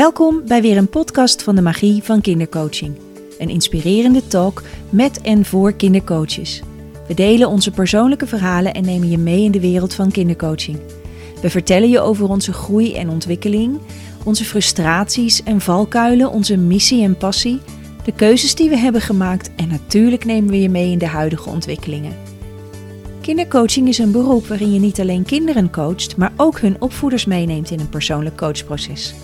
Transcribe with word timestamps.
Welkom 0.00 0.42
bij 0.46 0.62
weer 0.62 0.76
een 0.76 0.88
podcast 0.88 1.42
van 1.42 1.54
de 1.54 1.62
Magie 1.62 2.02
van 2.02 2.20
Kindercoaching. 2.20 2.98
Een 3.38 3.48
inspirerende 3.48 4.26
talk 4.26 4.62
met 4.90 5.20
en 5.20 5.44
voor 5.44 5.72
kindercoaches. 5.72 6.62
We 7.08 7.14
delen 7.14 7.48
onze 7.48 7.70
persoonlijke 7.70 8.26
verhalen 8.26 8.74
en 8.74 8.84
nemen 8.84 9.10
je 9.10 9.18
mee 9.18 9.44
in 9.44 9.50
de 9.50 9.60
wereld 9.60 9.94
van 9.94 10.10
kindercoaching. 10.10 10.78
We 11.42 11.50
vertellen 11.50 11.88
je 11.88 12.00
over 12.00 12.28
onze 12.28 12.52
groei 12.52 12.94
en 12.94 13.08
ontwikkeling, 13.08 13.78
onze 14.24 14.44
frustraties 14.44 15.42
en 15.42 15.60
valkuilen, 15.60 16.30
onze 16.30 16.56
missie 16.56 17.02
en 17.02 17.16
passie, 17.16 17.60
de 18.04 18.12
keuzes 18.12 18.54
die 18.54 18.68
we 18.68 18.76
hebben 18.76 19.00
gemaakt 19.00 19.50
en 19.56 19.68
natuurlijk 19.68 20.24
nemen 20.24 20.50
we 20.50 20.60
je 20.60 20.68
mee 20.68 20.90
in 20.90 20.98
de 20.98 21.06
huidige 21.06 21.48
ontwikkelingen. 21.48 22.16
Kindercoaching 23.20 23.88
is 23.88 23.98
een 23.98 24.12
beroep 24.12 24.46
waarin 24.46 24.72
je 24.72 24.80
niet 24.80 25.00
alleen 25.00 25.24
kinderen 25.24 25.70
coacht, 25.70 26.16
maar 26.16 26.32
ook 26.36 26.60
hun 26.60 26.76
opvoeders 26.78 27.24
meeneemt 27.24 27.70
in 27.70 27.80
een 27.80 27.88
persoonlijk 27.88 28.36
coachproces. 28.36 29.14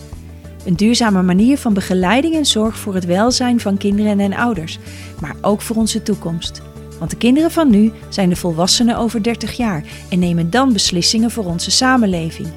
Een 0.66 0.77
duurzame 0.77 1.23
manier 1.23 1.59
van 1.59 1.75
begeleiding 1.75 2.34
en 2.34 2.47
zorg 2.47 2.79
voor 2.79 2.95
het 2.95 3.05
welzijn 3.05 3.61
van 3.61 3.77
kinderen 3.77 4.20
en 4.20 4.34
ouders, 4.34 4.79
maar 5.20 5.37
ook 5.41 5.61
voor 5.61 5.77
onze 5.77 6.02
toekomst. 6.02 6.62
Want 6.98 7.11
de 7.11 7.16
kinderen 7.16 7.51
van 7.51 7.70
nu 7.70 7.92
zijn 8.09 8.29
de 8.29 8.37
volwassenen 8.37 8.97
over 8.97 9.23
30 9.23 9.56
jaar 9.56 9.84
en 10.09 10.19
nemen 10.19 10.51
dan 10.51 10.73
beslissingen 10.73 11.30
voor 11.30 11.45
onze 11.45 11.70
samenleving. 11.70 12.48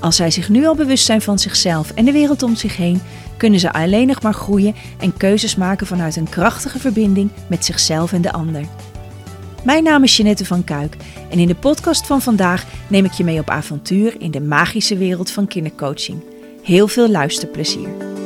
Als 0.00 0.16
zij 0.16 0.30
zich 0.30 0.48
nu 0.48 0.66
al 0.66 0.74
bewust 0.74 1.04
zijn 1.04 1.20
van 1.20 1.38
zichzelf 1.38 1.90
en 1.90 2.04
de 2.04 2.12
wereld 2.12 2.42
om 2.42 2.56
zich 2.56 2.76
heen, 2.76 3.00
kunnen 3.36 3.60
ze 3.60 3.72
alleen 3.72 4.06
nog 4.06 4.22
maar 4.22 4.34
groeien 4.34 4.74
en 4.98 5.16
keuzes 5.16 5.56
maken 5.56 5.86
vanuit 5.86 6.16
een 6.16 6.28
krachtige 6.28 6.78
verbinding 6.78 7.30
met 7.46 7.64
zichzelf 7.64 8.12
en 8.12 8.22
de 8.22 8.32
ander. 8.32 8.64
Mijn 9.64 9.84
naam 9.84 10.02
is 10.02 10.16
Jeanette 10.16 10.44
van 10.44 10.64
Kuik 10.64 10.96
en 11.30 11.38
in 11.38 11.48
de 11.48 11.54
podcast 11.54 12.06
van 12.06 12.22
vandaag 12.22 12.66
neem 12.88 13.04
ik 13.04 13.12
je 13.12 13.24
mee 13.24 13.38
op 13.38 13.50
avontuur 13.50 14.20
in 14.20 14.30
de 14.30 14.40
magische 14.40 14.96
wereld 14.96 15.30
van 15.30 15.46
kindercoaching. 15.46 16.22
Heel 16.68 16.88
veel 16.88 17.08
luisterplezier. 17.08 18.17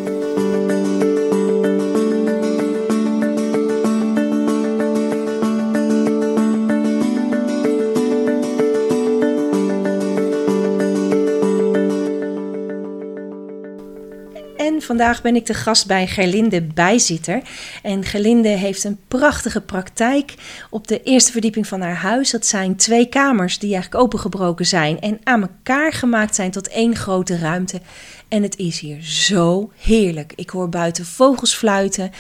Vandaag 14.97 15.23
ben 15.23 15.37
ik 15.37 15.47
de 15.47 15.55
gast 15.55 15.87
bij 15.87 16.07
Gerlinde 16.07 16.63
Bijzitter. 16.63 17.43
En 17.83 18.05
Gerlinde 18.05 18.49
heeft 18.49 18.85
een 18.85 18.99
prachtige 19.09 19.61
praktijk 19.61 20.35
op 20.71 20.89
de 20.89 21.03
eerste 21.03 21.33
verdieping 21.33 21.67
van 21.67 21.81
haar 21.81 21.95
huis. 21.95 22.31
Dat 22.31 22.47
zijn 22.47 22.77
twee 22.77 23.07
kamers 23.07 23.59
die 23.59 23.73
eigenlijk 23.73 24.03
opengebroken 24.03 24.67
zijn 24.67 25.01
en 25.01 25.21
aan 25.25 25.43
elkaar 25.43 25.93
gemaakt 25.93 26.35
zijn 26.35 26.51
tot 26.51 26.69
één 26.69 26.97
grote 26.97 27.39
ruimte. 27.39 27.81
En 28.29 28.43
het 28.43 28.57
is 28.57 28.81
hier 28.81 29.03
zo 29.03 29.71
heerlijk. 29.77 30.33
Ik 30.37 30.51
hoor 30.51 30.69
buiten 30.69 31.07
vogels 31.07 31.55
fluiten. 31.55 32.11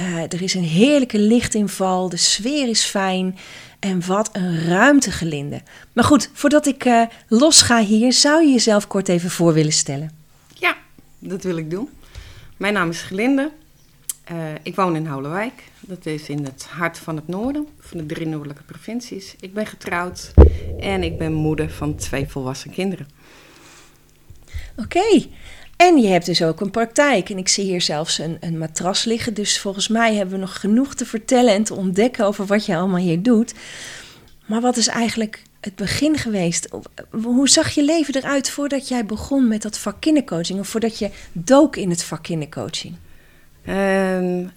Uh, 0.00 0.22
er 0.22 0.42
is 0.42 0.54
een 0.54 0.64
heerlijke 0.64 1.18
lichtinval. 1.18 2.08
De 2.08 2.16
sfeer 2.16 2.68
is 2.68 2.84
fijn. 2.84 3.38
En 3.78 4.06
wat 4.06 4.28
een 4.32 4.64
ruimte, 4.64 5.10
Gelinde. 5.10 5.60
Maar 5.92 6.04
goed, 6.04 6.30
voordat 6.32 6.66
ik 6.66 6.84
uh, 6.84 7.02
los 7.28 7.62
ga 7.62 7.82
hier, 7.82 8.12
zou 8.12 8.42
je 8.42 8.52
jezelf 8.52 8.86
kort 8.86 9.08
even 9.08 9.30
voor 9.30 9.52
willen 9.52 9.72
stellen? 9.72 10.10
Ja, 10.54 10.76
dat 11.18 11.42
wil 11.42 11.56
ik 11.56 11.70
doen. 11.70 11.88
Mijn 12.62 12.74
naam 12.74 12.90
is 12.90 13.02
Gelinde. 13.02 13.50
Uh, 14.32 14.38
ik 14.62 14.76
woon 14.76 14.96
in 14.96 15.06
Houwelwijk. 15.06 15.62
Dat 15.80 16.06
is 16.06 16.28
in 16.28 16.44
het 16.44 16.66
hart 16.70 16.98
van 16.98 17.16
het 17.16 17.28
noorden, 17.28 17.68
van 17.78 17.98
de 17.98 18.06
drie 18.06 18.26
noordelijke 18.26 18.62
provincies. 18.62 19.34
Ik 19.40 19.54
ben 19.54 19.66
getrouwd 19.66 20.32
en 20.80 21.02
ik 21.02 21.18
ben 21.18 21.32
moeder 21.32 21.70
van 21.70 21.94
twee 21.94 22.26
volwassen 22.28 22.70
kinderen. 22.70 23.08
Oké. 24.76 25.26
En 25.76 25.98
je 25.98 26.08
hebt 26.08 26.26
dus 26.26 26.42
ook 26.42 26.60
een 26.60 26.70
praktijk. 26.70 27.30
En 27.30 27.38
ik 27.38 27.48
zie 27.48 27.64
hier 27.64 27.80
zelfs 27.80 28.18
een, 28.18 28.36
een 28.40 28.58
matras 28.58 29.04
liggen. 29.04 29.34
Dus 29.34 29.60
volgens 29.60 29.88
mij 29.88 30.14
hebben 30.14 30.34
we 30.34 30.40
nog 30.40 30.60
genoeg 30.60 30.94
te 30.94 31.06
vertellen 31.06 31.54
en 31.54 31.64
te 31.64 31.74
ontdekken 31.74 32.26
over 32.26 32.46
wat 32.46 32.66
je 32.66 32.76
allemaal 32.76 33.00
hier 33.00 33.22
doet. 33.22 33.54
Maar 34.46 34.60
wat 34.60 34.76
is 34.76 34.88
eigenlijk 34.88 35.42
het 35.62 35.76
begin 35.76 36.18
geweest? 36.18 36.68
Hoe 37.10 37.48
zag 37.48 37.70
je 37.70 37.84
leven 37.84 38.14
eruit 38.14 38.50
voordat 38.50 38.88
jij 38.88 39.06
begon 39.06 39.48
met 39.48 39.62
dat 39.62 39.78
vak 39.78 40.00
kindercoaching? 40.00 40.58
Of 40.58 40.68
voordat 40.68 40.98
je 40.98 41.10
dook 41.32 41.76
in 41.76 41.90
het 41.90 42.04
vak 42.04 42.22
kindercoaching? 42.22 42.94
Um, 43.68 44.50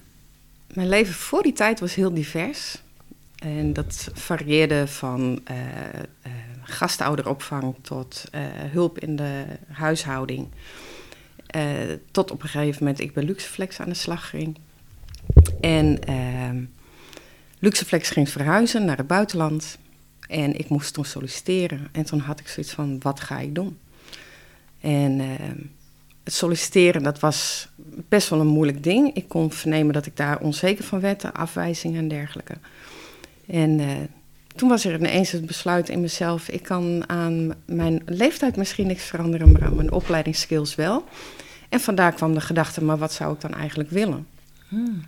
mijn 0.72 0.88
leven 0.88 1.14
voor 1.14 1.42
die 1.42 1.52
tijd 1.52 1.80
was 1.80 1.94
heel 1.94 2.14
divers. 2.14 2.82
En 3.36 3.72
dat 3.72 4.08
varieerde 4.12 4.86
van 4.86 5.40
uh, 5.50 5.56
gastouderopvang 6.62 7.74
tot 7.82 8.24
uh, 8.34 8.40
hulp 8.72 8.98
in 8.98 9.16
de 9.16 9.44
huishouding. 9.68 10.48
tot 12.10 12.30
op 12.30 12.42
een 12.42 12.48
gegeven 12.48 12.84
moment 12.84 13.00
ik 13.00 13.12
bij 13.12 13.22
Luxeflex 13.22 13.80
aan 13.80 13.88
de 13.88 13.94
slag 13.94 14.28
ging. 14.28 14.56
En 15.60 15.98
Luxeflex 17.58 18.10
ging 18.10 18.28
verhuizen 18.28 18.84
naar 18.84 18.96
het 18.96 19.06
buitenland. 19.06 19.78
En 20.28 20.58
ik 20.58 20.68
moest 20.68 20.94
toen 20.94 21.04
solliciteren. 21.04 21.88
En 21.92 22.04
toen 22.04 22.18
had 22.18 22.40
ik 22.40 22.48
zoiets 22.48 22.72
van, 22.72 22.98
wat 23.00 23.20
ga 23.20 23.38
ik 23.38 23.54
doen? 23.54 23.78
En 24.80 25.20
het 26.26 26.34
solliciteren, 26.34 27.02
dat 27.02 27.20
was 27.20 27.68
best 28.08 28.28
wel 28.28 28.40
een 28.40 28.46
moeilijk 28.46 28.82
ding. 28.82 29.14
Ik 29.14 29.28
kon 29.28 29.52
vernemen 29.52 29.94
dat 29.94 30.06
ik 30.06 30.16
daar 30.16 30.38
onzeker 30.38 30.84
van 30.84 31.00
werd, 31.00 31.32
afwijzingen 31.32 31.98
en 31.98 32.08
dergelijke. 32.08 32.54
En 33.46 33.78
uh, 33.78 33.90
toen 34.56 34.68
was 34.68 34.84
er 34.84 34.94
ineens 34.94 35.30
het 35.30 35.46
besluit 35.46 35.88
in 35.88 36.00
mezelf: 36.00 36.48
ik 36.48 36.62
kan 36.62 37.08
aan 37.08 37.54
mijn 37.64 38.02
leeftijd 38.06 38.56
misschien 38.56 38.86
niks 38.86 39.04
veranderen, 39.04 39.52
maar 39.52 39.64
aan 39.64 39.76
mijn 39.76 39.92
opleidingsskills 39.92 40.74
wel. 40.74 41.04
En 41.68 41.80
vandaar 41.80 42.12
kwam 42.12 42.34
de 42.34 42.40
gedachte: 42.40 42.84
maar 42.84 42.98
wat 42.98 43.12
zou 43.12 43.34
ik 43.34 43.40
dan 43.40 43.54
eigenlijk 43.54 43.90
willen? 43.90 44.26
Hmm. 44.68 45.02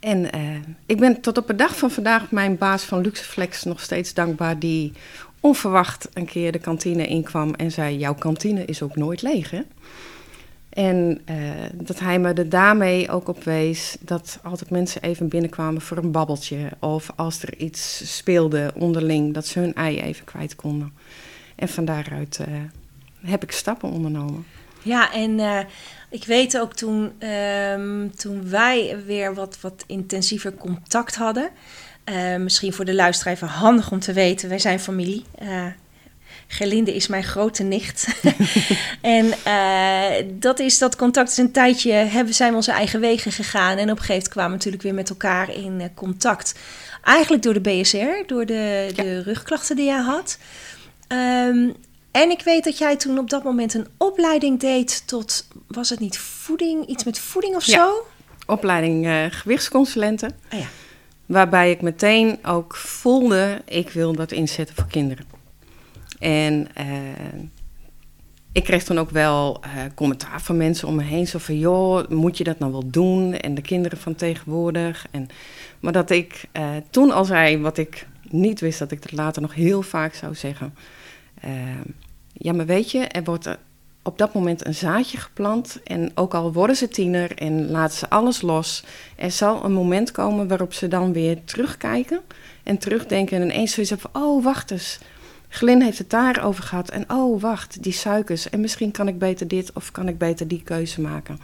En 0.00 0.36
uh, 0.36 0.56
ik 0.86 0.98
ben 0.98 1.20
tot 1.20 1.38
op 1.38 1.46
de 1.46 1.54
dag 1.54 1.76
van 1.76 1.90
vandaag 1.90 2.30
mijn 2.30 2.56
baas 2.56 2.84
van 2.84 3.00
Luxeflex 3.00 3.64
nog 3.64 3.80
steeds 3.80 4.14
dankbaar, 4.14 4.58
die 4.58 4.92
onverwacht 5.40 6.08
een 6.12 6.26
keer 6.26 6.52
de 6.52 6.58
kantine 6.58 7.06
inkwam 7.06 7.54
en 7.54 7.72
zei: 7.72 7.98
Jouw 7.98 8.14
kantine 8.14 8.64
is 8.64 8.82
ook 8.82 8.96
nooit 8.96 9.22
leeg, 9.22 9.50
hè? 9.50 9.60
En 10.68 11.20
uh, 11.30 11.36
dat 11.74 11.98
hij 11.98 12.18
me 12.18 12.32
er 12.32 12.48
daarmee 12.48 13.10
ook 13.10 13.28
op 13.28 13.44
wees 13.44 13.96
dat 14.00 14.38
altijd 14.42 14.70
mensen 14.70 15.02
even 15.02 15.28
binnenkwamen 15.28 15.80
voor 15.80 15.96
een 15.96 16.10
babbeltje. 16.10 16.70
Of 16.78 17.10
als 17.16 17.42
er 17.42 17.56
iets 17.56 18.16
speelde 18.16 18.72
onderling, 18.74 19.34
dat 19.34 19.46
ze 19.46 19.58
hun 19.58 19.74
ei 19.74 20.00
even 20.00 20.24
kwijt 20.24 20.56
konden. 20.56 20.92
En 21.54 21.68
van 21.68 21.84
daaruit 21.84 22.38
uh, 22.40 22.54
heb 23.30 23.42
ik 23.42 23.52
stappen 23.52 23.90
ondernomen. 23.90 24.46
Ja, 24.82 25.12
en 25.12 25.40
ik 26.10 26.24
weet 26.24 26.58
ook 26.58 26.74
toen, 26.74 27.22
um, 27.28 28.16
toen 28.16 28.50
wij 28.50 28.96
weer 29.06 29.34
wat, 29.34 29.58
wat 29.60 29.84
intensiever 29.86 30.54
contact 30.54 31.14
hadden. 31.14 31.50
misschien 32.38 32.72
voor 32.72 32.84
de 32.84 32.94
luisteraar 32.94 33.34
even 33.34 33.48
handig 33.48 33.90
om 33.90 34.00
te 34.00 34.12
weten, 34.12 34.48
wij 34.48 34.58
zijn 34.58 34.80
familie. 34.80 35.24
Gerlinde 36.50 36.94
is 36.94 37.06
mijn 37.06 37.24
grote 37.24 37.62
nicht. 37.62 38.20
en 39.00 39.26
uh, 39.46 40.30
dat, 40.40 40.58
is, 40.58 40.78
dat 40.78 40.96
contact 40.96 41.30
is 41.30 41.36
een 41.36 41.52
tijdje, 41.52 41.92
hebben, 41.92 42.34
zijn 42.34 42.50
we 42.50 42.56
onze 42.56 42.72
eigen 42.72 43.00
wegen 43.00 43.32
gegaan. 43.32 43.78
En 43.78 43.90
op 43.90 43.98
een 43.98 44.04
gegeven 44.04 44.12
moment 44.12 44.28
kwamen 44.28 44.50
we 44.50 44.56
natuurlijk 44.56 44.82
weer 44.82 44.94
met 44.94 45.08
elkaar 45.08 45.54
in 45.54 45.80
uh, 45.80 45.86
contact. 45.94 46.54
Eigenlijk 47.02 47.42
door 47.42 47.54
de 47.54 47.60
BSR, 47.60 48.26
door 48.26 48.46
de, 48.46 48.90
ja. 48.94 49.02
de 49.02 49.22
rugklachten 49.22 49.76
die 49.76 49.84
jij 49.84 50.00
had. 50.00 50.38
Um, 51.08 51.74
en 52.10 52.30
ik 52.30 52.42
weet 52.42 52.64
dat 52.64 52.78
jij 52.78 52.96
toen 52.96 53.18
op 53.18 53.30
dat 53.30 53.44
moment 53.44 53.74
een 53.74 53.86
opleiding 53.96 54.60
deed 54.60 55.06
tot, 55.06 55.48
was 55.66 55.90
het 55.90 56.00
niet 56.00 56.18
voeding, 56.18 56.86
iets 56.86 57.04
met 57.04 57.18
voeding 57.18 57.56
of 57.56 57.64
ja. 57.64 57.76
zo? 57.76 58.06
Opleiding 58.46 59.06
uh, 59.06 59.24
gewichtsconsulenten. 59.28 60.34
Ah, 60.50 60.58
ja. 60.58 60.66
Waarbij 61.26 61.70
ik 61.70 61.82
meteen 61.82 62.38
ook 62.44 62.76
voelde, 62.76 63.62
ik 63.64 63.90
wil 63.90 64.12
dat 64.12 64.32
inzetten 64.32 64.74
voor 64.74 64.86
kinderen. 64.86 65.26
En 66.18 66.68
uh, 66.78 67.42
ik 68.52 68.64
kreeg 68.64 68.84
dan 68.84 68.98
ook 68.98 69.10
wel 69.10 69.60
uh, 69.64 69.70
commentaar 69.94 70.40
van 70.40 70.56
mensen 70.56 70.88
om 70.88 70.94
me 70.94 71.02
heen. 71.02 71.26
Zo 71.26 71.38
van, 71.38 71.58
joh, 71.58 72.08
moet 72.08 72.38
je 72.38 72.44
dat 72.44 72.58
nou 72.58 72.72
wel 72.72 72.90
doen? 72.90 73.34
En 73.34 73.54
de 73.54 73.62
kinderen 73.62 73.98
van 73.98 74.14
tegenwoordig. 74.14 75.06
En, 75.10 75.28
maar 75.80 75.92
dat 75.92 76.10
ik 76.10 76.44
toen 76.90 77.10
al 77.10 77.24
zei 77.24 77.58
wat 77.58 77.78
ik 77.78 78.06
niet 78.30 78.60
wist, 78.60 78.78
dat 78.78 78.90
ik 78.90 79.02
dat 79.02 79.12
later 79.12 79.42
nog 79.42 79.54
heel 79.54 79.82
vaak 79.82 80.14
zou 80.14 80.34
zeggen. 80.34 80.74
Ja, 82.32 82.52
maar 82.52 82.66
weet 82.66 82.90
je, 82.90 82.98
er 82.98 83.24
wordt 83.24 83.56
op 84.02 84.18
dat 84.18 84.34
moment 84.34 84.66
een 84.66 84.74
zaadje 84.74 85.18
geplant. 85.18 85.80
En 85.84 86.10
ook 86.14 86.34
al 86.34 86.52
worden 86.52 86.76
ze 86.76 86.88
tiener 86.88 87.36
en 87.36 87.70
laten 87.70 87.98
ze 87.98 88.10
alles 88.10 88.40
los. 88.40 88.84
Er 89.16 89.30
zal 89.30 89.64
een 89.64 89.72
moment 89.72 90.10
komen 90.10 90.48
waarop 90.48 90.72
ze 90.72 90.88
dan 90.88 91.12
weer 91.12 91.44
terugkijken. 91.44 92.20
En 92.62 92.78
terugdenken 92.78 93.36
en 93.36 93.50
ineens 93.50 93.72
zoiets 93.72 93.92
van, 93.98 94.22
oh, 94.22 94.44
wacht 94.44 94.70
eens 94.70 94.98
Glyn 95.48 95.82
heeft 95.82 95.98
het 95.98 96.10
daarover 96.10 96.64
gehad. 96.64 96.88
En 96.88 97.10
oh, 97.10 97.40
wacht, 97.40 97.82
die 97.82 97.92
suikers. 97.92 98.50
En 98.50 98.60
misschien 98.60 98.90
kan 98.90 99.08
ik 99.08 99.18
beter 99.18 99.48
dit 99.48 99.72
of 99.72 99.92
kan 99.92 100.08
ik 100.08 100.18
beter 100.18 100.48
die 100.48 100.62
keuze 100.62 101.00
maken. 101.00 101.38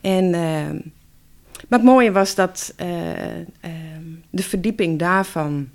En, 0.00 0.24
uh, 0.24 0.70
maar 1.68 1.78
het 1.78 1.82
mooie 1.82 2.12
was 2.12 2.34
dat 2.34 2.74
uh, 2.80 3.38
uh, 3.38 3.44
de 4.30 4.42
verdieping 4.42 4.98
daarvan 4.98 5.68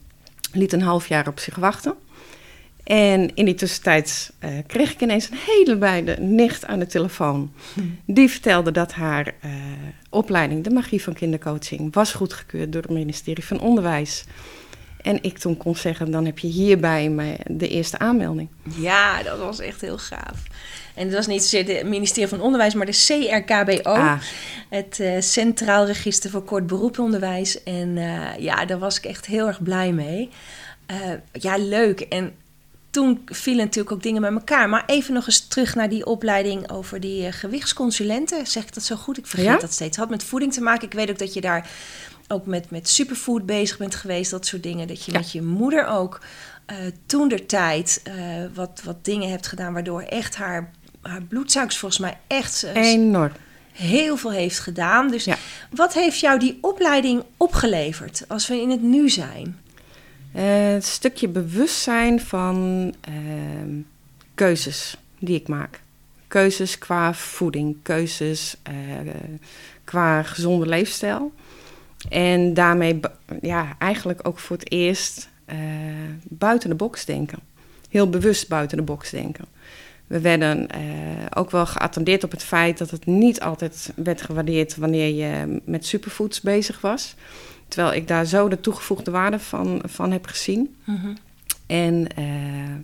liet 0.52 0.74
een 0.74 0.82
half 0.82 1.08
jaar 1.08 1.28
op 1.28 1.40
zich 1.40 1.56
wachten. 1.56 1.96
En 2.84 3.36
in 3.36 3.46
die 3.46 3.54
tussentijd 3.54 4.34
uh, 4.44 4.50
kreeg 4.68 4.92
ik 4.92 5.02
ineens 5.02 5.30
een 5.30 5.38
hele 5.46 5.78
wijde 5.78 6.16
nicht 6.20 6.66
aan 6.66 6.80
de 6.80 6.86
telefoon. 6.86 7.54
Die 8.06 8.30
vertelde 8.30 8.72
dat 8.72 8.94
haar 8.94 9.34
uh, 9.46 9.52
opleiding, 10.10 10.64
de 10.64 10.70
magie 10.70 11.04
van 11.04 11.14
kindercoaching, 11.14 11.94
was 11.94 12.14
goedgekeurd 12.14 12.74
door 12.74 12.82
het 12.82 12.92
ministerie 12.92 13.46
van 13.46 13.60
Onderwijs. 13.60 14.26
En 15.02 15.24
ik 15.24 15.38
toen 15.38 15.58
kon 15.58 15.76
zeggen, 15.76 16.12
dan 16.12 16.26
heb 16.26 16.40
je 16.40 16.48
hierbij 16.48 17.38
de 17.46 17.68
eerste 17.68 18.00
aanmelding. 18.00 18.50
Ja, 18.76 19.24
dat 19.24 19.38
was 19.38 19.60
echt 19.60 19.82
heel 19.82 19.98
gaaf. 19.98 20.44
En 20.96 21.06
dat 21.06 21.16
was 21.16 21.28
niet 21.28 21.44
zozeer 21.44 21.78
het 21.78 21.88
ministerie 21.88 22.30
van 22.30 22.42
Onderwijs, 22.42 22.74
maar 22.74 22.86
de 22.86 23.04
CRKBO. 23.06 23.92
Ah. 23.92 24.22
Het 24.70 25.00
uh, 25.00 25.22
Centraal 25.22 25.86
Register 25.86 26.30
voor 26.30 26.44
Kort 26.44 26.68
Beroeponderwijs. 26.68 27.64
En 27.64 27.96
ja, 28.38 28.66
daar 28.66 28.80
was 28.80 28.98
ik 28.98 29.06
echt 29.06 29.26
heel 29.26 29.48
erg 29.48 29.64
blij 29.64 29.92
mee. 29.92 30.30
ja, 31.32 31.58
leuk. 31.58 32.00
En 32.00 32.34
toen 32.92 33.22
vielen 33.26 33.66
natuurlijk 33.66 33.96
ook 33.96 34.04
dingen 34.04 34.22
met 34.22 34.32
elkaar. 34.32 34.70
Maar 34.70 34.84
even 34.86 35.14
nog 35.14 35.26
eens 35.26 35.48
terug 35.48 35.76
naar 35.76 35.90
die 35.90 36.06
opleiding 36.06 36.72
over 36.72 37.00
die 37.00 37.26
uh, 37.26 37.32
gewichtsconsulenten. 37.32 38.48
Zeg 38.48 38.64
ik 38.64 38.74
dat 38.74 38.84
zo 38.84 38.96
goed? 38.96 39.18
Ik 39.18 39.28
vergeet 39.28 39.62
dat 39.62 39.74
steeds. 39.74 39.90
Het 39.90 39.96
had 39.96 40.10
met 40.10 40.24
voeding 40.24 40.54
te 40.54 40.62
maken. 40.62 40.88
Ik 40.88 40.94
weet 40.94 41.10
ook 41.10 41.20
dat 41.20 41.34
je 41.34 41.42
daar 41.42 41.70
ook 42.28 42.46
met, 42.46 42.70
met 42.70 42.90
superfood 42.90 43.46
bezig 43.46 43.78
bent 43.78 43.96
geweest. 43.96 44.32
Dat 44.32 44.46
soort 44.46 44.64
dingen. 44.64 44.88
Dat 44.88 45.06
je 45.06 45.12
met 45.12 45.32
je 45.32 45.42
moeder 45.42 45.88
ook 45.88 46.22
uh, 46.72 46.78
toen 47.06 47.28
der 47.28 47.46
tijd 47.46 48.02
uh, 48.08 48.14
wat, 48.54 48.82
wat 48.84 49.06
dingen 49.06 49.30
hebt 49.30 49.48
gedaan. 49.48 49.74
Waardoor 49.74 50.02
echt 50.02 50.36
haar, 50.36 50.72
haar 51.02 51.24
bloedsuikers 51.24 51.78
volgens 51.78 52.02
mij 52.02 52.18
echt... 52.28 52.64
Enorm. 52.74 53.32
Heel 53.72 54.18
veel 54.18 54.32
heeft 54.32 54.60
gedaan. 54.60 55.12
Dus 55.12 55.28
wat 55.70 55.94
heeft 55.94 56.20
jou 56.20 56.40
die 56.40 56.58
opleiding 56.62 57.24
opgeleverd 57.38 58.24
als 58.28 58.48
we 58.48 58.62
in 58.62 58.70
het 58.70 58.82
nu 58.82 59.10
zijn? 59.10 59.61
Een 60.34 60.84
stukje 60.84 61.28
bewustzijn 61.28 62.22
van 62.22 62.86
uh, 63.10 63.16
keuzes 64.36 64.98
die 65.20 65.36
ik 65.36 65.48
maak. 65.48 65.80
Keuzes 66.28 66.78
qua 66.78 67.14
voeding, 67.14 67.76
keuzes 67.82 68.56
uh, 68.70 69.12
qua 69.84 70.24
gezonde 70.24 70.66
leefstijl. 70.66 71.32
En 72.10 72.54
daarmee 72.54 73.00
ja, 73.42 73.76
eigenlijk 73.78 74.28
ook 74.28 74.40
voor 74.40 74.58
het 74.58 74.72
eerst 74.72 75.30
eh, 75.46 75.58
buiten 76.24 76.70
de 76.70 76.76
box 76.76 77.06
denken. 77.06 77.40
Heel 77.90 78.10
bewust 78.10 78.48
buiten 78.48 78.78
de 78.78 78.84
box 78.84 79.10
denken. 79.10 79.46
We 80.08 80.20
werden 80.20 80.68
ook 81.34 81.52
wel 81.52 81.66
geattendeerd 81.66 82.24
op 82.24 82.32
het 82.32 82.44
feit 82.44 82.78
dat 82.78 82.90
het 82.90 83.06
niet 83.06 83.42
altijd 83.42 83.92
werd 83.96 84.22
gewaardeerd 84.22 84.76
wanneer 84.76 85.16
je 85.16 85.62
met 85.66 85.86
superfoods 85.86 86.42
bezig 86.42 86.82
was. 86.82 87.16
Terwijl 87.72 87.96
ik 87.96 88.08
daar 88.08 88.26
zo 88.26 88.48
de 88.48 88.60
toegevoegde 88.60 89.12
waarde 89.12 89.40
van, 89.40 89.82
van 89.86 90.12
heb 90.12 90.26
gezien. 90.28 90.76
Mhm. 90.84 91.14
En 91.68 92.08
uh, 92.20 92.76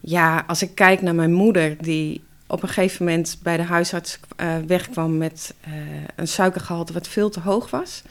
ja, 0.00 0.44
als 0.46 0.62
ik 0.62 0.74
kijk 0.74 1.02
naar 1.02 1.14
mijn 1.14 1.32
moeder, 1.32 1.76
die 1.82 2.24
op 2.46 2.62
een 2.62 2.68
gegeven 2.68 3.04
moment 3.04 3.38
bij 3.42 3.56
de 3.56 3.62
huisarts 3.62 4.20
uh, 4.40 4.56
wegkwam 4.66 5.18
met 5.18 5.54
uh, 5.68 5.74
een 6.16 6.28
suikergehalte 6.28 6.92
wat 6.92 7.08
veel 7.08 7.30
te 7.30 7.40
hoog 7.40 7.70
was. 7.70 8.02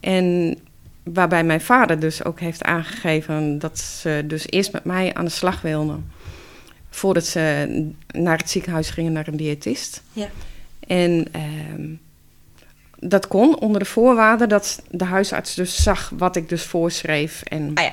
En 0.00 0.58
waarbij 1.02 1.44
mijn 1.44 1.60
vader 1.60 2.00
dus 2.00 2.24
ook 2.24 2.40
heeft 2.40 2.62
aangegeven 2.62 3.58
dat 3.58 3.78
ze 3.78 4.24
dus 4.26 4.46
eerst 4.50 4.72
met 4.72 4.84
mij 4.84 5.14
aan 5.14 5.24
de 5.24 5.30
slag 5.30 5.60
wilde. 5.60 5.98
Voordat 6.90 7.26
ze 7.26 7.66
naar 8.06 8.38
het 8.38 8.50
ziekenhuis 8.50 8.90
gingen 8.90 9.12
naar 9.12 9.28
een 9.28 9.36
diëtist. 9.36 10.02
Ja. 10.12 10.28
En 10.86 11.26
ehm, 11.32 11.94
dat 13.04 13.28
kon 13.28 13.58
onder 13.58 13.80
de 13.80 13.86
voorwaarde 13.86 14.46
dat 14.46 14.82
de 14.90 15.04
huisarts 15.04 15.54
dus 15.54 15.82
zag 15.82 16.12
wat 16.16 16.36
ik 16.36 16.48
dus 16.48 16.62
voorschreef. 16.62 17.42
En 17.42 17.70
ah 17.74 17.84
ja. 17.84 17.92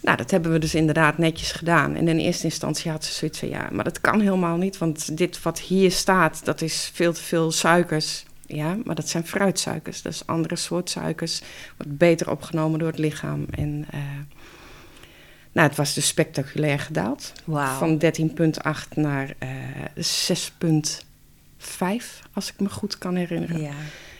Nou, 0.00 0.16
dat 0.16 0.30
hebben 0.30 0.52
we 0.52 0.58
dus 0.58 0.74
inderdaad 0.74 1.18
netjes 1.18 1.52
gedaan. 1.52 1.94
En 1.94 2.08
in 2.08 2.18
eerste 2.18 2.44
instantie 2.44 2.90
had 2.90 3.04
ze 3.04 3.12
zoiets 3.12 3.38
van 3.38 3.48
ja, 3.48 3.68
maar 3.72 3.84
dat 3.84 4.00
kan 4.00 4.20
helemaal 4.20 4.56
niet. 4.56 4.78
Want 4.78 5.16
dit 5.16 5.42
wat 5.42 5.60
hier 5.60 5.90
staat, 5.90 6.44
dat 6.44 6.60
is 6.60 6.90
veel 6.94 7.12
te 7.12 7.22
veel 7.22 7.52
suikers. 7.52 8.24
Ja, 8.46 8.76
maar 8.84 8.94
dat 8.94 9.08
zijn 9.08 9.26
fruitsuikers. 9.26 10.02
Dat 10.02 10.12
is 10.12 10.26
andere 10.26 10.56
soort 10.56 10.90
suikers. 10.90 11.40
Wordt 11.76 11.96
beter 11.96 12.30
opgenomen 12.30 12.78
door 12.78 12.88
het 12.88 12.98
lichaam. 12.98 13.46
En 13.50 13.86
uh, 13.94 14.00
nou, 15.52 15.68
het 15.68 15.76
was 15.76 15.94
dus 15.94 16.06
spectaculair 16.06 16.78
gedaald. 16.78 17.32
Wow. 17.44 17.78
Van 17.78 18.02
13,8 18.02 18.94
naar 18.94 19.34
uh, 19.42 19.48
6,8 21.00 21.07
vijf, 21.58 22.22
als 22.32 22.52
ik 22.52 22.60
me 22.60 22.68
goed 22.68 22.98
kan 22.98 23.14
herinneren. 23.14 23.60
Ja, 23.60 23.72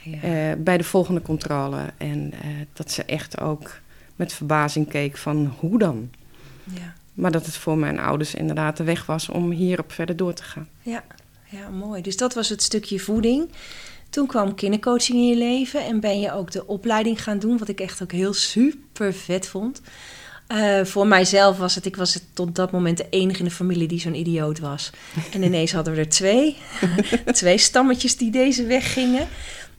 ja. 0.03 0.21
Eh, 0.21 0.57
bij 0.57 0.77
de 0.77 0.83
volgende 0.83 1.21
controle. 1.21 1.93
En 1.97 2.33
uh, 2.33 2.39
dat 2.73 2.91
ze 2.91 3.03
echt 3.03 3.41
ook 3.41 3.79
met 4.15 4.33
verbazing 4.33 4.89
keek 4.89 5.17
van 5.17 5.55
hoe 5.59 5.79
dan? 5.79 6.09
Ja. 6.63 6.93
Maar 7.13 7.31
dat 7.31 7.45
het 7.45 7.55
voor 7.55 7.77
mijn 7.77 7.99
ouders 7.99 8.35
inderdaad 8.35 8.77
de 8.77 8.83
weg 8.83 9.05
was 9.05 9.29
om 9.29 9.51
hierop 9.51 9.91
verder 9.91 10.15
door 10.15 10.33
te 10.33 10.43
gaan. 10.43 10.67
Ja, 10.81 11.03
ja 11.49 11.69
mooi. 11.69 12.01
Dus 12.01 12.17
dat 12.17 12.33
was 12.33 12.49
het 12.49 12.63
stukje 12.63 12.99
voeding. 12.99 13.49
Toen 14.09 14.27
kwam 14.27 14.55
kindercoaching 14.55 15.17
in 15.17 15.27
je 15.27 15.37
leven 15.37 15.85
en 15.85 15.99
ben 15.99 16.19
je 16.19 16.33
ook 16.33 16.51
de 16.51 16.67
opleiding 16.67 17.23
gaan 17.23 17.39
doen, 17.39 17.57
wat 17.57 17.67
ik 17.67 17.79
echt 17.79 18.03
ook 18.03 18.11
heel 18.11 18.33
super 18.33 19.13
vet 19.13 19.47
vond. 19.47 19.81
Uh, 20.53 20.85
voor 20.85 21.07
mijzelf 21.07 21.57
was 21.57 21.75
het, 21.75 21.85
ik 21.85 21.95
was 21.95 22.13
het 22.13 22.23
tot 22.33 22.55
dat 22.55 22.71
moment 22.71 22.97
de 22.97 23.07
enige 23.09 23.39
in 23.39 23.45
de 23.45 23.51
familie 23.51 23.87
die 23.87 23.99
zo'n 23.99 24.15
idioot 24.15 24.59
was. 24.59 24.89
En 25.33 25.43
ineens 25.43 25.71
hadden 25.71 25.93
we 25.93 25.99
er 25.99 26.09
twee. 26.09 26.57
twee 27.31 27.57
stammetjes 27.57 28.17
die 28.17 28.31
deze 28.31 28.65
weg 28.65 28.93
gingen. 28.93 29.27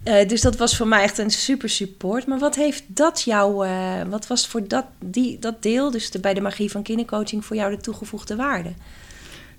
Uh, 0.04 0.28
dus 0.28 0.40
dat 0.40 0.56
was 0.56 0.76
voor 0.76 0.86
mij 0.86 1.02
echt 1.02 1.18
een 1.18 1.30
super 1.30 1.68
support. 1.68 2.26
Maar 2.26 2.38
wat 2.38 2.54
heeft 2.54 2.84
dat 2.86 3.22
jou, 3.22 3.66
uh, 3.66 4.02
wat 4.08 4.26
was 4.26 4.46
voor 4.46 4.68
dat, 4.68 4.84
die, 5.04 5.38
dat 5.38 5.62
deel, 5.62 5.90
dus 5.90 6.10
de, 6.10 6.18
bij 6.18 6.34
de 6.34 6.40
magie 6.40 6.70
van 6.70 6.82
kindercoaching, 6.82 7.44
voor 7.44 7.56
jou 7.56 7.76
de 7.76 7.82
toegevoegde 7.82 8.36
waarde? 8.36 8.72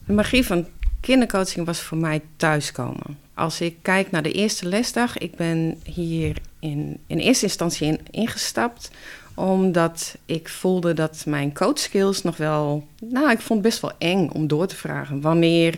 De 0.05 0.13
magie 0.13 0.45
van 0.45 0.67
kindercoaching 0.99 1.65
was 1.65 1.81
voor 1.81 1.97
mij 1.97 2.21
thuiskomen. 2.37 3.17
Als 3.33 3.61
ik 3.61 3.75
kijk 3.81 4.11
naar 4.11 4.23
de 4.23 4.31
eerste 4.31 4.65
lesdag, 4.65 5.17
ik 5.17 5.35
ben 5.35 5.79
hier 5.83 6.37
in, 6.59 6.99
in 7.07 7.17
eerste 7.17 7.45
instantie 7.45 7.87
in, 7.87 7.99
ingestapt 8.11 8.91
omdat 9.41 10.15
ik 10.25 10.49
voelde 10.49 10.93
dat 10.93 11.23
mijn 11.25 11.53
coachskills 11.53 12.21
nog 12.21 12.37
wel... 12.37 12.87
Nou, 12.99 13.31
ik 13.31 13.39
vond 13.39 13.59
het 13.59 13.69
best 13.69 13.81
wel 13.81 13.91
eng 13.97 14.29
om 14.29 14.47
door 14.47 14.67
te 14.67 14.75
vragen. 14.75 15.21
Wanneer 15.21 15.77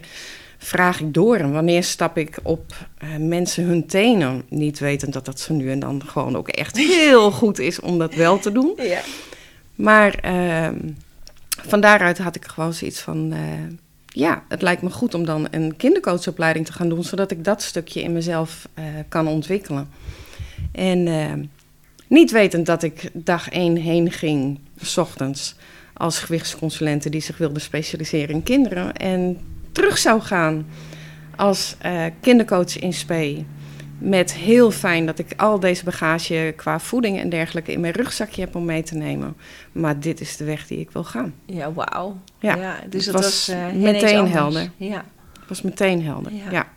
vraag 0.58 1.00
ik 1.00 1.14
door 1.14 1.36
en 1.36 1.52
wanneer 1.52 1.84
stap 1.84 2.18
ik 2.18 2.40
op 2.44 2.74
uh, 3.04 3.28
mensen 3.28 3.64
hun 3.64 3.88
tenen? 3.88 4.44
Niet 4.50 4.80
wetend 4.80 5.14
dat 5.14 5.26
dat 5.26 5.40
zo 5.40 5.54
nu 5.54 5.72
en 5.72 5.80
dan 5.80 6.02
gewoon 6.06 6.36
ook 6.36 6.48
echt 6.48 6.78
heel 6.98 7.32
goed 7.32 7.60
is 7.60 7.80
om 7.80 7.98
dat 8.00 8.14
wel 8.14 8.40
te 8.40 8.52
doen. 8.52 8.74
Ja. 8.78 9.02
Maar 9.76 10.20
uh, 10.26 10.70
van 11.46 11.82
daaruit 11.82 12.18
had 12.18 12.36
ik 12.36 12.46
gewoon 12.46 12.74
zoiets 12.74 13.00
van... 13.00 13.34
Uh, 13.34 13.40
ja, 14.06 14.44
het 14.50 14.62
lijkt 14.62 14.82
me 14.82 14.90
goed 14.90 15.14
om 15.14 15.26
dan 15.26 15.48
een 15.52 15.76
kindercoachopleiding 15.76 16.66
te 16.66 16.74
gaan 16.74 16.90
doen... 16.90 17.04
zodat 17.04 17.32
ik 17.32 17.44
dat 17.44 17.62
stukje 17.62 18.02
in 18.02 18.14
mezelf 18.14 18.68
uh, 18.80 18.86
kan 19.10 19.28
ontwikkelen. 19.28 19.90
En 20.72 21.08
ehm, 21.08 21.44
niet 22.14 22.32
wetend 22.32 22.66
dat 22.66 22.84
ik 22.84 23.10
dag 23.14 23.50
één 23.50 23.76
heen 23.76 24.12
ging, 24.12 24.60
s 24.82 24.98
ochtends, 24.98 25.56
als 25.94 26.20
gewichtsconsulente 26.20 27.10
die 27.10 27.22
zich 27.22 27.38
wilde 27.38 27.60
specialiseren 27.60 28.36
in 28.36 28.44
kinderen. 28.44 28.94
En 28.94 29.38
terug 29.72 29.98
zou 29.98 30.22
gaan 30.22 30.66
als 31.36 31.76
uh, 31.86 32.06
kindercoach 32.22 32.80
in 32.80 32.94
spe. 32.94 33.44
Met 33.98 34.34
heel 34.34 34.72
fijn 34.72 35.06
dat 35.06 35.20
ik 35.20 35.34
al 35.38 35.60
deze 35.60 35.84
bagage 35.84 36.54
qua 36.56 36.80
voeding 36.80 37.20
en 37.20 37.30
dergelijke 37.30 37.72
in 37.72 37.80
mijn 37.80 37.94
rugzakje 37.94 38.42
heb 38.42 38.56
om 38.56 38.66
mee 38.66 38.84
te 38.84 38.96
nemen. 38.96 39.36
Maar 39.72 40.00
dit 40.00 40.22
is 40.22 40.38
de 40.38 40.44
weg 40.44 40.68
die 40.68 40.80
ik 40.80 40.92
wil 40.92 41.04
gaan. 41.04 41.34
Ja, 41.46 41.74
wauw. 41.74 42.18
Ja, 42.40 42.80
dus 42.90 43.06
het 43.06 43.16
was, 43.16 43.24
was 43.24 43.50
uh, 43.50 43.72
meteen 43.72 44.28
helder. 44.28 44.70
Ja. 44.76 45.06
Het 45.40 45.48
was 45.48 45.62
meteen 45.62 46.04
helder, 46.04 46.34
ja. 46.34 46.52
Ja, 46.52 46.68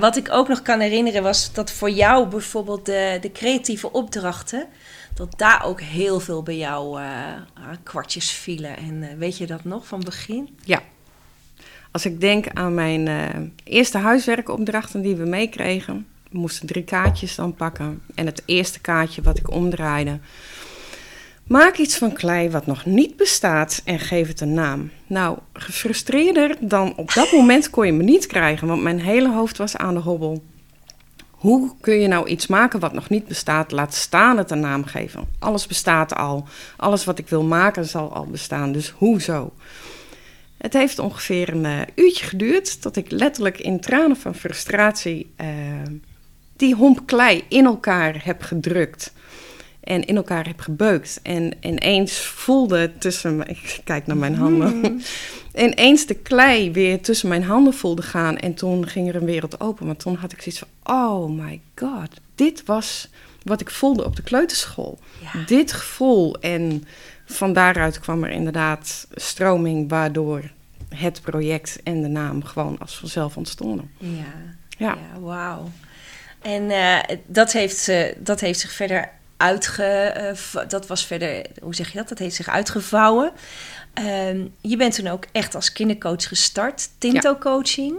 wat 0.00 0.16
ik 0.16 0.32
ook 0.32 0.48
nog 0.48 0.62
kan 0.62 0.80
herinneren 0.80 1.22
was 1.22 1.52
dat 1.52 1.70
voor 1.70 1.90
jou 1.90 2.26
bijvoorbeeld 2.26 2.86
de, 2.86 3.18
de 3.20 3.32
creatieve 3.32 3.92
opdrachten, 3.92 4.66
dat 5.14 5.38
daar 5.38 5.64
ook 5.64 5.80
heel 5.80 6.20
veel 6.20 6.42
bij 6.42 6.56
jou 6.56 7.00
uh, 7.00 7.06
kwartjes 7.82 8.30
vielen. 8.30 8.76
En 8.76 9.02
uh, 9.02 9.08
weet 9.18 9.38
je 9.38 9.46
dat 9.46 9.64
nog 9.64 9.86
van 9.86 10.00
begin? 10.00 10.56
Ja. 10.64 10.82
Als 11.90 12.04
ik 12.04 12.20
denk 12.20 12.46
aan 12.52 12.74
mijn 12.74 13.06
uh, 13.06 13.28
eerste 13.64 13.98
huiswerkopdrachten 13.98 15.02
die 15.02 15.16
we 15.16 15.24
meekregen, 15.24 16.06
moesten 16.30 16.66
drie 16.66 16.84
kaartjes 16.84 17.34
dan 17.34 17.54
pakken. 17.54 18.02
En 18.14 18.26
het 18.26 18.42
eerste 18.46 18.80
kaartje 18.80 19.22
wat 19.22 19.38
ik 19.38 19.50
omdraaide, 19.50 20.18
Maak 21.52 21.76
iets 21.76 21.98
van 21.98 22.12
klei 22.12 22.50
wat 22.50 22.66
nog 22.66 22.84
niet 22.84 23.16
bestaat 23.16 23.82
en 23.84 23.98
geef 23.98 24.28
het 24.28 24.40
een 24.40 24.54
naam. 24.54 24.90
Nou, 25.06 25.38
gefrustreerder 25.52 26.56
dan 26.60 26.96
op 26.96 27.12
dat 27.14 27.32
moment 27.32 27.70
kon 27.70 27.86
je 27.86 27.92
me 27.92 28.02
niet 28.02 28.26
krijgen, 28.26 28.68
want 28.68 28.82
mijn 28.82 29.00
hele 29.00 29.32
hoofd 29.32 29.58
was 29.58 29.76
aan 29.76 29.94
de 29.94 30.00
hobbel. 30.00 30.42
Hoe 31.30 31.74
kun 31.80 31.94
je 31.94 32.08
nou 32.08 32.28
iets 32.28 32.46
maken 32.46 32.80
wat 32.80 32.92
nog 32.92 33.08
niet 33.08 33.26
bestaat, 33.26 33.72
laat 33.72 33.94
staan 33.94 34.38
het 34.38 34.50
een 34.50 34.60
naam 34.60 34.84
geven? 34.84 35.28
Alles 35.38 35.66
bestaat 35.66 36.14
al. 36.14 36.44
Alles 36.76 37.04
wat 37.04 37.18
ik 37.18 37.28
wil 37.28 37.42
maken 37.42 37.84
zal 37.84 38.14
al 38.14 38.26
bestaan, 38.26 38.72
dus 38.72 38.90
hoezo? 38.90 39.52
Het 40.58 40.72
heeft 40.72 40.98
ongeveer 40.98 41.48
een 41.48 41.64
uh, 41.64 41.80
uurtje 41.94 42.24
geduurd 42.24 42.82
tot 42.82 42.96
ik 42.96 43.10
letterlijk 43.10 43.58
in 43.58 43.80
tranen 43.80 44.16
van 44.16 44.34
frustratie 44.34 45.34
uh, 45.40 45.46
die 46.56 46.74
homp 46.74 47.06
klei 47.06 47.44
in 47.48 47.64
elkaar 47.64 48.24
heb 48.24 48.42
gedrukt 48.42 49.12
en 49.84 50.04
in 50.04 50.16
elkaar 50.16 50.46
heb 50.46 50.60
gebeukt. 50.60 51.20
En 51.22 51.52
ineens 51.60 52.18
voelde 52.20 52.92
tussen 52.98 53.36
me, 53.36 53.44
ik 53.54 53.80
kijk 53.84 54.06
naar 54.06 54.16
mijn 54.16 54.34
handen, 54.34 54.76
mm. 54.80 55.00
ineens 55.54 56.06
de 56.06 56.14
klei 56.14 56.72
weer 56.72 57.02
tussen 57.02 57.28
mijn 57.28 57.44
handen 57.44 57.74
voelde 57.74 58.02
gaan. 58.02 58.38
En 58.38 58.54
toen 58.54 58.88
ging 58.88 59.08
er 59.08 59.14
een 59.14 59.24
wereld 59.24 59.60
open. 59.60 59.86
Want 59.86 59.98
toen 59.98 60.14
had 60.14 60.32
ik 60.32 60.42
zoiets 60.42 60.62
van, 60.82 60.94
oh 60.96 61.30
my 61.30 61.60
god, 61.74 62.20
dit 62.34 62.64
was 62.64 63.08
wat 63.42 63.60
ik 63.60 63.70
voelde 63.70 64.04
op 64.04 64.16
de 64.16 64.22
kleuterschool. 64.22 64.98
Dit 65.46 65.72
gevoel. 65.72 66.40
En 66.40 66.84
van 67.24 67.52
daaruit 67.52 68.00
kwam 68.00 68.24
er 68.24 68.30
inderdaad 68.30 69.06
stroming, 69.14 69.88
waardoor 69.88 70.50
het 70.88 71.20
project 71.22 71.80
en 71.82 72.02
de 72.02 72.08
naam 72.08 72.44
gewoon 72.44 72.78
als 72.78 72.96
vanzelf 72.96 73.36
ontstonden. 73.36 73.90
Ja, 73.98 74.08
ja. 74.68 74.98
ja 75.12 75.20
wauw. 75.20 75.70
En 76.42 76.62
uh, 76.62 76.98
dat, 77.26 77.52
heeft, 77.52 77.88
uh, 77.88 78.04
dat 78.18 78.40
heeft 78.40 78.60
zich 78.60 78.72
verder 78.72 79.10
uitge... 79.42 80.14
Uh, 80.54 80.68
dat 80.68 80.86
was 80.86 81.06
verder, 81.06 81.46
hoe 81.62 81.74
zeg 81.74 81.92
je 81.92 81.98
dat? 81.98 82.08
Dat 82.08 82.18
heeft 82.18 82.34
zich 82.34 82.48
uitgevouwen. 82.48 83.32
Ehm, 83.94 84.46
je 84.60 84.76
bent 84.76 84.94
toen 84.94 85.06
ook 85.06 85.24
echt 85.32 85.54
als 85.54 85.72
kindercoach 85.72 86.28
gestart, 86.28 86.88
Tinto 86.98 87.36
Coaching. 87.36 87.96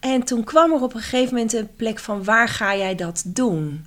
En 0.00 0.22
toen 0.22 0.44
kwam 0.44 0.72
er 0.72 0.82
op 0.82 0.94
een 0.94 1.00
gegeven 1.00 1.34
moment 1.34 1.52
een 1.52 1.74
plek 1.76 1.98
van 1.98 2.24
waar 2.24 2.48
ga 2.48 2.76
jij 2.76 2.94
dat 2.94 3.22
doen? 3.26 3.86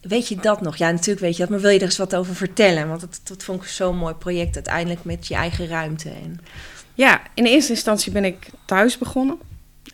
Weet 0.00 0.28
je 0.28 0.36
dat 0.36 0.60
nog? 0.60 0.76
Ja, 0.76 0.90
natuurlijk 0.90 1.20
weet 1.20 1.36
je 1.36 1.40
dat, 1.42 1.50
maar 1.50 1.60
wil 1.60 1.70
je 1.70 1.78
er 1.78 1.84
eens 1.84 1.96
wat 1.96 2.14
over 2.14 2.34
vertellen? 2.34 2.88
Want 2.88 3.00
dat, 3.00 3.20
dat 3.22 3.44
vond 3.44 3.62
ik 3.62 3.68
zo'n 3.68 3.96
mooi 3.96 4.14
project 4.14 4.54
uiteindelijk 4.54 5.04
met 5.04 5.26
je 5.26 5.34
eigen 5.34 5.66
ruimte. 5.66 6.08
En... 6.08 6.40
Ja, 6.94 7.22
in 7.34 7.44
eerste 7.44 7.72
instantie 7.72 8.12
ben 8.12 8.24
ik 8.24 8.50
thuis 8.64 8.98
begonnen. 8.98 9.38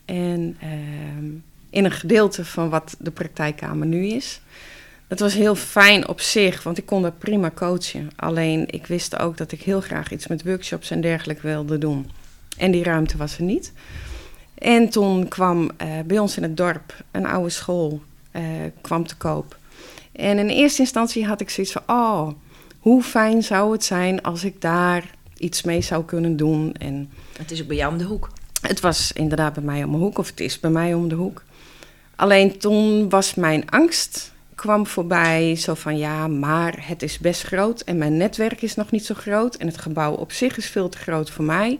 En 0.05 0.57
ehm, 0.59 1.25
in 1.69 1.85
een 1.85 1.91
gedeelte 1.91 2.45
van 2.45 2.69
wat 2.69 2.95
de 2.99 3.11
praktijkkamer 3.11 3.87
nu 3.87 4.05
is. 4.07 4.41
Het 5.07 5.19
was 5.19 5.33
heel 5.33 5.55
fijn 5.55 6.07
op 6.07 6.21
zich, 6.21 6.63
want 6.63 6.77
ik 6.77 6.85
kon 6.85 7.01
daar 7.01 7.11
prima 7.11 7.51
coachen. 7.51 8.09
Alleen 8.15 8.65
ik 8.69 8.87
wist 8.87 9.19
ook 9.19 9.37
dat 9.37 9.51
ik 9.51 9.61
heel 9.61 9.81
graag 9.81 10.11
iets 10.11 10.27
met 10.27 10.43
workshops 10.43 10.91
en 10.91 11.01
dergelijke 11.01 11.47
wilde 11.47 11.77
doen. 11.77 12.11
En 12.57 12.71
die 12.71 12.83
ruimte 12.83 13.17
was 13.17 13.37
er 13.37 13.43
niet. 13.43 13.73
En 14.55 14.89
toen 14.89 15.27
kwam 15.27 15.61
uh, 15.61 15.87
bij 16.05 16.19
ons 16.19 16.37
in 16.37 16.43
het 16.43 16.57
dorp 16.57 17.03
een 17.11 17.25
oude 17.25 17.49
school 17.49 18.01
uh, 18.31 18.41
kwam 18.81 19.07
te 19.07 19.15
koop. 19.15 19.57
En 20.11 20.37
in 20.37 20.49
eerste 20.49 20.81
instantie 20.81 21.25
had 21.25 21.41
ik 21.41 21.49
zoiets 21.49 21.73
van: 21.73 21.83
oh, 21.87 22.29
hoe 22.79 23.03
fijn 23.03 23.43
zou 23.43 23.71
het 23.71 23.83
zijn 23.83 24.21
als 24.21 24.43
ik 24.43 24.61
daar 24.61 25.03
iets 25.37 25.63
mee 25.63 25.81
zou 25.81 26.05
kunnen 26.05 26.37
doen. 26.37 26.73
En 26.73 27.09
het 27.37 27.51
is 27.51 27.61
ook 27.61 27.67
bij 27.67 27.75
jou 27.75 27.91
om 27.91 27.97
de 27.97 28.03
hoek. 28.03 28.29
Het 28.61 28.79
was 28.79 29.11
inderdaad 29.11 29.53
bij 29.53 29.63
mij 29.63 29.83
om 29.83 29.91
de 29.91 29.97
hoek, 29.97 30.17
of 30.17 30.27
het 30.27 30.39
is 30.39 30.59
bij 30.59 30.71
mij 30.71 30.93
om 30.93 31.07
de 31.07 31.15
hoek. 31.15 31.43
Alleen 32.15 32.57
toen 32.57 33.09
was 33.09 33.33
mijn 33.33 33.69
angst 33.69 34.33
kwam 34.65 34.87
voorbij, 34.87 35.55
zo 35.55 35.73
van 35.73 35.97
ja, 35.97 36.27
maar 36.27 36.87
het 36.87 37.01
is 37.01 37.19
best 37.19 37.41
groot 37.41 37.81
en 37.81 37.97
mijn 37.97 38.17
netwerk 38.17 38.61
is 38.61 38.75
nog 38.75 38.91
niet 38.91 39.05
zo 39.05 39.13
groot 39.13 39.55
en 39.55 39.67
het 39.67 39.77
gebouw 39.77 40.13
op 40.13 40.31
zich 40.31 40.57
is 40.57 40.69
veel 40.69 40.89
te 40.89 40.97
groot 40.97 41.29
voor 41.29 41.45
mij. 41.45 41.79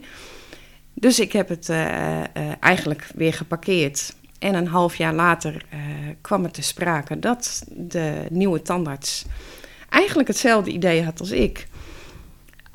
Dus 0.94 1.20
ik 1.20 1.32
heb 1.32 1.48
het 1.48 1.68
uh, 1.68 1.78
uh, 1.78 2.22
eigenlijk 2.60 3.08
weer 3.14 3.32
geparkeerd. 3.32 4.14
En 4.38 4.54
een 4.54 4.66
half 4.66 4.96
jaar 4.96 5.14
later 5.14 5.64
uh, 5.74 5.80
kwam 6.20 6.42
het 6.42 6.54
te 6.54 6.62
sprake 6.62 7.18
dat 7.18 7.64
de 7.70 8.26
nieuwe 8.30 8.62
tandarts 8.62 9.24
eigenlijk 9.88 10.28
hetzelfde 10.28 10.70
idee 10.70 11.04
had 11.04 11.20
als 11.20 11.30
ik. 11.30 11.66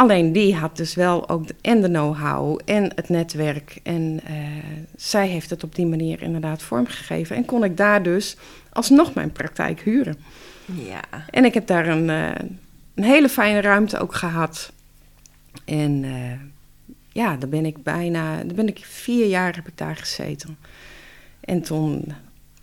Alleen 0.02 0.32
die 0.32 0.56
had 0.56 0.78
dus 0.78 0.96
wel 0.96 1.30
ook 1.30 1.48
de, 1.48 1.56
en 1.62 1.82
de 1.82 1.88
know-how 1.88 2.60
en 2.66 2.92
het 2.96 3.10
netwerk. 3.10 3.80
En 3.84 4.20
uh, 4.30 4.38
zij 4.96 5.28
heeft 5.28 5.50
het 5.50 5.64
op 5.64 5.76
die 5.76 5.86
manier 5.86 6.22
inderdaad 6.22 6.62
vormgegeven. 6.62 7.36
En 7.36 7.46
kon 7.46 7.64
ik 7.64 7.78
daar 7.78 8.04
dus 8.04 8.38
alsnog 8.70 9.14
mijn 9.14 9.32
praktijk 9.32 9.82
huren. 9.82 10.18
Ja. 10.66 11.02
En 11.30 11.46
ik 11.46 11.54
heb 11.54 11.68
daar 11.68 11.88
een, 11.88 12.08
uh, 12.08 12.30
een 12.96 13.04
hele 13.04 13.30
fijne 13.30 13.62
ruimte 13.62 14.00
ook 14.00 14.16
gehad. 14.16 14.72
En 15.66 16.04
uh, 16.04 16.32
ja, 17.12 17.36
daar 17.36 17.50
ben 17.50 17.66
ik 17.66 17.84
bijna, 17.84 18.36
daar 18.36 18.56
ben 18.56 18.68
ik 18.68 18.80
vier 18.86 19.26
jaar 19.26 19.56
heb 19.56 19.68
ik 19.68 19.78
daar 19.78 19.96
gezeten. 19.96 20.58
En 21.40 21.62
toen... 21.62 22.14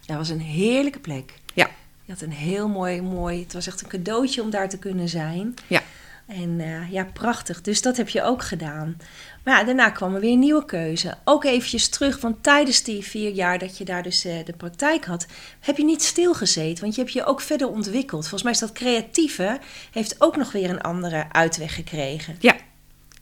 Dat 0.07 0.17
was 0.17 0.29
een 0.29 0.41
heerlijke 0.41 0.99
plek. 0.99 1.33
Ja. 1.55 1.71
Je 2.05 2.13
had 2.13 2.21
een 2.21 2.33
heel 2.33 2.69
mooi, 2.69 3.03
mooi... 3.03 3.43
Het 3.43 3.53
was 3.53 3.67
echt 3.67 3.83
een 3.83 3.89
cadeautje 3.89 4.43
om 4.43 4.51
daar 4.51 4.69
te 4.69 4.79
kunnen 4.79 5.09
zijn. 5.09 5.55
Ja. 5.67 5.83
En 6.29 6.59
uh, 6.59 6.93
ja, 6.93 7.05
prachtig. 7.13 7.61
Dus 7.61 7.83
dat 7.83 7.97
heb 7.97 8.09
je 8.09 8.23
ook 8.23 8.43
gedaan. 8.43 8.97
Maar 9.45 9.59
ja, 9.59 9.65
daarna 9.65 9.91
kwam 9.91 10.15
er 10.15 10.21
weer 10.21 10.37
nieuwe 10.37 10.65
keuze. 10.65 11.15
Ook 11.25 11.45
eventjes 11.45 11.89
terug, 11.89 12.21
want 12.21 12.43
tijdens 12.43 12.83
die 12.83 13.03
vier 13.03 13.31
jaar 13.31 13.59
dat 13.59 13.79
je 13.79 13.85
daar 13.85 14.03
dus 14.03 14.27
uh, 14.27 14.33
de 14.45 14.53
praktijk 14.53 15.05
had, 15.05 15.27
heb 15.61 15.77
je 15.77 15.85
niet 15.85 16.03
stilgezeten. 16.03 16.83
Want 16.83 16.95
je 16.95 17.01
hebt 17.01 17.13
je 17.13 17.25
ook 17.25 17.41
verder 17.41 17.69
ontwikkeld. 17.69 18.21
Volgens 18.21 18.43
mij 18.43 18.53
is 18.53 18.59
dat 18.59 18.73
creatieve, 18.73 19.59
heeft 19.93 20.15
ook 20.19 20.37
nog 20.37 20.53
weer 20.53 20.71
een 20.71 20.81
andere 20.81 21.27
uitweg 21.33 21.75
gekregen. 21.75 22.37
Ja, 22.39 22.57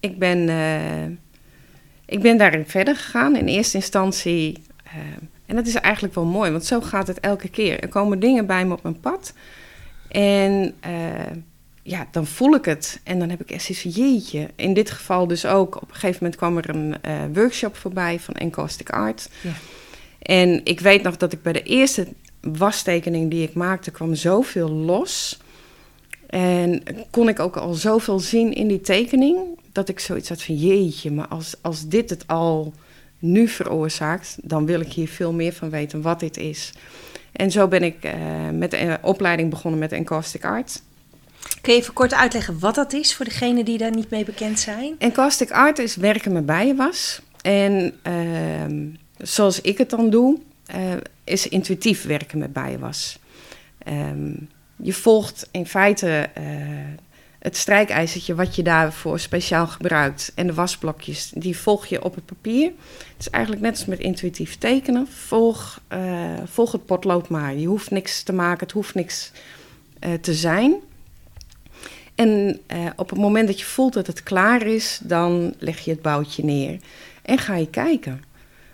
ik 0.00 0.18
ben, 0.18 0.48
uh, 0.48 1.04
ik 2.06 2.20
ben 2.20 2.36
daarin 2.36 2.66
verder 2.66 2.96
gegaan. 2.96 3.36
In 3.36 3.46
eerste 3.46 3.76
instantie 3.76 4.64
en 5.46 5.56
dat 5.56 5.66
is 5.66 5.74
eigenlijk 5.74 6.14
wel 6.14 6.24
mooi, 6.24 6.50
want 6.50 6.64
zo 6.64 6.80
gaat 6.80 7.06
het 7.06 7.20
elke 7.20 7.48
keer. 7.48 7.80
Er 7.80 7.88
komen 7.88 8.18
dingen 8.18 8.46
bij 8.46 8.64
me 8.64 8.72
op 8.72 8.82
mijn 8.82 9.00
pad. 9.00 9.34
En 10.08 10.74
ja, 11.86 12.06
dan 12.10 12.26
voel 12.26 12.54
ik 12.54 12.64
het. 12.64 13.00
En 13.04 13.18
dan 13.18 13.30
heb 13.30 13.40
ik 13.40 13.50
echt 13.50 13.64
zoiets 13.64 13.96
jeetje. 13.96 14.50
In 14.56 14.74
dit 14.74 14.90
geval 14.90 15.26
dus 15.26 15.46
ook, 15.46 15.76
op 15.76 15.88
een 15.88 15.94
gegeven 15.94 16.18
moment 16.20 16.36
kwam 16.36 16.56
er 16.56 16.68
een 16.68 16.94
uh, 17.06 17.22
workshop 17.32 17.76
voorbij 17.76 18.20
van 18.20 18.34
Encaustic 18.34 18.90
Art. 18.90 19.28
Ja. 19.40 19.52
En 20.18 20.60
ik 20.64 20.80
weet 20.80 21.02
nog 21.02 21.16
dat 21.16 21.32
ik 21.32 21.42
bij 21.42 21.52
de 21.52 21.62
eerste 21.62 22.06
wastekening 22.40 23.30
die 23.30 23.42
ik 23.42 23.54
maakte, 23.54 23.90
kwam 23.90 24.14
zoveel 24.14 24.68
los. 24.68 25.38
En 26.26 26.82
kon 27.10 27.28
ik 27.28 27.40
ook 27.40 27.56
al 27.56 27.74
zoveel 27.74 28.18
zien 28.18 28.52
in 28.52 28.68
die 28.68 28.80
tekening, 28.80 29.38
dat 29.72 29.88
ik 29.88 30.00
zoiets 30.00 30.28
had 30.28 30.42
van 30.42 30.54
jeetje, 30.56 31.10
maar 31.10 31.28
als, 31.28 31.56
als 31.60 31.88
dit 31.88 32.10
het 32.10 32.26
al 32.26 32.72
nu 33.18 33.48
veroorzaakt, 33.48 34.36
dan 34.42 34.66
wil 34.66 34.80
ik 34.80 34.92
hier 34.92 35.08
veel 35.08 35.32
meer 35.32 35.52
van 35.52 35.70
weten 35.70 36.02
wat 36.02 36.20
dit 36.20 36.36
is. 36.36 36.72
En 37.32 37.50
zo 37.50 37.68
ben 37.68 37.82
ik 37.82 38.04
uh, 38.04 38.12
met 38.52 38.72
een 38.72 39.02
opleiding 39.02 39.50
begonnen 39.50 39.80
met 39.80 39.92
Encaustic 39.92 40.44
Art. 40.44 40.82
Kun 41.66 41.74
je 41.74 41.80
even 41.80 41.94
kort 41.94 42.14
uitleggen 42.14 42.58
wat 42.58 42.74
dat 42.74 42.92
is 42.92 43.14
voor 43.14 43.24
degenen 43.24 43.64
die 43.64 43.78
daar 43.78 43.94
niet 43.94 44.10
mee 44.10 44.24
bekend 44.24 44.58
zijn? 44.58 44.94
Encaustic 44.98 45.50
Art 45.50 45.78
is 45.78 45.96
werken 45.96 46.32
met 46.32 46.46
bijenwas. 46.46 47.20
En 47.42 47.94
uh, 48.02 48.94
zoals 49.18 49.60
ik 49.60 49.78
het 49.78 49.90
dan 49.90 50.10
doe, 50.10 50.38
uh, 50.74 50.92
is 51.24 51.48
intuïtief 51.48 52.04
werken 52.04 52.38
met 52.38 52.52
bijenwas. 52.52 53.18
Um, 53.88 54.48
je 54.76 54.92
volgt 54.92 55.48
in 55.50 55.66
feite 55.66 56.28
uh, 56.38 56.44
het 57.38 57.56
strijkijzertje 57.56 58.34
wat 58.34 58.56
je 58.56 58.62
daarvoor 58.62 59.18
speciaal 59.18 59.66
gebruikt 59.66 60.32
en 60.34 60.46
de 60.46 60.54
wasblokjes, 60.54 61.32
die 61.34 61.56
volg 61.56 61.86
je 61.86 62.04
op 62.04 62.14
het 62.14 62.26
papier. 62.26 62.72
Het 62.88 63.18
is 63.18 63.30
eigenlijk 63.30 63.62
net 63.64 63.72
als 63.72 63.84
met 63.84 63.98
intuïtief 63.98 64.58
tekenen. 64.58 65.08
Volg, 65.08 65.80
uh, 65.92 66.32
volg 66.44 66.72
het 66.72 66.86
potlood 66.86 67.28
maar. 67.28 67.54
Je 67.54 67.66
hoeft 67.66 67.90
niks 67.90 68.22
te 68.22 68.32
maken, 68.32 68.66
het 68.66 68.72
hoeft 68.72 68.94
niks 68.94 69.32
te 70.20 70.34
zijn. 70.34 70.74
En 72.16 72.60
uh, 72.72 72.78
op 72.96 73.10
het 73.10 73.18
moment 73.18 73.46
dat 73.46 73.58
je 73.58 73.66
voelt 73.66 73.92
dat 73.92 74.06
het 74.06 74.22
klaar 74.22 74.66
is, 74.66 75.00
dan 75.02 75.54
leg 75.58 75.78
je 75.78 75.90
het 75.90 76.02
boutje 76.02 76.44
neer 76.44 76.76
en 77.22 77.38
ga 77.38 77.56
je 77.56 77.70
kijken 77.70 78.20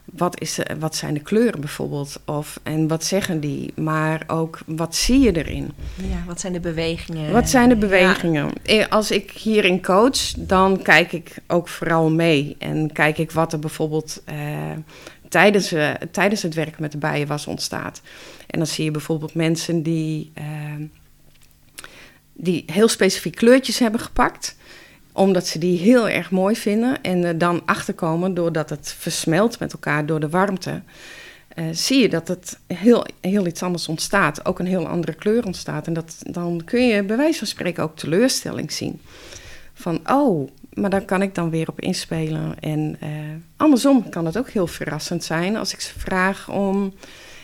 wat, 0.04 0.40
is, 0.40 0.58
wat 0.78 0.96
zijn 0.96 1.14
de 1.14 1.20
kleuren 1.20 1.60
bijvoorbeeld? 1.60 2.20
Of, 2.24 2.60
en 2.62 2.88
wat 2.88 3.04
zeggen 3.04 3.40
die? 3.40 3.72
Maar 3.74 4.24
ook, 4.26 4.58
wat 4.66 4.94
zie 4.94 5.20
je 5.20 5.36
erin? 5.36 5.72
Ja, 5.94 6.22
wat 6.26 6.40
zijn 6.40 6.52
de 6.52 6.60
bewegingen? 6.60 7.32
Wat 7.32 7.48
zijn 7.48 7.68
de 7.68 7.76
bewegingen? 7.76 8.50
Ja. 8.62 8.86
Als 8.86 9.10
ik 9.10 9.30
hierin 9.30 9.82
coach, 9.82 10.32
dan 10.36 10.82
kijk 10.82 11.12
ik 11.12 11.34
ook 11.46 11.68
vooral 11.68 12.10
mee. 12.10 12.56
En 12.58 12.92
kijk 12.92 13.18
ik 13.18 13.30
wat 13.30 13.52
er 13.52 13.58
bijvoorbeeld 13.58 14.22
tijdens, 15.28 15.72
uh, 15.72 15.90
tijdens 16.10 16.42
het 16.42 16.54
werken 16.54 16.82
met 16.82 16.92
de 16.92 16.98
bijen 16.98 17.26
was 17.26 17.46
ontstaat. 17.46 18.00
En 18.46 18.58
dan 18.58 18.66
zie 18.66 18.84
je 18.84 18.90
bijvoorbeeld 18.90 19.34
mensen 19.34 19.82
die, 19.82 20.32
die 22.42 22.64
heel 22.66 22.88
specifiek 22.88 23.34
kleurtjes 23.34 23.78
hebben 23.78 24.00
gepakt 24.00 24.56
omdat 25.12 25.46
ze 25.46 25.58
die 25.58 25.78
heel 25.78 26.08
erg 26.08 26.30
mooi 26.30 26.56
vinden 26.56 27.02
en 27.02 27.24
er 27.24 27.38
dan 27.38 27.62
achterkomen 27.64 28.34
doordat 28.34 28.70
het 28.70 28.94
versmelt 28.98 29.58
met 29.58 29.72
elkaar 29.72 30.06
door 30.06 30.20
de 30.20 30.28
warmte. 30.28 30.82
Uh, 31.54 31.64
zie 31.72 32.00
je 32.00 32.08
dat 32.08 32.28
het 32.28 32.58
heel, 32.66 33.06
heel 33.20 33.46
iets 33.46 33.62
anders 33.62 33.88
ontstaat. 33.88 34.44
Ook 34.44 34.58
een 34.58 34.66
heel 34.66 34.88
andere 34.88 35.14
kleur 35.14 35.44
ontstaat. 35.44 35.86
En 35.86 35.92
dat, 35.92 36.16
dan 36.20 36.62
kun 36.64 36.86
je 36.86 37.02
bij 37.02 37.16
wijze 37.16 37.38
van 37.38 37.46
spreken 37.46 37.82
ook 37.82 37.96
teleurstelling 37.96 38.72
zien. 38.72 39.00
Van, 39.74 40.00
oh, 40.10 40.50
maar 40.72 40.90
daar 40.90 41.04
kan 41.04 41.22
ik 41.22 41.34
dan 41.34 41.50
weer 41.50 41.68
op 41.68 41.80
inspelen. 41.80 42.60
En 42.60 42.96
uh, 43.02 43.08
andersom 43.56 44.08
kan 44.08 44.26
het 44.26 44.38
ook 44.38 44.50
heel 44.50 44.66
verrassend 44.66 45.24
zijn 45.24 45.56
als 45.56 45.72
ik 45.72 45.80
ze 45.80 45.98
vraag 45.98 46.50
om 46.50 46.94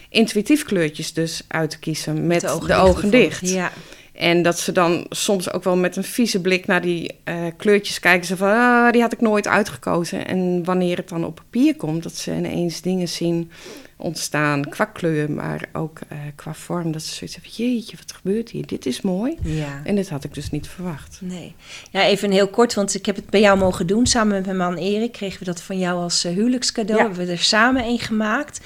intuïtief 0.09 0.65
kleurtjes 0.65 1.13
dus 1.13 1.43
uit 1.49 1.71
te 1.71 1.79
kiezen 1.79 2.27
met 2.27 2.41
de 2.41 2.49
ogen, 2.49 2.69
de 2.69 2.75
ogen 2.75 3.11
dicht. 3.11 3.49
Ja. 3.49 3.73
En 4.19 4.43
dat 4.43 4.59
ze 4.59 4.73
dan 4.73 5.07
soms 5.09 5.53
ook 5.53 5.65
wel 5.65 5.77
met 5.77 5.97
een 5.97 6.05
vieze 6.05 6.41
blik 6.41 6.67
naar 6.67 6.81
die 6.81 7.15
uh, 7.25 7.35
kleurtjes 7.57 8.01
kijken. 8.01 8.27
Ze 8.27 8.37
van, 8.37 8.49
ah, 8.49 8.93
die 8.93 9.01
had 9.01 9.13
ik 9.13 9.21
nooit 9.21 9.47
uitgekozen. 9.47 10.27
En 10.27 10.65
wanneer 10.65 10.97
het 10.97 11.09
dan 11.09 11.25
op 11.25 11.35
papier 11.35 11.77
komt, 11.77 12.03
dat 12.03 12.17
ze 12.17 12.35
ineens 12.35 12.81
dingen 12.81 13.09
zien 13.09 13.51
ontstaan 13.97 14.69
qua 14.69 14.85
kleur, 14.85 15.31
maar 15.31 15.69
ook 15.73 15.99
uh, 16.13 16.19
qua 16.35 16.55
vorm. 16.55 16.93
Dat 16.93 17.03
ze 17.03 17.15
zoiets 17.15 17.35
hebben, 17.35 17.53
jeetje, 17.53 17.97
wat 17.97 18.13
gebeurt 18.13 18.51
hier? 18.51 18.67
Dit 18.67 18.87
is 18.87 19.01
mooi. 19.01 19.37
Ja. 19.43 19.81
En 19.85 19.95
dit 19.95 20.09
had 20.09 20.25
ik 20.25 20.35
dus 20.35 20.51
niet 20.51 20.69
verwacht. 20.69 21.19
Nee. 21.23 21.55
Ja, 21.91 22.05
even 22.05 22.31
heel 22.31 22.49
kort, 22.49 22.75
want 22.75 22.95
ik 22.95 23.07
heb 23.07 23.17
het 23.17 23.31
bij 23.31 23.41
jou 23.41 23.59
mogen 23.59 23.87
doen. 23.87 24.07
Samen 24.07 24.35
met 24.35 24.47
mijn 24.47 24.57
man 24.57 24.77
Erik 24.77 25.13
kregen 25.13 25.39
we 25.39 25.45
dat 25.45 25.63
van 25.63 25.79
jou 25.79 26.01
als 26.01 26.25
uh, 26.25 26.33
huwelijkscadeau. 26.33 27.01
Hebben 27.01 27.27
we 27.27 27.33
er 27.33 27.39
samen 27.39 27.85
een 27.85 27.99
gemaakt. 27.99 28.61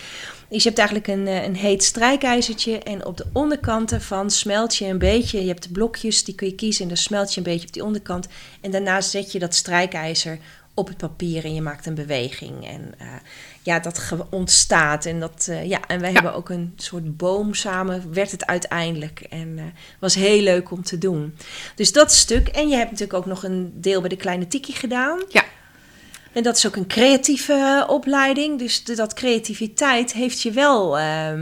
Dus 0.52 0.62
je 0.62 0.68
hebt 0.68 0.80
eigenlijk 0.80 1.08
een, 1.08 1.26
eh, 1.26 1.44
een 1.44 1.56
heet 1.56 1.84
strijkijzertje 1.84 2.78
en 2.78 3.06
op 3.06 3.16
de 3.16 3.26
onderkanten 3.32 4.00
van 4.00 4.30
smelt 4.30 4.76
je 4.76 4.86
een 4.86 4.98
beetje. 4.98 5.40
Je 5.40 5.48
hebt 5.48 5.62
de 5.62 5.68
blokjes, 5.68 6.24
die 6.24 6.34
kun 6.34 6.46
je 6.46 6.54
kiezen 6.54 6.82
en 6.82 6.88
dan 6.88 6.96
smelt 6.96 7.34
je 7.34 7.36
een 7.36 7.52
beetje 7.52 7.66
op 7.66 7.72
die 7.72 7.84
onderkant. 7.84 8.28
En 8.60 8.70
daarna 8.70 9.00
zet 9.00 9.32
je 9.32 9.38
dat 9.38 9.54
strijkijzer 9.54 10.38
op 10.74 10.88
het 10.88 10.96
papier 10.96 11.44
en 11.44 11.54
je 11.54 11.62
maakt 11.62 11.86
een 11.86 11.94
beweging. 11.94 12.68
En 12.68 12.94
uh, 13.00 13.06
ja, 13.62 13.78
dat 13.78 14.12
ontstaat. 14.30 15.06
En, 15.06 15.20
dat, 15.20 15.46
uh, 15.50 15.68
ja, 15.68 15.80
en 15.86 16.00
wij 16.00 16.12
hebben 16.12 16.34
ook 16.34 16.48
een 16.48 16.72
soort 16.76 17.16
boom 17.16 17.54
samen, 17.54 18.12
werd 18.12 18.30
het 18.30 18.46
uiteindelijk. 18.46 19.20
En 19.20 19.48
uh, 19.48 19.62
was 19.98 20.14
heel 20.14 20.42
leuk 20.42 20.70
om 20.70 20.82
te 20.82 20.98
doen. 20.98 21.36
Dus 21.74 21.92
dat 21.92 22.12
stuk. 22.12 22.48
En 22.48 22.68
je 22.68 22.76
hebt 22.76 22.90
natuurlijk 22.90 23.18
ook 23.18 23.26
nog 23.26 23.44
een 23.44 23.72
deel 23.74 24.00
bij 24.00 24.08
de 24.08 24.16
Kleine 24.16 24.48
Tiki 24.48 24.72
gedaan. 24.72 25.22
Ja. 25.28 25.44
En 26.32 26.42
dat 26.42 26.56
is 26.56 26.66
ook 26.66 26.76
een 26.76 26.86
creatieve 26.86 27.84
opleiding. 27.88 28.58
Dus 28.58 28.84
de, 28.84 28.94
dat 28.94 29.14
creativiteit 29.14 30.12
heeft 30.12 30.42
je 30.42 30.50
wel, 30.50 30.98
uh, 30.98 31.32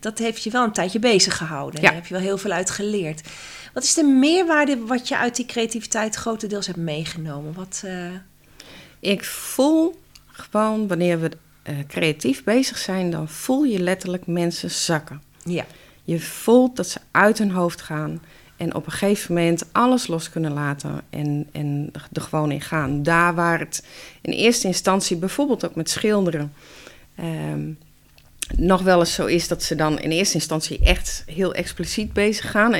dat 0.00 0.18
heeft 0.18 0.42
je 0.42 0.50
wel 0.50 0.64
een 0.64 0.72
tijdje 0.72 0.98
bezig 0.98 1.36
gehouden. 1.36 1.80
Ja. 1.80 1.86
Daar 1.86 1.96
heb 1.96 2.06
je 2.06 2.14
wel 2.14 2.22
heel 2.22 2.38
veel 2.38 2.50
uit 2.50 2.70
geleerd. 2.70 3.28
Wat 3.74 3.82
is 3.82 3.94
de 3.94 4.04
meerwaarde 4.04 4.78
wat 4.86 5.08
je 5.08 5.16
uit 5.16 5.36
die 5.36 5.46
creativiteit 5.46 6.14
grotendeels 6.14 6.66
hebt 6.66 6.78
meegenomen? 6.78 7.52
Wat, 7.54 7.82
uh... 7.84 8.10
Ik 9.00 9.24
voel 9.24 10.00
gewoon 10.26 10.88
wanneer 10.88 11.20
we 11.20 11.30
uh, 11.68 11.76
creatief 11.88 12.44
bezig 12.44 12.78
zijn, 12.78 13.10
dan 13.10 13.28
voel 13.28 13.64
je 13.64 13.78
letterlijk 13.78 14.26
mensen 14.26 14.70
zakken. 14.70 15.22
Ja. 15.44 15.64
Je 16.04 16.20
voelt 16.20 16.76
dat 16.76 16.88
ze 16.88 17.00
uit 17.10 17.38
hun 17.38 17.50
hoofd 17.50 17.80
gaan. 17.80 18.22
En 18.62 18.74
op 18.74 18.86
een 18.86 18.92
gegeven 18.92 19.34
moment 19.34 19.64
alles 19.72 20.06
los 20.06 20.30
kunnen 20.30 20.52
laten 20.52 21.00
en, 21.10 21.48
en 21.52 21.90
er 22.12 22.20
gewoon 22.20 22.50
in 22.50 22.60
gaan. 22.60 23.02
Daar 23.02 23.34
waar 23.34 23.58
het 23.58 23.84
in 24.20 24.32
eerste 24.32 24.66
instantie, 24.66 25.16
bijvoorbeeld 25.16 25.64
ook 25.64 25.74
met 25.74 25.90
schilderen, 25.90 26.52
um, 27.20 27.78
nog 28.56 28.82
wel 28.82 28.98
eens 28.98 29.14
zo 29.14 29.26
is 29.26 29.48
dat 29.48 29.62
ze 29.62 29.74
dan 29.74 29.98
in 29.98 30.10
eerste 30.10 30.34
instantie 30.34 30.78
echt 30.84 31.22
heel 31.26 31.54
expliciet 31.54 32.12
bezig 32.12 32.50
gaan. 32.50 32.74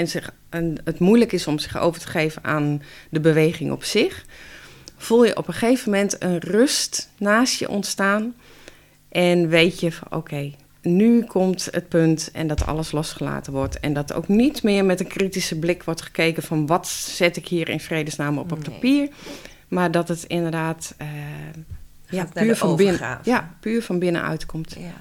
En 0.50 0.80
het 0.84 0.98
moeilijk 0.98 1.32
is 1.32 1.46
om 1.46 1.58
zich 1.58 1.78
over 1.78 2.00
te 2.00 2.08
geven 2.08 2.44
aan 2.44 2.82
de 3.10 3.20
beweging 3.20 3.72
op 3.72 3.84
zich. 3.84 4.24
Voel 4.96 5.24
je 5.24 5.36
op 5.36 5.48
een 5.48 5.54
gegeven 5.54 5.90
moment 5.90 6.22
een 6.22 6.38
rust 6.38 7.10
naast 7.18 7.58
je 7.58 7.68
ontstaan. 7.68 8.34
En 9.08 9.48
weet 9.48 9.80
je 9.80 9.92
van 9.92 10.08
oké, 10.10 10.52
nu 10.82 11.24
komt 11.24 11.68
het 11.70 11.88
punt 11.88 12.30
en 12.32 12.46
dat 12.46 12.66
alles 12.66 12.92
losgelaten 12.92 13.52
wordt. 13.52 13.80
En 13.80 13.92
dat 13.92 14.12
ook 14.12 14.28
niet 14.28 14.62
meer 14.62 14.84
met 14.84 15.00
een 15.00 15.06
kritische 15.06 15.58
blik 15.58 15.82
wordt 15.82 16.02
gekeken 16.02 16.42
van 16.42 16.66
wat 16.66 16.88
zet 16.88 17.36
ik 17.36 17.48
hier 17.48 17.68
in 17.68 17.80
vredesnaam 17.80 18.38
op 18.38 18.52
op 18.52 18.62
papier. 18.62 19.08
Maar 19.68 19.90
dat 19.90 20.08
het 20.08 20.22
inderdaad 20.22 20.94
uh, 21.02 21.08
ja, 22.06 22.24
puur, 22.32 22.56
van 22.56 22.76
binnen, 22.76 23.18
ja, 23.22 23.54
puur 23.60 23.82
van 23.82 23.98
binnenuit 23.98 24.46
komt. 24.46 24.76
Ja. 24.78 24.92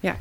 ja. 0.00 0.16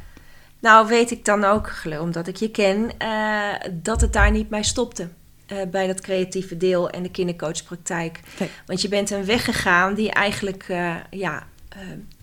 Nou 0.59 0.87
weet 0.87 1.11
ik 1.11 1.25
dan 1.25 1.43
ook, 1.43 1.71
omdat 1.99 2.27
ik 2.27 2.35
je 2.35 2.51
ken, 2.51 2.91
uh, 3.01 3.71
dat 3.71 4.01
het 4.01 4.13
daar 4.13 4.31
niet 4.31 4.49
bij 4.49 4.63
stopte. 4.63 5.07
Uh, 5.47 5.61
bij 5.71 5.87
dat 5.87 6.01
creatieve 6.01 6.57
deel 6.57 6.89
en 6.89 7.03
de 7.03 7.11
kindercoachpraktijk. 7.11 8.19
Nee. 8.39 8.49
Want 8.65 8.81
je 8.81 8.87
bent 8.87 9.09
een 9.09 9.25
weg 9.25 9.45
gegaan 9.45 9.93
die 9.93 10.11
eigenlijk 10.11 10.65
ja, 11.09 11.47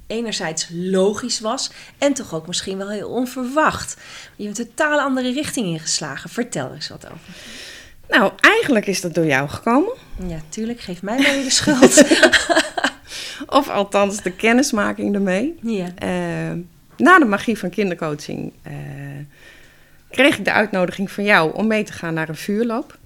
enerzijds 0.07 0.69
logisch 0.73 1.41
was 1.41 1.71
en 1.99 2.13
toch 2.13 2.35
ook 2.35 2.47
misschien 2.47 2.79
wel 2.79 2.91
heel 2.91 3.09
onverwacht. 3.09 3.97
Je 4.37 4.45
hebt 4.45 4.59
een 4.59 4.67
totaal 4.67 5.01
andere 5.01 5.33
richting 5.33 5.67
ingeslagen. 5.67 6.31
Vertel 6.31 6.73
eens 6.75 6.89
wat 6.89 7.05
over. 7.07 7.35
Nou, 8.09 8.33
eigenlijk 8.41 8.87
is 8.87 9.01
dat 9.01 9.15
door 9.15 9.27
jou 9.27 9.49
gekomen. 9.49 9.93
Ja, 10.27 10.41
tuurlijk. 10.49 10.81
Geef 10.81 11.03
mij 11.03 11.19
maar 11.19 11.33
de 11.33 11.51
schuld. 11.51 12.05
of 13.59 13.69
althans 13.69 14.23
de 14.23 14.33
kennismaking 14.33 15.15
ermee. 15.15 15.59
Ja. 15.63 15.87
Uh, 16.03 16.59
na 16.97 17.19
de 17.19 17.25
magie 17.25 17.59
van 17.59 17.71
kindercoaching 17.71 18.53
uh, 18.67 18.73
kreeg 20.11 20.39
ik 20.39 20.45
de 20.45 20.53
uitnodiging 20.53 21.11
van 21.11 21.25
jou 21.25 21.55
om 21.55 21.67
mee 21.67 21.85
te 21.85 21.93
gaan 21.93 22.15
naar 22.15 22.29
een 22.29 22.37
vuurloop. 22.37 22.99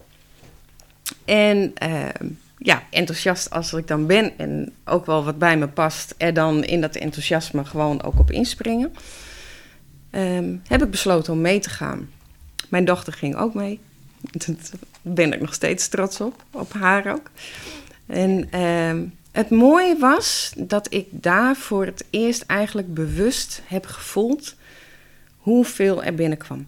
En 1.24 1.74
uh, 1.82 2.04
ja, 2.62 2.82
enthousiast 2.90 3.50
als 3.50 3.72
ik 3.72 3.86
dan 3.86 4.06
ben 4.06 4.38
en 4.38 4.72
ook 4.84 5.06
wel 5.06 5.24
wat 5.24 5.38
bij 5.38 5.56
me 5.56 5.68
past, 5.68 6.14
er 6.16 6.34
dan 6.34 6.64
in 6.64 6.80
dat 6.80 6.96
enthousiasme 6.96 7.64
gewoon 7.64 8.02
ook 8.02 8.18
op 8.18 8.30
inspringen. 8.30 8.92
Um, 10.10 10.62
heb 10.66 10.82
ik 10.82 10.90
besloten 10.90 11.32
om 11.32 11.40
mee 11.40 11.58
te 11.58 11.70
gaan. 11.70 12.08
Mijn 12.68 12.84
dochter 12.84 13.12
ging 13.12 13.36
ook 13.36 13.54
mee. 13.54 13.80
Daar 14.30 14.56
ben 15.02 15.32
ik 15.32 15.40
nog 15.40 15.54
steeds 15.54 15.88
trots 15.88 16.20
op, 16.20 16.44
op 16.50 16.72
haar 16.72 17.12
ook. 17.12 17.30
En 18.06 18.60
um, 18.60 19.14
het 19.32 19.50
mooie 19.50 19.98
was 19.98 20.52
dat 20.56 20.92
ik 20.92 21.06
daar 21.10 21.56
voor 21.56 21.86
het 21.86 22.04
eerst 22.10 22.42
eigenlijk 22.42 22.94
bewust 22.94 23.62
heb 23.66 23.86
gevoeld 23.86 24.54
hoeveel 25.36 26.04
er 26.04 26.14
binnenkwam. 26.14 26.66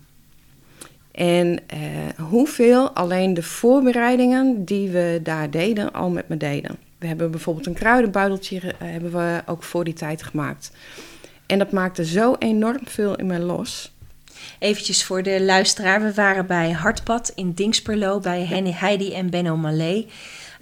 En 1.12 1.46
uh, 1.74 2.26
hoeveel 2.28 2.90
alleen 2.90 3.34
de 3.34 3.42
voorbereidingen 3.42 4.64
die 4.64 4.90
we 4.90 5.20
daar 5.22 5.50
deden, 5.50 5.92
al 5.92 6.10
met 6.10 6.28
me 6.28 6.36
deden. 6.36 6.78
We 6.98 7.06
hebben 7.06 7.30
bijvoorbeeld 7.30 7.66
een 7.66 7.72
kruidenbuideltje 7.72 8.56
uh, 8.56 8.72
hebben 8.78 9.12
we 9.12 9.42
ook 9.46 9.62
voor 9.62 9.84
die 9.84 9.94
tijd 9.94 10.22
gemaakt. 10.22 10.72
En 11.46 11.58
dat 11.58 11.72
maakte 11.72 12.04
zo 12.04 12.36
enorm 12.38 12.80
veel 12.84 13.16
in 13.16 13.26
mij 13.26 13.38
los. 13.38 13.92
Eventjes 14.58 15.04
voor 15.04 15.22
de 15.22 15.42
luisteraar. 15.42 16.02
We 16.02 16.14
waren 16.14 16.46
bij 16.46 16.70
Hartpad 16.70 17.32
in 17.34 17.52
Dingsperlo 17.52 18.20
bij 18.20 18.46
Heidi 18.74 19.14
en 19.14 19.30
Benno 19.30 19.56
Malé. 19.56 20.06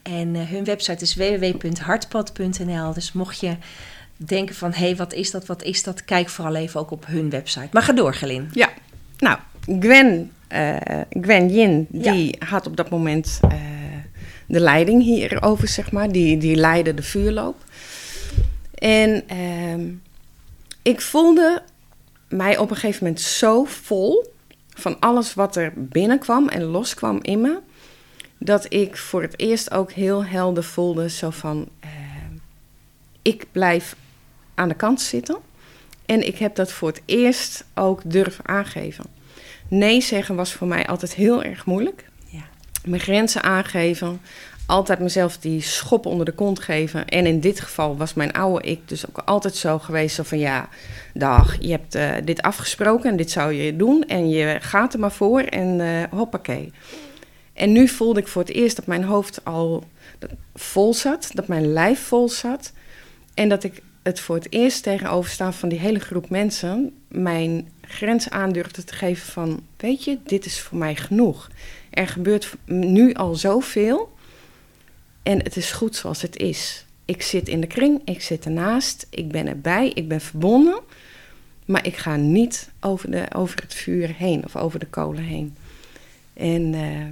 En 0.03 0.35
uh, 0.35 0.43
hun 0.43 0.65
website 0.65 1.03
is 1.05 1.15
www.hartpad.nl. 1.15 2.93
Dus 2.93 3.13
mocht 3.13 3.41
je 3.41 3.57
denken 4.17 4.55
van, 4.55 4.73
hé, 4.73 4.85
hey, 4.85 4.97
wat 4.97 5.13
is 5.13 5.31
dat, 5.31 5.47
wat 5.47 5.63
is 5.63 5.83
dat? 5.83 6.05
Kijk 6.05 6.29
vooral 6.29 6.55
even 6.55 6.81
ook 6.81 6.91
op 6.91 7.07
hun 7.07 7.31
website. 7.31 7.69
Maar 7.73 7.83
ga 7.83 7.93
door, 7.93 8.15
Gelin. 8.15 8.49
Ja, 8.53 8.69
nou, 9.21 9.39
Gwen 9.81 10.31
uh, 10.53 10.77
Gwen 11.11 11.49
Yin, 11.49 11.87
die 11.91 12.37
had 12.39 12.67
op 12.67 12.77
dat 12.77 12.91
moment 12.91 13.41
uh, 13.45 13.51
de 14.47 14.61
leiding 14.61 15.03
hierover, 15.03 15.69
zeg 15.69 15.93
maar. 15.93 16.13
Die, 16.13 16.39
die 16.39 16.57
leidde 16.57 16.95
de 16.95 17.03
vuurloop. 17.03 17.57
En 18.75 19.25
uh, 19.33 19.93
ik 20.83 21.01
voelde 21.01 21.63
mij 22.29 22.59
op 22.59 22.71
een 22.71 22.77
gegeven 22.77 23.05
moment 23.05 23.21
zo 23.23 23.65
vol 23.65 24.33
van 24.69 25.01
alles 25.01 25.35
wat 25.35 25.57
er 25.57 25.73
binnenkwam 25.77 26.49
en 26.49 26.63
loskwam 26.63 27.19
in 27.23 27.41
me, 27.41 27.59
dat 28.39 28.73
ik 28.73 28.97
voor 28.97 29.23
het 29.23 29.39
eerst 29.39 29.71
ook 29.71 29.93
heel 29.93 30.25
helder 30.25 30.65
voelde, 30.65 31.11
zo 31.11 31.31
van, 31.31 31.69
ehm, 31.81 32.35
ik 33.23 33.47
blijf 33.53 33.97
aan 34.55 34.69
de 34.69 34.75
kant 34.75 35.01
zitten. 35.01 35.39
En 36.11 36.27
ik 36.27 36.39
heb 36.39 36.55
dat 36.55 36.73
voor 36.73 36.89
het 36.89 37.03
eerst 37.05 37.65
ook 37.75 38.01
durven 38.05 38.49
aangeven. 38.49 39.05
Nee 39.69 40.01
zeggen 40.01 40.35
was 40.35 40.53
voor 40.53 40.67
mij 40.67 40.87
altijd 40.87 41.15
heel 41.15 41.43
erg 41.43 41.67
moeilijk. 41.67 42.05
Ja. 42.27 42.43
Mijn 42.85 43.01
grenzen 43.01 43.43
aangeven. 43.43 44.21
Altijd 44.67 44.99
mezelf 44.99 45.39
die 45.39 45.63
schop 45.63 46.07
onder 46.07 46.27
de 46.27 46.33
kont 46.33 46.61
geven. 46.61 47.09
En 47.09 47.27
in 47.27 47.41
dit 47.41 47.61
geval 47.61 47.97
was 47.97 48.15
mijn 48.15 48.33
oude 48.33 48.69
ik 48.69 48.89
dus 48.89 49.09
ook 49.09 49.19
altijd 49.25 49.57
zo 49.57 49.79
geweest. 49.79 50.15
Zo 50.15 50.23
van 50.23 50.39
ja, 50.39 50.69
dag, 51.15 51.57
je 51.61 51.71
hebt 51.71 51.95
uh, 51.95 52.13
dit 52.25 52.43
afgesproken 52.43 53.11
en 53.11 53.17
dit 53.17 53.31
zou 53.31 53.53
je 53.53 53.77
doen. 53.77 54.05
En 54.07 54.29
je 54.29 54.59
gaat 54.61 54.93
er 54.93 55.01
maar 55.01 55.13
voor 55.13 55.41
en 55.41 55.79
uh, 55.79 56.03
hoppakee. 56.11 56.73
En 57.53 57.73
nu 57.73 57.89
voelde 57.89 58.21
ik 58.21 58.29
voor 58.29 58.43
het 58.43 58.53
eerst 58.53 58.77
dat 58.77 58.87
mijn 58.87 59.05
hoofd 59.05 59.45
al 59.45 59.85
vol 60.55 60.95
zat. 60.95 61.31
Dat 61.33 61.49
mijn 61.49 61.73
lijf 61.73 62.01
vol 62.01 62.29
zat. 62.29 62.73
En 63.35 63.49
dat 63.49 63.65
ik 63.65 63.83
het 64.03 64.21
voor 64.21 64.35
het 64.35 64.53
eerst 64.53 64.83
tegenover 64.83 65.31
sta 65.31 65.53
van 65.53 65.69
die 65.69 65.79
hele 65.79 65.99
groep 65.99 66.31
mensen 66.31 66.95
mijn 67.09 67.69
grens 67.81 68.31
aandurfde 68.31 68.85
te 68.85 68.95
geven 68.95 69.33
van, 69.33 69.63
weet 69.77 70.05
je, 70.05 70.19
dit 70.25 70.45
is 70.45 70.61
voor 70.61 70.79
mij 70.79 70.97
genoeg. 70.97 71.51
Er 71.91 72.09
gebeurt 72.09 72.55
nu 72.65 73.15
al 73.15 73.35
zoveel 73.35 74.13
en 75.23 75.39
het 75.39 75.57
is 75.57 75.71
goed 75.71 75.97
zoals 75.97 76.23
het 76.23 76.37
is. 76.37 76.85
Ik 77.05 77.23
zit 77.23 77.49
in 77.49 77.61
de 77.61 77.67
kring, 77.67 78.01
ik 78.05 78.23
zit 78.23 78.45
ernaast, 78.45 79.07
ik 79.11 79.29
ben 79.29 79.47
erbij, 79.47 79.89
ik 79.89 80.09
ben 80.09 80.21
verbonden, 80.21 80.81
maar 81.65 81.87
ik 81.87 81.97
ga 81.97 82.17
niet 82.17 82.71
over, 82.81 83.11
de, 83.11 83.27
over 83.37 83.61
het 83.63 83.75
vuur 83.75 84.15
heen 84.17 84.45
of 84.45 84.57
over 84.57 84.79
de 84.79 84.87
kolen 84.87 85.23
heen. 85.23 85.57
En 86.33 86.73
uh, 86.73 87.07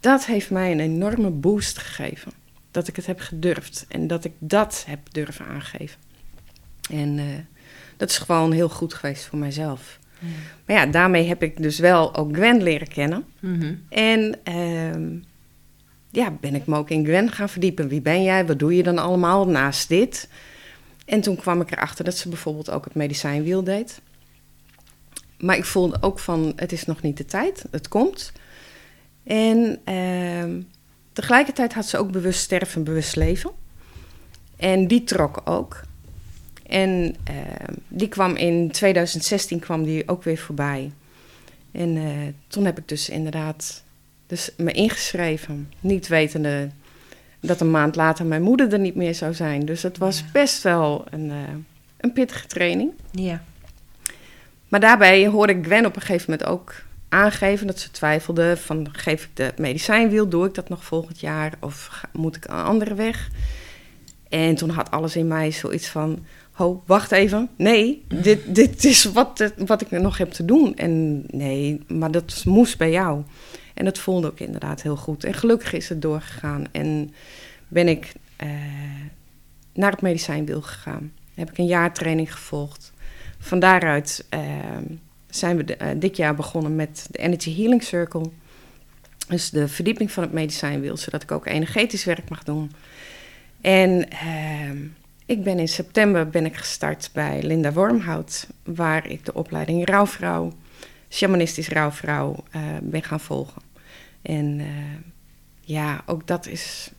dat 0.00 0.26
heeft 0.26 0.50
mij 0.50 0.72
een 0.72 0.80
enorme 0.80 1.30
boost 1.30 1.78
gegeven. 1.78 2.32
Dat 2.70 2.88
ik 2.88 2.96
het 2.96 3.06
heb 3.06 3.20
gedurfd 3.20 3.86
en 3.88 4.06
dat 4.06 4.24
ik 4.24 4.32
dat 4.38 4.84
heb 4.86 4.98
durven 5.12 5.46
aangeven. 5.46 5.98
En 6.90 7.18
uh, 7.18 7.24
dat 7.96 8.10
is 8.10 8.18
gewoon 8.18 8.52
heel 8.52 8.68
goed 8.68 8.94
geweest 8.94 9.24
voor 9.24 9.38
mijzelf. 9.38 9.98
Maar 10.66 10.76
ja, 10.76 10.86
daarmee 10.86 11.28
heb 11.28 11.42
ik 11.42 11.62
dus 11.62 11.78
wel 11.78 12.14
ook 12.14 12.34
Gwen 12.34 12.62
leren 12.62 12.88
kennen. 12.88 13.24
Mhm. 13.40 13.74
En 13.88 14.38
ehm, 14.42 15.16
ja, 16.10 16.30
ben 16.40 16.54
ik 16.54 16.66
me 16.66 16.76
ook 16.76 16.90
in 16.90 17.04
Gwen 17.04 17.32
gaan 17.32 17.48
verdiepen. 17.48 17.88
Wie 17.88 18.00
ben 18.00 18.22
jij? 18.22 18.46
Wat 18.46 18.58
doe 18.58 18.76
je 18.76 18.82
dan 18.82 18.98
allemaal 18.98 19.48
naast 19.48 19.88
dit? 19.88 20.28
En 21.04 21.20
toen 21.20 21.36
kwam 21.36 21.60
ik 21.60 21.70
erachter 21.70 22.04
dat 22.04 22.16
ze 22.16 22.28
bijvoorbeeld 22.28 22.70
ook 22.70 22.84
het 22.84 22.94
medicijnwiel 22.94 23.64
deed. 23.64 24.00
Maar 25.38 25.56
ik 25.56 25.64
voelde 25.64 25.98
ook 26.00 26.18
van, 26.18 26.52
het 26.56 26.72
is 26.72 26.84
nog 26.84 27.02
niet 27.02 27.16
de 27.16 27.24
tijd, 27.24 27.64
het 27.70 27.88
komt. 27.88 28.32
En 29.24 29.80
ehm, 29.84 30.60
tegelijkertijd 31.20 31.74
had 31.74 31.86
ze 31.86 31.98
ook 31.98 32.10
bewust 32.10 32.40
sterven, 32.40 32.84
bewust 32.84 33.16
leven. 33.16 33.50
En 34.56 34.86
die 34.86 35.04
trok 35.04 35.40
ook. 35.44 35.80
En 36.66 37.16
ehm, 37.24 37.74
die 37.88 38.08
kwam 38.08 38.36
in 38.36 38.70
2016 38.70 39.58
kwam 39.58 39.84
die 39.84 40.08
ook 40.08 40.22
weer 40.22 40.38
voorbij. 40.38 40.92
En 41.72 41.96
eh, 41.96 42.12
toen 42.48 42.64
heb 42.64 42.78
ik 42.78 42.88
dus 42.88 43.08
inderdaad 43.08 43.82
dus 44.26 44.50
me 44.56 44.72
ingeschreven. 44.72 45.72
Niet 45.80 46.08
wetende 46.08 46.68
dat 47.40 47.60
een 47.60 47.70
maand 47.70 47.96
later 47.96 48.26
mijn 48.26 48.42
moeder 48.42 48.72
er 48.72 48.78
niet 48.78 48.94
meer 48.94 49.14
zou 49.14 49.34
zijn. 49.34 49.64
Dus 49.64 49.82
het 49.82 49.98
was 49.98 50.18
Ja. 50.18 50.24
best 50.32 50.62
wel 50.62 51.04
een, 51.10 51.30
eh, 51.30 51.36
een 51.96 52.12
pittige 52.12 52.46
training. 52.46 52.92
Ja. 53.10 53.42
Maar 54.68 54.80
daarbij 54.80 55.26
hoorde 55.26 55.52
ik 55.54 55.64
Gwen 55.64 55.86
op 55.86 55.96
een 55.96 56.02
gegeven 56.02 56.30
moment 56.30 56.48
ook 56.48 56.74
aangeven 57.08 57.66
dat 57.66 57.78
ze 57.78 57.90
twijfelde 57.90 58.56
van 58.56 58.88
geef 58.92 59.24
ik 59.24 59.30
de 59.34 59.52
medicijnwiel, 59.56 60.28
doe 60.28 60.46
ik 60.46 60.54
dat 60.54 60.68
nog 60.68 60.84
volgend 60.84 61.20
jaar 61.20 61.52
of 61.60 62.00
moet 62.12 62.36
ik 62.36 62.44
een 62.44 62.54
andere 62.64 62.94
weg? 62.94 63.28
En 64.28 64.54
toen 64.54 64.70
had 64.70 64.90
alles 64.90 65.16
in 65.16 65.26
mij 65.26 65.50
zoiets 65.50 65.88
van, 65.88 66.24
ho, 66.52 66.82
wacht 66.86 67.12
even, 67.12 67.48
nee, 67.56 68.04
dit, 68.08 68.54
dit 68.54 68.84
is 68.84 69.04
wat, 69.04 69.38
het- 69.38 69.54
wat 69.66 69.80
ik 69.80 69.90
nog 69.90 70.18
heb 70.18 70.30
te 70.30 70.44
doen. 70.44 70.76
En 70.76 71.24
nee, 71.26 71.82
maar 71.88 72.10
dat 72.10 72.42
moest 72.46 72.78
bij 72.78 72.90
jou. 72.90 73.22
En 73.74 73.84
dat 73.84 73.98
voelde 73.98 74.26
ook 74.26 74.40
inderdaad 74.40 74.82
heel 74.82 74.96
goed. 74.96 75.24
En 75.24 75.34
gelukkig 75.34 75.72
is 75.72 75.88
het 75.88 76.02
doorgegaan 76.02 76.64
en 76.72 77.14
ben 77.68 77.88
ik 77.88 78.12
eh, 78.36 78.48
naar 79.74 79.90
het 79.90 80.00
medicijnwiel 80.02 80.62
gegaan. 80.62 81.12
Heb 81.34 81.50
ik 81.50 81.58
een 81.58 81.66
jaar 81.66 81.92
training 81.94 82.32
gevolgd. 82.32 82.92
Van 83.38 83.58
daaruit 83.58 84.26
eh, 84.28 84.40
zijn 85.30 85.56
we 85.56 85.76
eh, 85.76 85.88
dit 85.96 86.16
jaar 86.16 86.34
begonnen 86.34 86.76
met 86.76 87.06
de 87.10 87.18
Energy 87.18 87.56
Healing 87.56 87.82
Circle. 87.82 88.30
Dus 89.28 89.50
de 89.50 89.68
verdieping 89.68 90.12
van 90.12 90.22
het 90.22 90.32
medicijnwiel, 90.32 90.96
zodat 90.96 91.22
ik 91.22 91.32
ook 91.32 91.46
energetisch 91.46 92.04
werk 92.04 92.28
mag 92.28 92.44
doen. 92.44 92.72
En 93.60 94.10
eh, 94.10 94.70
ik 95.26 95.42
ben 95.44 95.58
in 95.58 95.68
september 95.68 96.28
ben 96.28 96.44
ik 96.44 96.56
gestart 96.56 97.10
bij 97.12 97.42
Linda 97.42 97.72
Wormhout, 97.72 98.46
waar 98.64 99.06
ik 99.06 99.24
de 99.24 99.34
opleiding 99.34 99.88
rouwvrouw, 99.88 100.52
shamanistisch 101.10 101.68
rouwvrouw, 101.68 102.44
eh, 102.50 102.62
ben 102.82 103.02
gaan 103.02 103.20
volgen. 103.20 103.62
En 104.22 104.60
eh, 104.60 104.66
ja, 105.60 106.02
ook 106.06 106.26
dat 106.26 106.46
is. 106.46 106.90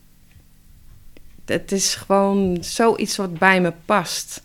Het 1.45 1.71
is 1.71 1.95
gewoon 1.95 2.57
zoiets 2.61 3.15
wat 3.15 3.37
bij 3.37 3.61
me 3.61 3.73
past. 3.85 4.41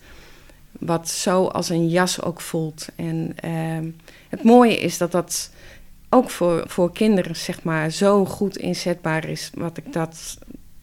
Wat 0.79 1.09
zo 1.09 1.45
als 1.45 1.69
een 1.69 1.89
jas 1.89 2.21
ook 2.21 2.41
voelt. 2.41 2.87
En 2.95 3.33
ehm, 3.35 3.89
het 4.29 4.43
mooie 4.43 4.77
is 4.77 4.97
dat 4.97 5.11
dat 5.11 5.49
ook 6.09 6.29
voor, 6.29 6.63
voor 6.67 6.91
kinderen, 6.91 7.35
zeg 7.35 7.63
maar, 7.63 7.89
zo 7.89 8.25
goed 8.25 8.57
inzetbaar 8.57 9.25
is. 9.29 9.51
Wat 9.53 9.77
ik 9.77 9.93
dat 9.93 10.37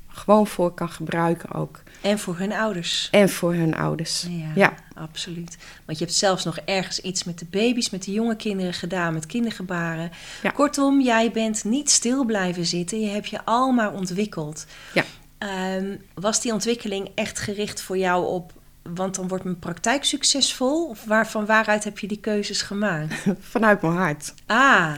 gewoon 0.08 0.46
voor 0.46 0.74
kan 0.74 0.88
gebruiken 0.88 1.52
ook. 1.54 1.82
En 2.00 2.18
voor 2.18 2.36
hun 2.38 2.52
ouders. 2.52 3.08
En 3.10 3.28
voor 3.28 3.54
hun 3.54 3.74
ouders. 3.76 4.26
Ja, 4.28 4.50
Ja. 4.54 4.74
absoluut. 4.94 5.56
Want 5.84 5.98
je 5.98 6.04
hebt 6.04 6.16
zelfs 6.16 6.44
nog 6.44 6.58
ergens 6.58 6.98
iets 7.00 7.24
met 7.24 7.38
de 7.38 7.44
baby's, 7.50 7.90
met 7.90 8.04
de 8.04 8.12
jonge 8.12 8.36
kinderen 8.36 8.74
gedaan, 8.74 9.14
met 9.14 9.26
kindergebaren. 9.26 10.10
Ja. 10.42 10.50
Kortom, 10.50 11.00
jij 11.00 11.30
bent 11.30 11.64
niet 11.64 11.90
stil 11.90 12.24
blijven 12.24 12.66
zitten. 12.66 13.00
Je 13.00 13.08
hebt 13.08 13.28
je 13.28 13.44
al 13.44 13.72
maar 13.72 13.92
ontwikkeld. 13.92 14.66
Ja. 14.94 15.04
Ehm, 15.38 15.96
was 16.14 16.40
die 16.40 16.52
ontwikkeling 16.52 17.10
echt 17.14 17.38
gericht 17.38 17.80
voor 17.80 17.98
jou 17.98 18.26
op... 18.26 18.52
Want 18.82 19.14
dan 19.14 19.28
wordt 19.28 19.44
mijn 19.44 19.58
praktijk 19.58 20.04
succesvol? 20.04 20.88
Of 20.88 21.04
waar, 21.04 21.28
van 21.28 21.46
waaruit 21.46 21.84
heb 21.84 21.98
je 21.98 22.06
die 22.06 22.20
keuzes 22.20 22.62
gemaakt? 22.62 23.14
Vanuit 23.50 23.82
mijn 23.82 23.94
hart. 23.94 24.34
Ah. 24.46 24.94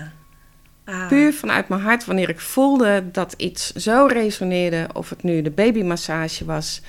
ah. 0.85 1.09
Puur 1.09 1.33
vanuit 1.33 1.68
mijn 1.68 1.81
hart, 1.81 2.05
wanneer 2.05 2.29
ik 2.29 2.40
voelde 2.40 3.11
dat 3.11 3.35
iets 3.37 3.73
zo 3.73 4.07
resoneerde, 4.07 4.88
of 4.92 5.11
het 5.11 5.23
nu 5.23 5.42
de 5.42 5.51
babymassage 5.51 6.44
was, 6.44 6.83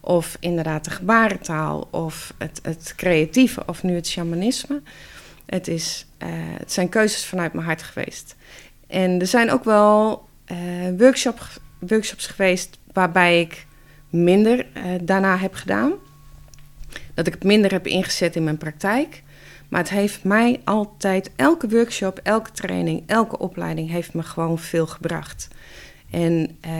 of 0.00 0.36
inderdaad 0.40 0.84
de 0.84 0.90
gebarentaal, 0.90 1.88
of 1.90 2.34
het, 2.38 2.60
het 2.62 2.92
creatieve, 2.96 3.62
of 3.66 3.82
nu 3.82 3.94
het 3.94 4.08
shamanisme. 4.08 4.82
Het, 5.46 5.68
is, 5.68 6.06
eh, 6.18 6.28
het 6.32 6.72
zijn 6.72 6.88
keuzes 6.88 7.24
vanuit 7.24 7.52
mijn 7.52 7.66
hart 7.66 7.82
geweest. 7.82 8.36
En 8.86 9.20
er 9.20 9.26
zijn 9.26 9.50
ook 9.50 9.64
wel 9.64 10.28
eh, 10.44 10.56
workshop, 10.98 11.40
workshops 11.78 12.26
geweest 12.26 12.78
waarbij 12.92 13.40
ik 13.40 13.66
minder 14.10 14.66
eh, 14.72 14.82
daarna 15.02 15.36
heb 15.36 15.54
gedaan. 15.54 15.92
Dat 17.14 17.26
ik 17.26 17.32
het 17.32 17.44
minder 17.44 17.72
heb 17.72 17.86
ingezet 17.86 18.36
in 18.36 18.44
mijn 18.44 18.58
praktijk. 18.58 19.22
Maar 19.68 19.80
het 19.80 19.90
heeft 19.90 20.24
mij 20.24 20.60
altijd, 20.64 21.30
elke 21.36 21.68
workshop, 21.68 22.20
elke 22.22 22.50
training, 22.50 23.02
elke 23.06 23.38
opleiding 23.38 23.90
heeft 23.90 24.14
me 24.14 24.22
gewoon 24.22 24.58
veel 24.58 24.86
gebracht. 24.86 25.48
En 26.10 26.56
eh, 26.60 26.72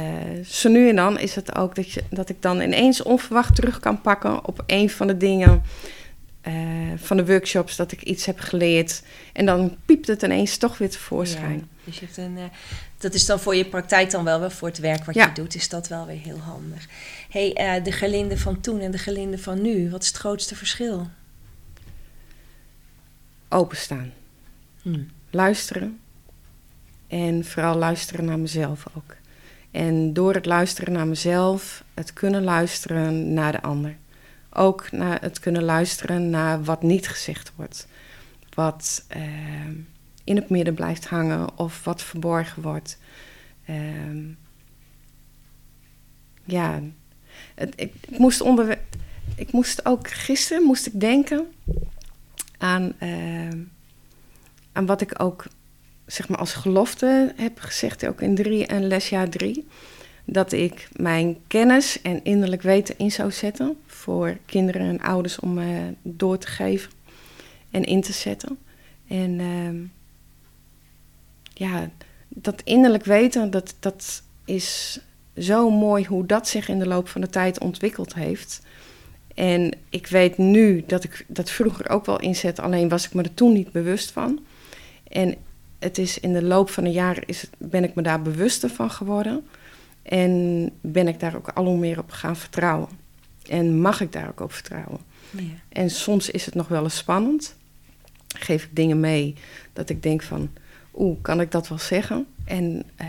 zo 0.46 0.68
nu 0.68 0.88
en 0.88 0.96
dan 0.96 1.18
is 1.18 1.34
het 1.34 1.56
ook 1.56 1.74
dat, 1.74 1.90
je, 1.90 2.02
dat 2.10 2.28
ik 2.28 2.42
dan 2.42 2.60
ineens 2.60 3.02
onverwacht 3.02 3.54
terug 3.54 3.80
kan 3.80 4.00
pakken 4.00 4.44
op 4.46 4.62
een 4.66 4.90
van 4.90 5.06
de 5.06 5.16
dingen 5.16 5.62
eh, 6.40 6.52
van 6.96 7.16
de 7.16 7.26
workshops 7.26 7.76
dat 7.76 7.92
ik 7.92 8.02
iets 8.02 8.26
heb 8.26 8.40
geleerd. 8.40 9.02
En 9.32 9.46
dan 9.46 9.76
piept 9.84 10.06
het 10.06 10.22
ineens 10.22 10.56
toch 10.56 10.78
weer 10.78 10.90
tevoorschijn. 10.90 11.58
Ja, 11.58 11.64
dus 11.84 11.98
je 11.98 12.04
hebt 12.04 12.16
een, 12.16 12.36
eh, 12.36 12.44
dat 12.98 13.14
is 13.14 13.26
dan 13.26 13.40
voor 13.40 13.54
je 13.56 13.64
praktijk 13.64 14.10
dan 14.10 14.24
wel 14.24 14.40
weer 14.40 14.50
voor 14.50 14.68
het 14.68 14.78
werk 14.78 15.04
wat 15.04 15.14
Ja. 15.14 15.26
je 15.26 15.32
doet, 15.32 15.54
is 15.54 15.68
dat 15.68 15.88
wel 15.88 16.06
weer 16.06 16.20
heel 16.22 16.38
handig. 16.38 16.88
Hey, 17.34 17.52
eh, 17.52 17.84
de 17.84 17.92
gelinde 17.92 18.38
van 18.38 18.60
toen 18.60 18.80
en 18.80 18.90
de 18.90 18.98
gelinde 18.98 19.38
van 19.38 19.62
nu, 19.62 19.90
wat 19.90 20.02
is 20.02 20.08
het 20.08 20.16
grootste 20.16 20.56
verschil? 20.56 21.08
Openstaan, 23.48 24.12
Hm. 24.82 25.02
luisteren 25.30 26.00
en 27.06 27.44
vooral 27.44 27.76
luisteren 27.76 28.24
naar 28.24 28.38
mezelf 28.38 28.86
ook. 28.96 29.16
En 29.70 30.12
door 30.12 30.34
het 30.34 30.46
luisteren 30.46 30.92
naar 30.92 31.06
mezelf, 31.06 31.84
het 31.94 32.12
kunnen 32.12 32.42
luisteren 32.42 33.32
naar 33.32 33.52
de 33.52 33.62
ander. 33.62 33.96
Ook 34.50 34.92
naar 34.92 35.20
het 35.20 35.38
kunnen 35.38 35.62
luisteren 35.62 36.30
naar 36.30 36.64
wat 36.64 36.82
niet 36.82 37.08
gezegd 37.08 37.52
wordt. 37.56 37.88
Wat 38.54 39.04
eh, 39.08 39.22
in 40.24 40.36
het 40.36 40.48
midden 40.48 40.74
blijft 40.74 41.06
hangen 41.06 41.58
of 41.58 41.84
wat 41.84 42.02
verborgen 42.02 42.62
wordt. 42.62 42.98
Ehm, 43.64 44.22
ja, 46.44 46.80
ik, 47.74 47.92
moest 48.08 48.40
onder, 48.40 48.78
ik 49.36 49.52
moest 49.52 49.86
ook 49.86 50.10
gisteren 50.10 50.62
moest 50.62 50.86
ik 50.86 51.00
denken 51.00 51.46
aan, 52.58 52.92
ehm, 52.98 53.58
aan 54.72 54.86
wat 54.86 55.00
ik 55.00 55.22
ook 55.22 55.46
zeg 56.06 56.28
maar 56.28 56.38
als 56.38 56.52
gelofte 56.52 57.32
heb 57.36 57.58
gezegd, 57.58 58.06
ook 58.06 58.20
in 58.20 58.34
drie 58.34 58.66
en 58.66 58.86
lesjaar 58.86 59.28
drie. 59.28 59.66
Dat 60.24 60.52
ik 60.52 60.88
mijn 60.92 61.36
kennis 61.46 62.02
en 62.02 62.24
innerlijk 62.24 62.62
weten 62.62 62.98
in 62.98 63.10
zou 63.10 63.30
zetten 63.30 63.76
voor 63.86 64.38
kinderen 64.46 64.88
en 64.88 65.00
ouders 65.00 65.38
om 65.38 65.58
eh, 65.58 65.66
door 66.02 66.38
te 66.38 66.46
geven 66.46 66.90
en 67.70 67.84
in 67.84 68.00
te 68.00 68.12
zetten. 68.12 68.58
En 69.08 69.40
ehm, 69.40 69.76
ja, 71.54 71.90
dat 72.28 72.62
innerlijk 72.64 73.04
weten, 73.04 73.50
dat, 73.50 73.74
dat 73.80 74.22
is 74.44 75.00
zo 75.38 75.70
mooi 75.70 76.04
hoe 76.04 76.26
dat 76.26 76.48
zich 76.48 76.68
in 76.68 76.78
de 76.78 76.86
loop 76.86 77.08
van 77.08 77.20
de 77.20 77.28
tijd 77.28 77.58
ontwikkeld 77.58 78.14
heeft. 78.14 78.62
En 79.34 79.74
ik 79.88 80.06
weet 80.06 80.38
nu 80.38 80.84
dat 80.86 81.04
ik 81.04 81.24
dat 81.28 81.50
vroeger 81.50 81.88
ook 81.88 82.06
wel 82.06 82.20
inzet, 82.20 82.60
alleen 82.60 82.88
was 82.88 83.06
ik 83.06 83.14
me 83.14 83.22
er 83.22 83.34
toen 83.34 83.52
niet 83.52 83.72
bewust 83.72 84.10
van. 84.10 84.40
En 85.08 85.34
het 85.78 85.98
is 85.98 86.20
in 86.20 86.32
de 86.32 86.42
loop 86.42 86.70
van 86.70 86.84
de 86.84 86.90
jaren 86.90 87.26
is 87.26 87.48
ben 87.58 87.84
ik 87.84 87.94
me 87.94 88.02
daar 88.02 88.22
bewuster 88.22 88.70
van 88.70 88.90
geworden. 88.90 89.46
En 90.02 90.70
ben 90.80 91.08
ik 91.08 91.20
daar 91.20 91.36
ook 91.36 91.48
al 91.48 91.64
hoe 91.64 91.78
meer 91.78 91.98
op 91.98 92.10
gaan 92.10 92.36
vertrouwen. 92.36 92.88
En 93.48 93.80
mag 93.80 94.00
ik 94.00 94.12
daar 94.12 94.28
ook 94.28 94.40
op 94.40 94.52
vertrouwen. 94.52 94.98
Ja. 95.30 95.42
En 95.68 95.90
soms 95.90 96.30
is 96.30 96.44
het 96.44 96.54
nog 96.54 96.68
wel 96.68 96.82
eens 96.82 96.96
spannend. 96.96 97.56
Geef 98.36 98.64
ik 98.64 98.76
dingen 98.76 99.00
mee 99.00 99.34
dat 99.72 99.88
ik 99.88 100.02
denk 100.02 100.22
van, 100.22 100.50
oeh, 100.94 101.16
kan 101.22 101.40
ik 101.40 101.50
dat 101.50 101.68
wel 101.68 101.78
zeggen? 101.78 102.26
En 102.44 102.82
eh, 102.96 103.08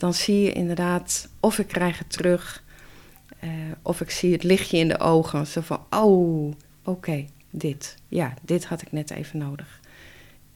dan 0.00 0.14
zie 0.14 0.42
je 0.42 0.52
inderdaad, 0.52 1.28
of 1.40 1.58
ik 1.58 1.66
krijg 1.66 1.98
het 1.98 2.12
terug, 2.12 2.64
eh, 3.38 3.50
of 3.82 4.00
ik 4.00 4.10
zie 4.10 4.32
het 4.32 4.42
lichtje 4.42 4.78
in 4.78 4.88
de 4.88 4.98
ogen. 4.98 5.46
Zo 5.46 5.60
van, 5.60 5.80
oh, 5.90 6.52
oké, 6.84 7.24
dit. 7.50 7.96
Ja, 8.08 8.34
dit 8.42 8.64
had 8.64 8.82
ik 8.82 8.92
net 8.92 9.10
even 9.10 9.38
nodig. 9.38 9.80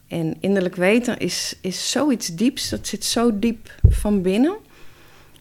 En 0.09 0.37
innerlijk 0.41 0.77
weten 0.77 1.19
is, 1.19 1.57
is 1.61 1.91
zoiets 1.91 2.35
dieps, 2.35 2.69
dat 2.69 2.87
zit 2.87 3.05
zo 3.05 3.39
diep 3.39 3.75
van 3.89 4.23
binnen. 4.23 4.57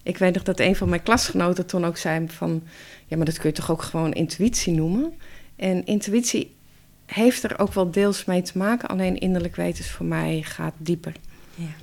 Ik 0.04 0.18
weet 0.18 0.34
nog 0.34 0.44
dat 0.44 0.60
een 0.60 0.76
van 0.76 0.90
mijn 0.90 1.04
klasgenoten 1.04 1.66
toen 1.66 1.86
ook 1.86 1.98
zei 1.98 2.28
van... 2.30 2.64
ja, 3.08 3.18
maar 3.18 3.26
dat 3.26 3.38
kun 3.38 3.50
je 3.50 3.56
toch 3.56 3.72
ook 3.72 3.82
gewoon 3.82 4.14
intuïtie 4.14 4.74
noemen? 4.74 5.14
En 5.56 5.86
intuïtie 5.86 6.56
heeft 7.06 7.44
er 7.44 7.60
ook 7.60 7.74
wel 7.74 7.92
deels 7.92 8.26
mee 8.26 8.42
te 8.42 8.58
maken. 8.58 8.88
Alleen 8.88 9.18
innerlijk 9.18 9.56
weten 9.56 9.84
is 9.84 9.92
voor 9.92 10.06
mij 10.06 10.42
gaat 10.42 10.74
dieper. 10.78 11.14
Ja. 11.56 11.74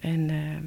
En 0.00 0.30
ehm, 0.30 0.64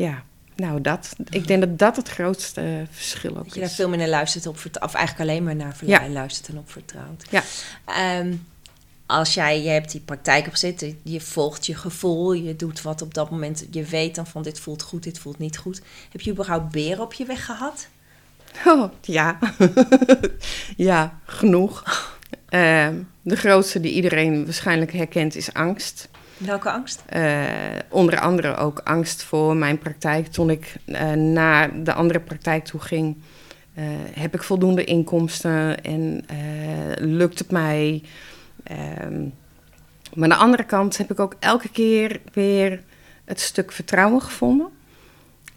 ja, 0.00 0.22
nou 0.56 0.80
dat. 0.80 1.12
Ik 1.30 1.46
denk 1.46 1.60
dat 1.60 1.78
dat 1.78 1.96
het 1.96 2.08
grootste 2.08 2.86
verschil 2.90 3.30
ook 3.36 3.44
Dat 3.44 3.54
je 3.54 3.60
daar 3.60 3.68
is. 3.68 3.74
veel 3.74 3.88
meer 3.88 3.98
naar 3.98 4.08
luistert 4.08 4.46
op 4.46 4.58
vertrouwt. 4.58 4.88
Of 4.88 4.94
eigenlijk 4.94 5.30
alleen 5.30 5.44
maar 5.44 5.56
naar 5.56 5.76
Ja. 5.84 6.08
luistert 6.08 6.48
en 6.48 6.58
op 6.58 6.70
vertrouwt. 6.70 7.24
Ja. 7.30 7.42
Ehm, 7.84 8.34
als 9.06 9.34
jij, 9.34 9.62
je 9.62 9.68
hebt 9.68 9.90
die 9.92 10.00
praktijk 10.00 10.46
opgezet, 10.46 10.94
je 11.02 11.20
volgt 11.20 11.66
je 11.66 11.74
gevoel, 11.74 12.32
je 12.32 12.56
doet 12.56 12.82
wat 12.82 13.02
op 13.02 13.14
dat 13.14 13.30
moment, 13.30 13.66
je 13.70 13.82
weet 13.84 14.14
dan 14.14 14.26
van 14.26 14.42
dit 14.42 14.60
voelt 14.60 14.82
goed, 14.82 15.02
dit 15.02 15.18
voelt 15.18 15.38
niet 15.38 15.58
goed. 15.58 15.80
Heb 16.12 16.20
je 16.20 16.30
überhaupt 16.30 16.70
beren 16.70 17.04
op 17.04 17.12
je 17.12 17.24
weg 17.24 17.44
gehad? 17.44 17.88
Oh, 18.66 18.92
ja. 19.00 19.38
ja, 20.76 21.18
genoeg. 21.24 21.82
Ehm, 22.48 22.94
de 23.22 23.36
grootste 23.36 23.80
die 23.80 23.92
iedereen 23.92 24.44
waarschijnlijk 24.44 24.92
herkent 24.92 25.34
is 25.36 25.52
angst. 25.54 26.08
Welke 26.38 26.70
angst? 26.70 27.02
Eh, 27.06 27.44
onder 27.88 28.20
andere 28.20 28.56
ook 28.56 28.80
angst 28.84 29.22
voor 29.22 29.56
mijn 29.56 29.78
praktijk. 29.78 30.26
Toen 30.26 30.50
ik 30.50 30.74
eh, 30.84 31.12
naar 31.12 31.82
de 31.84 31.92
andere 31.92 32.20
praktijk 32.20 32.64
toe 32.64 32.80
ging, 32.80 33.16
eh, 33.74 33.84
heb 34.12 34.34
ik 34.34 34.42
voldoende 34.42 34.84
inkomsten 34.84 35.84
en 35.84 36.24
lukt 36.98 37.38
het 37.38 37.50
mij. 37.50 38.02
Ehm, 38.62 39.22
maar 40.14 40.30
aan 40.30 40.38
de 40.38 40.44
andere 40.44 40.64
kant 40.64 40.98
heb 40.98 41.10
ik 41.10 41.20
ook 41.20 41.36
elke 41.38 41.68
keer 41.68 42.20
weer 42.32 42.80
het 43.24 43.40
stuk 43.40 43.72
vertrouwen 43.72 44.22
gevonden. 44.22 44.68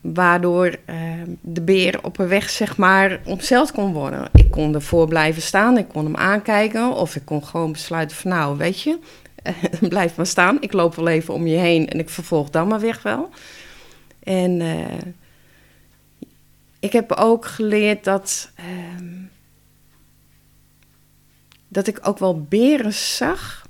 Waardoor 0.02 0.76
eh, 0.86 0.96
de 1.42 1.62
beer 1.62 2.00
op 2.04 2.20
een 2.20 2.28
weg, 2.28 2.50
zeg 2.50 2.78
maar, 2.78 3.20
omzeild 3.26 3.72
kon 3.72 3.94
worden. 3.94 4.30
Ik 4.34 4.52
kon 4.52 4.74
ervoor 4.74 5.08
blijven 5.08 5.42
staan, 5.42 5.78
ik 5.78 5.88
kon 5.88 6.06
hem 6.06 6.16
aankijken. 6.16 6.94
Of 6.94 7.16
ik 7.16 7.26
kon 7.26 7.46
gewoon 7.46 7.72
besluiten 7.72 8.18
van, 8.18 8.32
nou, 8.32 8.58
weet 8.58 8.82
je, 8.82 9.00
blijf 9.90 10.16
maar 10.16 10.26
staan. 10.26 10.62
Ik 10.62 10.74
loop 10.74 10.96
wel 10.96 11.08
even 11.08 11.34
om 11.34 11.48
je 11.48 11.58
heen 11.58 11.90
en 11.90 12.00
ik 12.00 12.10
vervolg 12.10 12.50
dan 12.50 12.68
maar 12.68 12.80
weg 12.80 13.02
wel. 13.02 13.30
En 14.24 14.62
eh, 14.62 15.08
ik 16.80 16.92
heb 16.92 17.12
ook 17.12 17.46
geleerd 17.46 18.04
dat, 18.04 18.52
ehm, 18.56 19.14
dat 21.68 21.88
ik 21.88 22.00
ook 22.08 22.20
wel 22.20 22.42
beren 22.42 22.94
zag. 22.94 23.68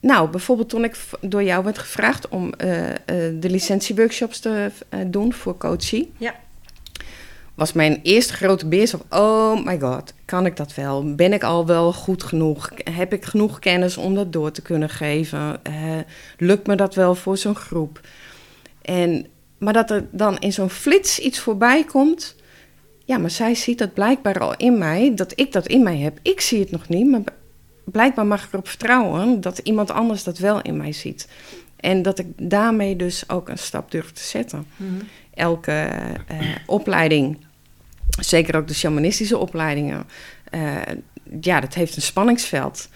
Nou, 0.00 0.30
bijvoorbeeld 0.30 0.68
toen 0.68 0.84
ik 0.84 0.96
door 1.20 1.42
jou 1.42 1.64
werd 1.64 1.78
gevraagd 1.78 2.28
om 2.28 2.52
eh, 2.52 2.94
de 3.40 3.50
licentieworkshops 3.50 4.38
te 4.38 4.70
doen 5.06 5.32
voor 5.32 5.56
coachie. 5.56 6.12
Ja. 6.16 6.34
Was 7.56 7.72
mijn 7.72 8.00
eerste 8.02 8.32
grote 8.32 8.86
zo 8.86 8.98
van, 8.98 9.18
oh 9.20 9.64
my 9.64 9.80
god, 9.80 10.14
kan 10.24 10.46
ik 10.46 10.56
dat 10.56 10.74
wel? 10.74 11.14
Ben 11.14 11.32
ik 11.32 11.42
al 11.42 11.66
wel 11.66 11.92
goed 11.92 12.22
genoeg? 12.22 12.70
Heb 12.90 13.12
ik 13.12 13.24
genoeg 13.24 13.58
kennis 13.58 13.96
om 13.96 14.14
dat 14.14 14.32
door 14.32 14.50
te 14.50 14.62
kunnen 14.62 14.88
geven? 14.88 15.64
Eh, 15.64 15.72
lukt 16.38 16.66
me 16.66 16.74
dat 16.74 16.94
wel 16.94 17.14
voor 17.14 17.36
zo'n 17.36 17.54
groep? 17.54 18.00
En, 18.82 19.26
maar 19.58 19.72
dat 19.72 19.90
er 19.90 20.06
dan 20.10 20.38
in 20.38 20.52
zo'n 20.52 20.70
flits 20.70 21.18
iets 21.18 21.38
voorbij 21.38 21.84
komt. 21.84 22.36
Ja, 23.04 23.18
maar 23.18 23.30
zij 23.30 23.54
ziet 23.54 23.78
dat 23.78 23.94
blijkbaar 23.94 24.38
al 24.38 24.56
in 24.56 24.78
mij, 24.78 25.12
dat 25.14 25.32
ik 25.34 25.52
dat 25.52 25.66
in 25.66 25.82
mij 25.82 25.98
heb. 25.98 26.18
Ik 26.22 26.40
zie 26.40 26.60
het 26.60 26.70
nog 26.70 26.88
niet, 26.88 27.10
maar 27.10 27.22
blijkbaar 27.84 28.26
mag 28.26 28.44
ik 28.44 28.52
erop 28.52 28.68
vertrouwen 28.68 29.40
dat 29.40 29.58
iemand 29.58 29.90
anders 29.90 30.24
dat 30.24 30.38
wel 30.38 30.62
in 30.62 30.76
mij 30.76 30.92
ziet. 30.92 31.28
En 31.76 32.02
dat 32.02 32.18
ik 32.18 32.26
daarmee 32.36 32.96
dus 32.96 33.28
ook 33.28 33.48
een 33.48 33.58
stap 33.58 33.90
durf 33.90 34.12
te 34.12 34.22
zetten. 34.22 34.66
Mhm. 34.76 34.90
Elke 35.34 35.88
eh, 36.26 36.38
opleiding, 36.66 37.45
zeker 38.18 38.56
ook 38.56 38.68
de 38.68 38.74
shamanistische 38.74 39.38
opleidingen, 39.38 40.04
eh, 40.50 40.76
ja, 41.40 41.60
dat 41.60 41.74
heeft 41.74 41.96
een 41.96 42.02
spanningsveld. 42.02 42.88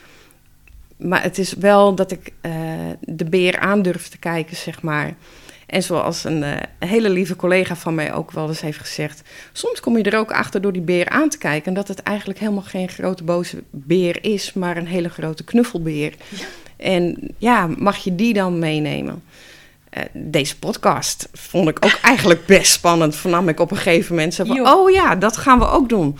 Maar 0.96 1.22
het 1.22 1.38
is 1.38 1.52
wel 1.52 1.94
dat 1.94 2.10
ik 2.10 2.32
eh, 2.40 2.52
de 3.00 3.24
beer 3.24 3.58
aan 3.58 3.82
durf 3.82 4.08
te 4.08 4.18
kijken, 4.18 4.56
zeg 4.56 4.82
maar. 4.82 5.14
En 5.66 5.82
zoals 5.82 6.24
een 6.24 6.42
eh, 6.42 6.56
hele 6.78 7.10
lieve 7.10 7.36
collega 7.36 7.76
van 7.76 7.94
mij 7.94 8.12
ook 8.12 8.30
wel 8.30 8.48
eens 8.48 8.60
heeft 8.60 8.78
gezegd... 8.78 9.22
soms 9.52 9.80
kom 9.80 9.96
je 9.96 10.02
er 10.02 10.18
ook 10.18 10.32
achter 10.32 10.60
door 10.60 10.72
die 10.72 10.82
beer 10.82 11.08
aan 11.08 11.28
te 11.28 11.38
kijken... 11.38 11.66
en 11.66 11.74
dat 11.74 11.88
het 11.88 12.02
eigenlijk 12.02 12.38
helemaal 12.38 12.62
geen 12.62 12.88
grote 12.88 13.24
boze 13.24 13.62
beer 13.70 14.24
is... 14.24 14.52
maar 14.52 14.76
een 14.76 14.86
hele 14.86 15.08
grote 15.08 15.44
knuffelbeer. 15.44 16.14
En 16.76 17.34
ja, 17.38 17.66
mag 17.78 17.96
je 17.96 18.14
die 18.14 18.32
dan 18.32 18.58
meenemen? 18.58 19.22
Eh, 19.90 20.02
deze 20.12 20.58
podcast 20.58 21.28
vond 21.32 21.68
ik 21.68 21.84
ook 21.84 21.98
eigenlijk 22.02 22.46
best 22.46 22.72
spannend. 22.72 23.16
Vernam 23.16 23.48
ik 23.48 23.60
op 23.60 23.70
een 23.70 23.76
gegeven 23.76 24.14
moment 24.14 24.34
zo 24.34 24.44
van... 24.44 24.68
Oh 24.68 24.90
ja, 24.90 25.14
dat 25.16 25.36
gaan 25.36 25.58
we 25.58 25.68
ook 25.68 25.88
doen. 25.88 26.18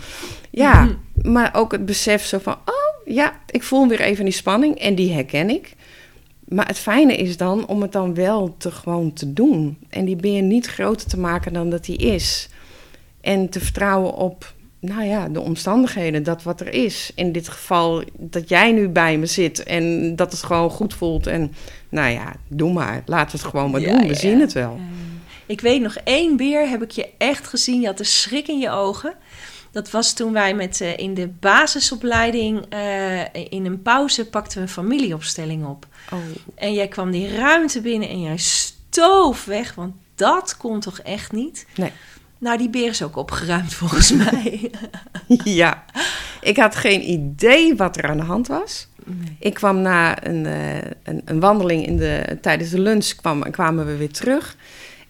Ja, 0.49 0.83
Mhm. 0.83 1.31
maar 1.31 1.49
ook 1.53 1.71
het 1.71 1.85
besef 1.85 2.25
zo 2.25 2.37
van... 2.39 2.53
oh 2.53 3.13
ja, 3.13 3.39
ik 3.49 3.63
voel 3.63 3.87
weer 3.87 4.01
even 4.01 4.23
die 4.25 4.33
spanning 4.33 4.75
en 4.79 4.95
die 4.95 5.13
herken 5.13 5.49
ik. 5.49 5.73
Maar 6.47 6.67
het 6.67 6.79
fijne 6.79 7.15
is 7.15 7.37
dan 7.37 7.67
om 7.67 7.81
het 7.81 7.91
dan 7.91 8.13
wel 8.13 8.55
te 8.57 8.71
gewoon 8.71 9.13
te 9.13 9.33
doen. 9.33 9.77
En 9.89 10.05
die 10.05 10.15
beer 10.15 10.41
niet 10.41 10.67
groter 10.67 11.07
te 11.07 11.19
maken 11.19 11.53
dan 11.53 11.69
dat 11.69 11.85
die 11.85 11.97
is. 11.97 12.49
En 13.21 13.49
te 13.49 13.59
vertrouwen 13.59 14.13
op, 14.13 14.53
nou 14.81 15.03
ja, 15.03 15.29
de 15.29 15.39
omstandigheden, 15.39 16.23
dat 16.23 16.43
wat 16.43 16.61
er 16.61 16.73
is. 16.73 17.11
In 17.15 17.31
dit 17.31 17.49
geval 17.49 18.03
dat 18.17 18.49
jij 18.49 18.71
nu 18.71 18.89
bij 18.89 19.17
me 19.17 19.25
zit 19.25 19.63
en 19.63 20.15
dat 20.15 20.31
het 20.31 20.43
gewoon 20.43 20.69
goed 20.69 20.93
voelt. 20.93 21.27
En 21.27 21.53
nou 21.89 22.11
ja, 22.11 22.33
doe 22.47 22.73
maar. 22.73 23.03
Laten 23.05 23.31
we 23.35 23.41
het 23.41 23.51
gewoon 23.51 23.71
maar 23.71 23.81
Ja, 23.81 23.91
doen. 23.91 24.01
We 24.01 24.07
ja. 24.07 24.13
zien 24.13 24.39
het 24.39 24.53
wel. 24.53 24.79
Ik 25.45 25.61
weet 25.61 25.81
nog 25.81 25.95
één 26.03 26.37
beer 26.37 26.69
heb 26.69 26.81
ik 26.81 26.91
je 26.91 27.09
echt 27.17 27.47
gezien. 27.47 27.81
Je 27.81 27.87
had 27.87 27.99
een 27.99 28.05
schrik 28.05 28.47
in 28.47 28.59
je 28.59 28.69
ogen. 28.69 29.13
Dat 29.71 29.91
was 29.91 30.13
toen 30.13 30.33
wij 30.33 30.53
met, 30.53 30.81
eh, 30.81 30.97
in 30.97 31.13
de 31.13 31.27
basisopleiding 31.27 32.65
eh, 32.69 33.33
in 33.49 33.65
een 33.65 33.81
pauze 33.81 34.25
pakten 34.25 34.57
we 34.57 34.63
een 34.63 34.69
familieopstelling 34.69 35.65
op. 35.65 35.87
Oh, 36.13 36.19
En 36.55 36.73
jij 36.73 36.87
kwam 36.87 37.11
die 37.11 37.35
ruimte 37.35 37.81
binnen 37.81 38.09
en 38.09 38.21
jij 38.21 38.37
stoof 38.37 39.45
weg, 39.45 39.75
want 39.75 39.93
dat 40.15 40.57
kon 40.57 40.79
toch 40.79 40.99
echt 40.99 41.31
niet? 41.31 41.65
Nee. 41.75 41.91
Nou, 42.41 42.57
die 42.57 42.69
beer 42.69 42.89
is 42.89 43.03
ook 43.03 43.15
opgeruimd 43.15 43.73
volgens 43.73 44.11
mij. 44.23 44.71
ja, 45.43 45.85
ik 46.41 46.57
had 46.57 46.75
geen 46.75 47.09
idee 47.09 47.75
wat 47.75 47.97
er 47.97 48.09
aan 48.09 48.17
de 48.17 48.23
hand 48.23 48.47
was. 48.47 48.87
Nee. 49.05 49.35
Ik 49.39 49.53
kwam 49.53 49.81
na 49.81 50.25
een, 50.25 50.45
eh, 50.45 50.75
een, 51.03 51.21
een 51.25 51.39
wandeling 51.39 51.85
in 51.85 51.97
de, 51.97 52.37
tijdens 52.41 52.69
de 52.69 52.79
lunch 52.79 53.15
kwam, 53.15 53.51
kwamen 53.51 53.85
we 53.85 53.95
weer 53.95 54.11
terug. 54.11 54.55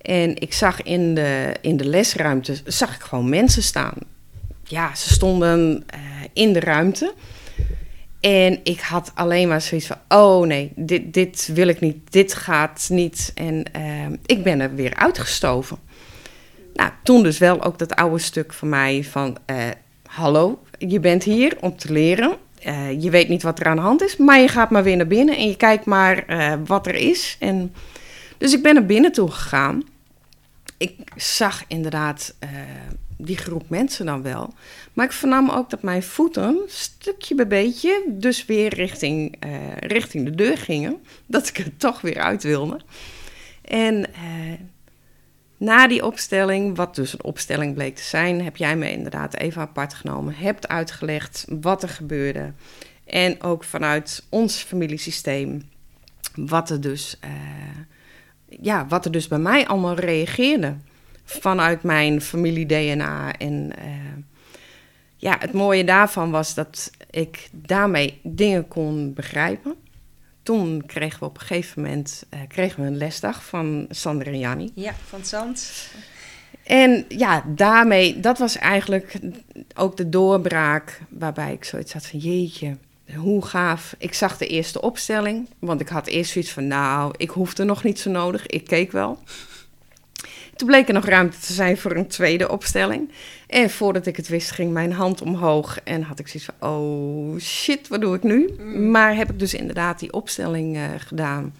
En 0.02 0.41
ik 0.41 0.54
zag 0.54 0.84
in 0.84 1.15
de, 1.15 1.56
in 1.62 1.78
de 1.78 1.86
lesruimte 1.86 2.58
zag 2.65 2.96
ik 2.96 3.02
gewoon 3.02 3.30
mensen 3.30 3.63
staan. 3.63 3.94
Ja, 4.63 4.96
ze 4.96 5.13
stonden 5.13 5.84
eh, 5.88 6.00
in 6.34 6.54
de 6.54 6.60
ruimte. 6.60 7.13
En 8.20 8.60
ik 8.63 8.80
had 8.80 9.12
alleen 9.15 9.48
maar 9.48 9.62
zoiets 9.62 9.88
van: 9.88 9.98
oh 10.08 10.46
nee, 10.46 10.72
dit, 10.76 11.13
dit 11.13 11.50
wil 11.54 11.67
ik 11.67 11.80
niet, 11.80 12.12
dit 12.12 12.34
gaat 12.34 12.88
niet. 12.89 13.32
En 13.36 13.63
eh, 13.72 14.06
ik 14.26 14.44
ben 14.44 14.60
er 14.60 14.76
weer 14.76 14.96
uitgestoven. 14.96 15.78
Nou, 16.82 16.94
toen 17.04 17.24
dus 17.24 17.38
wel 17.38 17.63
ook 17.63 17.80
dat 17.80 17.96
oude 17.96 18.20
stuk 18.20 18.54
van 18.54 18.70
mij 18.70 19.04
van... 19.04 19.38
eh, 19.46 19.70
hallo, 20.06 20.63
je 20.78 21.00
bent 21.00 21.24
hier 21.24 21.58
om 21.60 21.78
te 21.78 21.91
leren. 21.91 22.38
Eh, 22.60 23.02
je 23.02 23.10
weet 23.10 23.30
niet 23.30 23.44
wat 23.44 23.60
er 23.60 23.65
aan 23.65 23.76
de 23.76 23.82
hand 23.82 24.04
is, 24.04 24.17
maar 24.17 24.39
je 24.39 24.48
gaat 24.48 24.70
maar 24.70 24.84
weer 24.84 24.98
naar 24.98 25.08
binnen... 25.08 25.38
en 25.38 25.48
je 25.48 25.58
kijkt 25.58 25.86
maar 25.86 26.26
eh, 26.26 26.54
wat 26.65 26.88
er 26.88 26.96
is. 26.96 27.36
En, 27.39 27.74
dus 28.38 28.54
ik 28.54 28.63
ben 28.63 28.74
naar 28.74 28.86
binnen 28.86 29.12
toe 29.12 29.32
gegaan. 29.32 29.84
Ik 30.78 30.98
zag 31.15 31.63
inderdaad 31.67 32.36
die 33.17 33.38
groep 33.38 33.70
mensen 33.70 34.06
dan 34.06 34.22
wel. 34.22 34.54
Maar 34.94 35.06
ik 35.06 35.12
vernam 35.12 35.50
ook 35.50 35.70
dat 35.70 35.82
mijn 35.82 36.04
voeten, 36.04 36.60
stukje 36.67 37.36
bij 37.36 37.48
beetje... 37.48 38.04
dus 38.08 38.46
weer 38.46 38.74
richting, 38.74 39.36
richting 39.80 40.26
de 40.26 40.36
deur 40.36 40.58
gingen. 40.58 40.98
Dat 41.26 41.48
ik 41.48 41.58
er 41.58 41.78
toch 41.78 42.02
weer 42.02 42.20
uit 42.20 42.44
wilde. 42.44 42.80
En... 43.62 44.13
eh, 44.13 44.60
na 45.62 45.88
die 45.88 46.06
opstelling, 46.06 46.76
wat 46.76 46.95
dus 46.95 47.13
een 47.13 47.24
opstelling 47.24 47.74
bleek 47.74 47.95
te 47.95 48.04
zijn, 48.04 48.43
heb 48.43 48.58
jij 48.58 48.76
me 48.76 48.91
inderdaad 48.91 49.36
even 49.36 49.62
apart 49.62 49.93
genomen. 49.93 50.36
Hebt 50.36 50.67
uitgelegd 50.67 51.45
wat 51.50 51.84
er 51.84 51.89
gebeurde. 51.89 52.54
En 53.06 53.43
ook 53.43 53.63
vanuit 53.63 54.26
ons 54.30 54.58
familiesysteem, 54.58 55.69
wat 56.36 56.69
er 56.69 56.82
dus, 56.82 57.17
eh, 57.19 57.30
ja, 58.62 58.88
wat 58.88 59.06
er 59.06 59.12
dus 59.12 59.28
bij 59.28 59.39
mij 59.39 59.67
allemaal 59.67 59.95
reageerde. 59.95 60.76
Vanuit 61.24 61.84
mijn 61.84 62.21
familie-DNA. 62.21 63.34
En 63.38 63.78
eh, 63.78 63.86
ja, 65.17 65.36
het 65.39 65.54
mooie 65.54 65.84
daarvan 65.84 66.32
was 66.32 66.54
dat 66.54 66.91
ik 67.10 67.50
daarmee 67.52 68.19
dingen 68.24 68.67
kon 68.67 69.13
begrijpen. 69.13 69.76
Toen 70.52 70.84
kregen 70.86 71.20
we 71.20 71.26
op 71.26 71.40
een 71.40 71.46
gegeven 71.46 71.82
moment 71.82 72.24
eh, 72.30 72.40
kregen 72.48 72.82
we 72.82 72.88
een 72.88 72.98
lesdag 72.98 73.46
van 73.46 73.86
Sander 73.90 74.28
en 74.28 74.40
Janni. 74.40 74.72
Ja, 74.76 74.94
van 75.08 75.26
Zand. 75.26 75.72
En 76.64 77.06
ja, 77.08 77.44
daarmee, 77.48 78.20
dat 78.20 78.38
was 78.38 78.58
eigenlijk 78.58 79.20
ook 79.76 79.98
de 79.98 80.10
doorbraak 80.10 81.02
waarbij 81.10 81.54
ik 81.54 81.64
zoiets 81.64 81.94
had 81.94 82.06
van 82.06 82.20
jeetje, 82.20 82.78
hoe 83.16 83.46
gaaf. 83.46 83.96
Ik 83.98 84.14
zag 84.14 84.38
de 84.38 84.48
eerste 84.48 84.82
opstelling, 84.82 85.48
want 85.60 85.82
ik 85.82 85.88
had 85.88 86.08
eerst 86.08 86.32
zoiets 86.32 86.52
van 86.52 86.68
nou, 86.68 87.14
ik 87.18 87.30
hoefde 87.30 87.64
nog 87.64 87.84
niet 87.84 88.00
zo 88.00 88.12
nodig, 88.12 88.48
ik 88.48 88.66
keek 88.66 88.92
wel. 88.92 89.20
Toen 90.62 90.69
bleek 90.69 90.88
er 90.88 90.93
nog 90.93 91.06
ruimte 91.06 91.39
te 91.39 91.54
zijn 91.54 91.78
voor 91.78 91.95
een 91.95 92.08
tweede 92.08 92.50
opstelling. 92.50 93.12
En 93.47 93.69
voordat 93.69 94.06
ik 94.06 94.17
het 94.17 94.28
wist, 94.28 94.52
ging 94.52 94.71
mijn 94.71 94.91
hand 94.91 95.21
omhoog. 95.21 95.80
En 95.84 96.02
had 96.02 96.19
ik 96.19 96.28
zoiets 96.28 96.50
van: 96.58 96.69
oh 96.69 97.39
shit, 97.39 97.88
wat 97.88 98.02
doe 98.02 98.15
ik 98.15 98.24
nu? 98.24 98.54
Mm. 98.58 98.91
Maar 98.91 99.15
heb 99.15 99.30
ik 99.30 99.39
dus 99.39 99.54
inderdaad 99.54 100.00
die 100.00 100.13
opstelling 100.13 100.76
eh, 100.76 100.84
gedaan. 100.97 101.56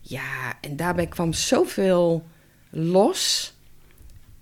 Ja, 0.00 0.52
en 0.60 0.76
daarbij 0.76 1.06
kwam 1.06 1.32
zoveel 1.32 2.26
los. 2.70 3.54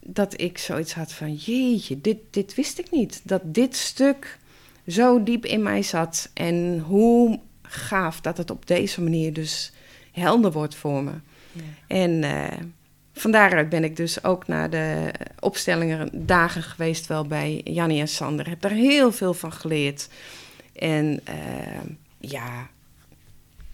Dat 0.00 0.40
ik 0.40 0.58
zoiets 0.58 0.94
had 0.94 1.12
van: 1.12 1.34
jeetje, 1.34 2.00
dit, 2.00 2.18
dit 2.30 2.54
wist 2.54 2.78
ik 2.78 2.90
niet. 2.90 3.20
Dat 3.24 3.42
dit 3.44 3.76
stuk 3.76 4.38
zo 4.86 5.22
diep 5.22 5.44
in 5.44 5.62
mij 5.62 5.82
zat. 5.82 6.30
En 6.34 6.78
hoe 6.78 7.40
gaaf 7.62 8.20
dat 8.20 8.36
het 8.36 8.50
op 8.50 8.66
deze 8.66 9.02
manier 9.02 9.32
dus 9.32 9.72
helder 10.12 10.52
wordt 10.52 10.74
voor 10.74 11.02
me. 11.04 11.14
Ja. 11.52 11.62
En 11.86 12.24
eh, 12.24 12.58
van 13.20 13.30
daaruit 13.30 13.68
ben 13.68 13.84
ik 13.84 13.96
dus 13.96 14.24
ook 14.24 14.46
naar 14.46 14.70
de 14.70 15.10
opstellingen 15.40 16.10
dagen 16.12 16.62
geweest 16.62 17.06
wel 17.06 17.26
bij 17.26 17.60
Jannie 17.64 18.00
en 18.00 18.08
Sander. 18.08 18.48
Heb 18.48 18.60
daar 18.60 18.70
heel 18.70 19.12
veel 19.12 19.34
van 19.34 19.52
geleerd. 19.52 20.08
En 20.72 21.20
eh, 21.24 21.34
ja, 22.18 22.68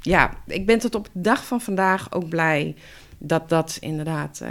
ja, 0.00 0.30
ik 0.46 0.66
ben 0.66 0.78
tot 0.78 0.94
op 0.94 1.08
de 1.12 1.20
dag 1.20 1.46
van 1.46 1.60
vandaag 1.60 2.12
ook 2.12 2.28
blij 2.28 2.74
dat 3.18 3.48
dat 3.48 3.76
inderdaad, 3.80 4.40
eh, 4.40 4.50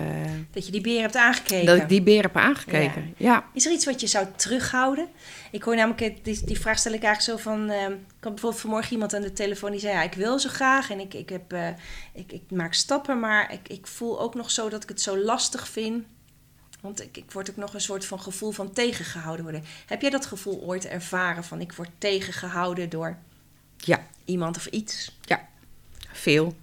Dat 0.51 0.65
je 0.65 0.71
die 0.71 0.81
beer 0.81 1.01
hebt 1.01 1.15
aangekeken. 1.15 1.65
dat 1.65 1.77
ik 1.77 1.89
die 1.89 2.01
beer 2.01 2.21
heb 2.21 2.37
aangekeken. 2.37 3.13
Ja. 3.17 3.43
Is 3.53 3.65
er 3.65 3.71
iets 3.71 3.85
wat 3.85 4.01
je 4.01 4.07
zou 4.07 4.25
terughouden? 4.35 5.07
Ik 5.55 5.63
hoor 5.63 5.75
namelijk, 5.75 6.01
eh, 6.01 6.15
die, 6.23 6.45
die 6.45 6.59
vraag 6.59 6.77
stel 6.77 6.93
ik 6.93 7.03
eigenlijk 7.03 7.39
zo 7.39 7.49
van... 7.49 7.69
ehm, 7.69 7.91
ik 7.91 7.99
had 8.19 8.31
bijvoorbeeld 8.31 8.61
vanmorgen 8.61 8.91
iemand 8.91 9.13
aan 9.13 9.21
de 9.21 9.33
telefoon 9.33 9.71
die 9.71 9.79
zei... 9.79 9.93
Ja, 9.93 10.03
ik 10.03 10.13
wil 10.13 10.39
zo 10.39 10.49
graag 10.49 10.91
en 10.91 10.99
ik, 10.99 11.13
ik, 11.13 11.29
heb, 11.29 11.53
eh, 11.53 11.67
ik, 12.13 12.31
ik 12.31 12.41
maak 12.49 12.73
stappen... 12.73 13.19
maar 13.19 13.53
ik, 13.53 13.69
ik 13.69 13.87
voel 13.87 14.19
ook 14.19 14.35
nog 14.35 14.51
zo 14.51 14.69
dat 14.69 14.83
ik 14.83 14.89
het 14.89 15.01
zo 15.01 15.17
lastig 15.17 15.67
vind... 15.67 16.05
Want 16.81 17.01
ik, 17.01 17.17
ik 17.17 17.31
word 17.31 17.49
ook 17.49 17.55
nog 17.55 17.73
een 17.73 17.81
soort 17.81 18.05
van 18.05 18.19
gevoel 18.19 18.51
van 18.51 18.73
tegengehouden 18.73 19.43
worden. 19.43 19.63
Heb 19.85 20.01
jij 20.01 20.09
dat 20.09 20.25
gevoel 20.25 20.61
ooit 20.61 20.85
ervaren 20.85 21.43
van... 21.43 21.61
ik 21.61 21.73
word 21.73 21.89
tegengehouden 21.97 22.89
door 22.89 23.17
ja, 23.77 24.07
iemand 24.25 24.57
of 24.57 24.65
iets? 24.65 25.17
veel. 26.11 26.55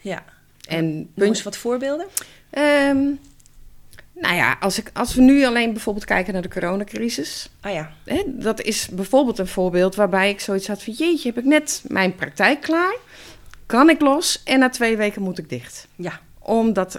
Ja. 0.00 0.24
En 0.68 1.10
Noem 1.14 1.28
eens 1.28 1.42
wat 1.42 1.56
voorbeelden. 1.56 2.06
Ehm, 2.50 3.06
nou 4.20 4.34
ja, 4.34 4.56
als, 4.60 4.78
ik, 4.78 4.90
als 4.92 5.14
we 5.14 5.20
nu 5.22 5.44
alleen 5.46 5.72
bijvoorbeeld 5.72 6.04
kijken 6.04 6.32
naar 6.32 6.42
de 6.42 6.48
coronacrisis. 6.48 7.48
Ah 7.60 7.72
ja, 7.72 7.92
Hè, 8.04 8.22
dat 8.26 8.60
is 8.62 8.88
bijvoorbeeld 8.88 9.38
een 9.38 9.46
voorbeeld 9.46 9.94
waarbij 9.94 10.30
ik 10.30 10.40
zoiets 10.40 10.66
had 10.68 10.82
van... 10.82 10.92
jeetje, 10.92 11.28
heb 11.28 11.38
ik 11.38 11.44
net 11.44 11.82
mijn 11.86 12.14
praktijk 12.14 12.60
klaar? 12.60 12.94
Kan 13.66 13.90
ik 13.90 14.00
los? 14.00 14.42
En 14.44 14.58
na 14.58 14.68
twee 14.68 14.96
weken 14.96 15.22
moet 15.22 15.38
ik 15.38 15.48
dicht. 15.48 15.86
ja. 15.96 16.20
Omdat, 16.38 16.92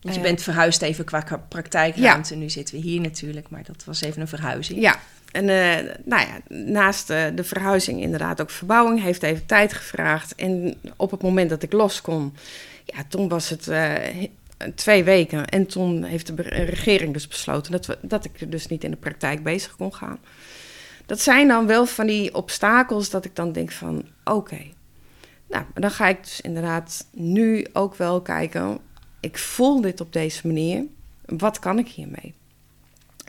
Want 0.00 0.14
je 0.14 0.20
Eh, 0.20 0.26
bent 0.26 0.42
verhuisd 0.42 0.82
even 0.82 1.04
qua 1.04 1.44
praktijkruimte. 1.48 2.34
Nu 2.34 2.50
zitten 2.50 2.74
we 2.74 2.80
hier 2.80 3.00
natuurlijk, 3.00 3.48
maar 3.50 3.62
dat 3.64 3.84
was 3.84 4.00
even 4.00 4.20
een 4.20 4.28
verhuizing. 4.28 4.80
ja... 4.80 4.98
En 5.32 5.48
eh, 5.48 5.94
nou 6.04 6.22
ja, 6.26 6.56
naast 6.56 7.10
eh, 7.10 7.24
de 7.34 7.44
verhuizing 7.44 8.00
inderdaad 8.00 8.40
ook 8.40 8.50
verbouwing. 8.50 9.02
Heeft 9.02 9.22
even 9.22 9.46
tijd 9.46 9.72
gevraagd. 9.72 10.34
En 10.34 10.74
op 10.96 11.10
het 11.10 11.22
moment 11.22 11.50
dat 11.50 11.62
ik 11.62 11.72
los 11.72 12.00
kon... 12.00 12.34
Ja, 12.84 13.04
toen 13.08 13.28
was 13.28 13.48
het 13.48 13.66
he- 13.66 14.30
twee 14.74 15.04
weken. 15.04 15.46
En 15.46 15.66
toen 15.66 16.02
heeft 16.02 16.36
de 16.36 16.42
regering 16.42 17.12
dus 17.12 17.28
besloten... 17.28 17.72
Dat, 17.72 17.86
we, 17.86 17.98
dat 18.02 18.24
ik 18.24 18.50
dus 18.50 18.66
niet 18.66 18.84
in 18.84 18.90
de 18.90 18.96
praktijk 18.96 19.42
bezig 19.42 19.76
kon 19.76 19.94
gaan. 19.94 20.18
Dat 21.06 21.20
zijn 21.20 21.48
dan 21.48 21.66
wel 21.66 21.86
van 21.86 22.06
die 22.06 22.34
obstakels 22.34 23.10
dat 23.10 23.24
ik 23.24 23.36
dan 23.36 23.52
denk 23.52 23.72
van... 23.72 24.04
Oké, 24.24 24.60
nou, 25.48 25.64
dan 25.74 25.90
ga 25.90 26.08
ik 26.08 26.22
dus 26.22 26.40
inderdaad 26.40 27.06
nu 27.10 27.66
ook 27.72 27.94
wel 27.94 28.22
kijken... 28.22 28.78
Ik 29.20 29.38
voel 29.38 29.80
dit 29.80 30.00
op 30.00 30.12
deze 30.12 30.46
manier. 30.46 30.84
Wat 31.26 31.58
kan 31.58 31.78
ik 31.78 31.88
hiermee? 31.88 32.34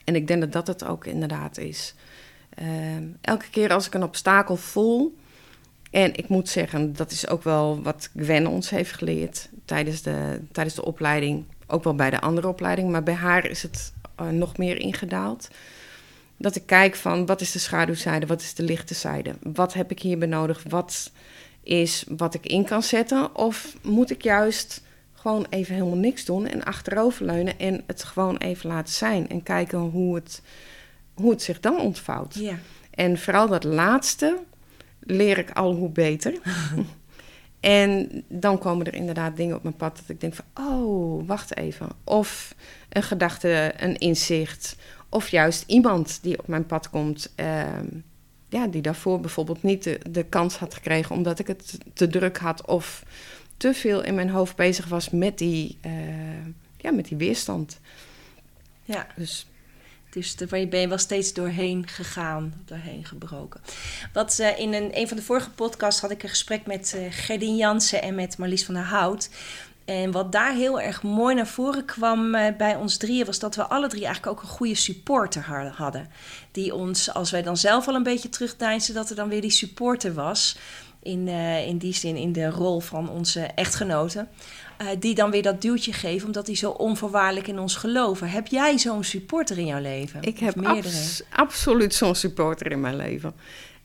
En 0.04 0.16
ik 0.16 0.28
denk 0.28 0.42
dat 0.42 0.52
dat 0.52 0.68
het 0.68 0.86
ook 0.86 1.06
inderdaad 1.06 1.58
is. 1.58 1.96
Ehm, 2.50 3.04
elke 3.22 3.50
keer 3.50 3.74
als 3.74 3.88
ik 3.88 3.94
een 3.94 4.04
obstakel 4.04 4.56
voel... 4.56 5.16
En 5.96 6.16
ik 6.16 6.28
moet 6.28 6.50
zeggen, 6.50 6.94
dat 6.94 7.12
is 7.12 7.28
ook 7.28 7.44
wel 7.44 7.82
wat 7.82 8.10
Gwen 8.18 8.48
ons 8.48 8.70
heeft 8.70 8.92
geleerd 8.92 9.50
tijdens 9.66 10.02
de, 10.02 10.40
tijdens 10.52 10.76
de 10.76 10.86
opleiding. 10.86 11.44
Ook 11.68 11.84
wel 11.84 11.96
bij 11.96 12.10
de 12.10 12.22
andere 12.22 12.48
opleiding, 12.48 12.90
maar 12.90 13.04
bij 13.04 13.14
haar 13.14 13.46
is 13.50 13.62
het 13.62 13.94
eh, 14.16 14.28
nog 14.28 14.58
meer 14.58 14.80
ingedaald. 14.80 15.48
Dat 16.38 16.56
ik 16.56 16.66
kijk 16.66 16.96
van 16.96 17.26
wat 17.26 17.42
is 17.42 17.52
de 17.52 17.60
schaduwzijde, 17.60 18.26
wat 18.26 18.42
is 18.42 18.54
de 18.54 18.64
lichte 18.64 18.94
zijde? 18.94 19.36
Wat 19.42 19.74
heb 19.74 19.92
ik 19.92 20.00
hierbij 20.00 20.28
nodig? 20.28 20.64
Wat 20.70 21.12
is 21.64 22.06
wat 22.18 22.34
ik 22.34 22.46
in 22.46 22.66
kan 22.66 22.84
zetten? 22.84 23.36
Of 23.36 23.76
moet 23.82 24.12
ik 24.12 24.24
juist 24.24 24.82
gewoon 25.14 25.46
even 25.50 25.74
helemaal 25.74 25.98
niks 25.98 26.26
doen 26.26 26.48
en 26.48 26.64
achteroverleunen 26.64 27.60
en 27.60 27.84
het 27.88 28.04
gewoon 28.04 28.38
even 28.38 28.70
laten 28.70 28.94
zijn 28.94 29.30
en 29.30 29.44
kijken 29.44 29.80
hoe 29.80 30.16
het, 30.16 30.42
hoe 31.14 31.32
het 31.32 31.42
zich 31.42 31.60
dan 31.60 31.80
ontvouwt? 31.80 32.36
Ja. 32.36 32.60
En 32.90 33.20
vooral 33.20 33.48
dat 33.48 33.64
laatste 33.64 34.38
leer 35.06 35.38
ik 35.38 35.52
al 35.52 35.74
hoe 35.74 35.90
beter. 35.90 36.34
en 37.60 38.24
dan 38.28 38.58
komen 38.58 38.86
er 38.86 38.94
inderdaad 38.94 39.38
dingen 39.38 39.56
op 39.56 39.64
mijn 39.64 39.76
pad 39.76 39.96
dat 39.96 40.10
ik 40.10 40.22
denk 40.22 40.34
van, 40.34 40.66
oh, 40.66 41.28
wacht 41.28 41.58
even. 41.58 41.90
Of 42.04 42.56
een 42.90 43.04
gedachte, 43.04 43.74
een 43.78 43.98
inzicht. 43.98 44.76
Of 45.10 45.28
juist 45.28 45.64
iemand 45.68 46.20
die 46.22 46.40
op 46.40 46.48
mijn 46.48 46.66
pad 46.66 46.90
komt, 46.90 47.32
ehm, 47.36 47.86
ja, 48.50 48.68
die 48.68 48.82
daarvoor 48.82 49.20
bijvoorbeeld 49.20 49.64
niet 49.64 49.84
de, 49.84 50.00
de 50.10 50.24
kans 50.24 50.58
had 50.58 50.74
gekregen 50.74 51.16
omdat 51.16 51.40
ik 51.40 51.48
het 51.48 51.78
te 51.94 52.08
druk 52.08 52.38
had 52.38 52.66
of 52.66 53.04
te 53.58 53.74
veel 53.74 54.04
in 54.04 54.16
mijn 54.16 54.30
hoofd 54.30 54.56
bezig 54.56 54.88
was 54.88 55.10
met 55.10 55.38
die, 55.38 55.78
eh, 55.82 55.92
ja, 56.78 56.92
met 56.92 57.08
die 57.08 57.18
weerstand. 57.18 57.80
ja. 58.84 59.08
Dus 59.16 59.48
Dus 60.16 60.36
ben 60.70 60.80
je 60.80 60.88
wel 60.88 60.98
steeds 60.98 61.34
doorheen 61.34 61.88
gegaan, 61.88 62.54
doorheen 62.66 63.06
gebroken. 63.06 63.62
Wat 64.14 64.40
eh, 64.40 64.60
in 64.60 64.74
een, 64.74 64.98
een 64.98 65.08
van 65.08 65.18
de 65.18 65.24
vorige 65.24 65.50
podcasts 65.50 66.02
had 66.02 66.12
ik 66.12 66.24
een 66.24 66.30
gesprek 66.30 66.66
met 66.66 66.94
eh 66.96 67.02
Gerdien 67.10 67.56
Jansen 67.56 68.02
en 68.02 68.16
met 68.16 68.38
Marlies 68.38 68.66
van 68.66 68.74
der 68.74 68.84
Hout. 68.84 69.30
En 69.86 70.12
wat 70.12 70.32
daar 70.32 70.54
heel 70.54 70.82
erg 70.82 71.04
mooi 71.04 71.36
naar 71.36 71.48
voren 71.48 71.86
kwam 71.86 72.36
eh, 72.36 72.56
bij 72.58 72.76
ons 72.76 72.98
drieën, 72.98 73.26
was 73.26 73.40
dat 73.40 73.56
we 73.56 73.64
alle 73.66 73.88
drie 73.88 74.06
eigenlijk 74.06 74.38
ook 74.38 74.44
een 74.44 74.56
goede 74.56 74.76
supporter 74.76 75.42
ha- 75.42 75.72
hadden. 75.76 76.10
Die 76.52 76.76
ons, 76.76 77.14
als 77.14 77.32
wij 77.32 77.42
dan 77.42 77.58
zelf 77.58 77.88
al 77.88 77.96
een 77.96 78.04
beetje 78.04 78.30
terugdeinsden, 78.30 78.96
dat 78.96 79.10
er 79.10 79.16
dan 79.16 79.30
weer 79.30 79.42
die 79.42 79.52
supporter 79.52 80.14
was. 80.14 80.58
In, 81.06 81.28
eh, 81.28 81.68
in 81.68 81.78
die 81.78 81.94
zin, 81.94 82.16
in 82.16 82.32
de 82.34 82.50
rol 82.50 82.80
van 82.80 83.10
onze 83.10 83.40
echtgenoten. 83.40 84.28
eh, 84.78 84.88
die 85.00 85.16
dan 85.16 85.32
weer 85.32 85.42
dat 85.42 85.62
duwtje 85.62 85.94
geven, 85.94 86.26
omdat 86.26 86.46
die 86.46 86.56
zo 86.56 86.70
onvoorwaardelijk 86.70 87.48
in 87.48 87.60
ons 87.60 87.76
geloven. 87.76 88.30
Heb 88.30 88.48
jij 88.48 88.78
zo'n 88.78 89.04
supporter 89.04 89.58
in 89.58 89.66
jouw 89.66 89.82
leven? 89.82 90.22
Ik 90.22 90.40
heb 90.40 90.56
meerdere? 90.56 90.88
abs- 90.88 91.24
absoluut 91.30 91.94
zo'n 91.94 92.16
supporter 92.16 92.72
in 92.72 92.80
mijn 92.80 92.96
leven. 92.96 93.34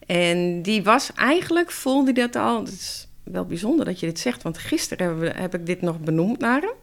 En 0.06 0.62
die 0.62 0.82
was 0.82 1.12
eigenlijk, 1.14 1.70
voelde 1.70 2.12
dat 2.12 2.36
al. 2.36 2.58
Het 2.60 2.68
is 2.72 3.06
wel 3.22 3.44
bijzonder 3.44 3.84
dat 3.84 4.00
je 4.00 4.06
dit 4.06 4.18
zegt, 4.18 4.42
want 4.42 4.58
gisteren 4.58 5.18
we- 5.18 5.32
heb 5.34 5.54
ik 5.54 5.66
dit 5.66 5.80
nog 5.80 6.00
benoemd 6.00 6.38
naar 6.38 6.60
hem. 6.60 6.74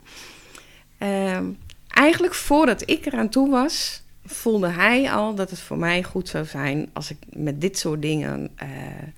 Ehm, 0.98 1.46
eigenlijk 1.88 2.34
voordat 2.34 2.90
ik 2.90 3.06
eraan 3.06 3.30
toe 3.30 3.50
was, 3.50 4.02
voelde 4.28 4.68
hij 4.70 5.12
al 5.12 5.36
dat 5.36 5.50
het 5.50 5.60
voor 5.60 5.78
mij 5.78 6.04
goed 6.04 6.30
zou 6.30 6.46
zijn 6.46 6.90
als 6.94 7.10
ik 7.12 7.18
met 7.30 7.62
dit 7.62 7.78
soort 7.78 8.02
dingen, 8.02 8.50
eh, 8.56 8.68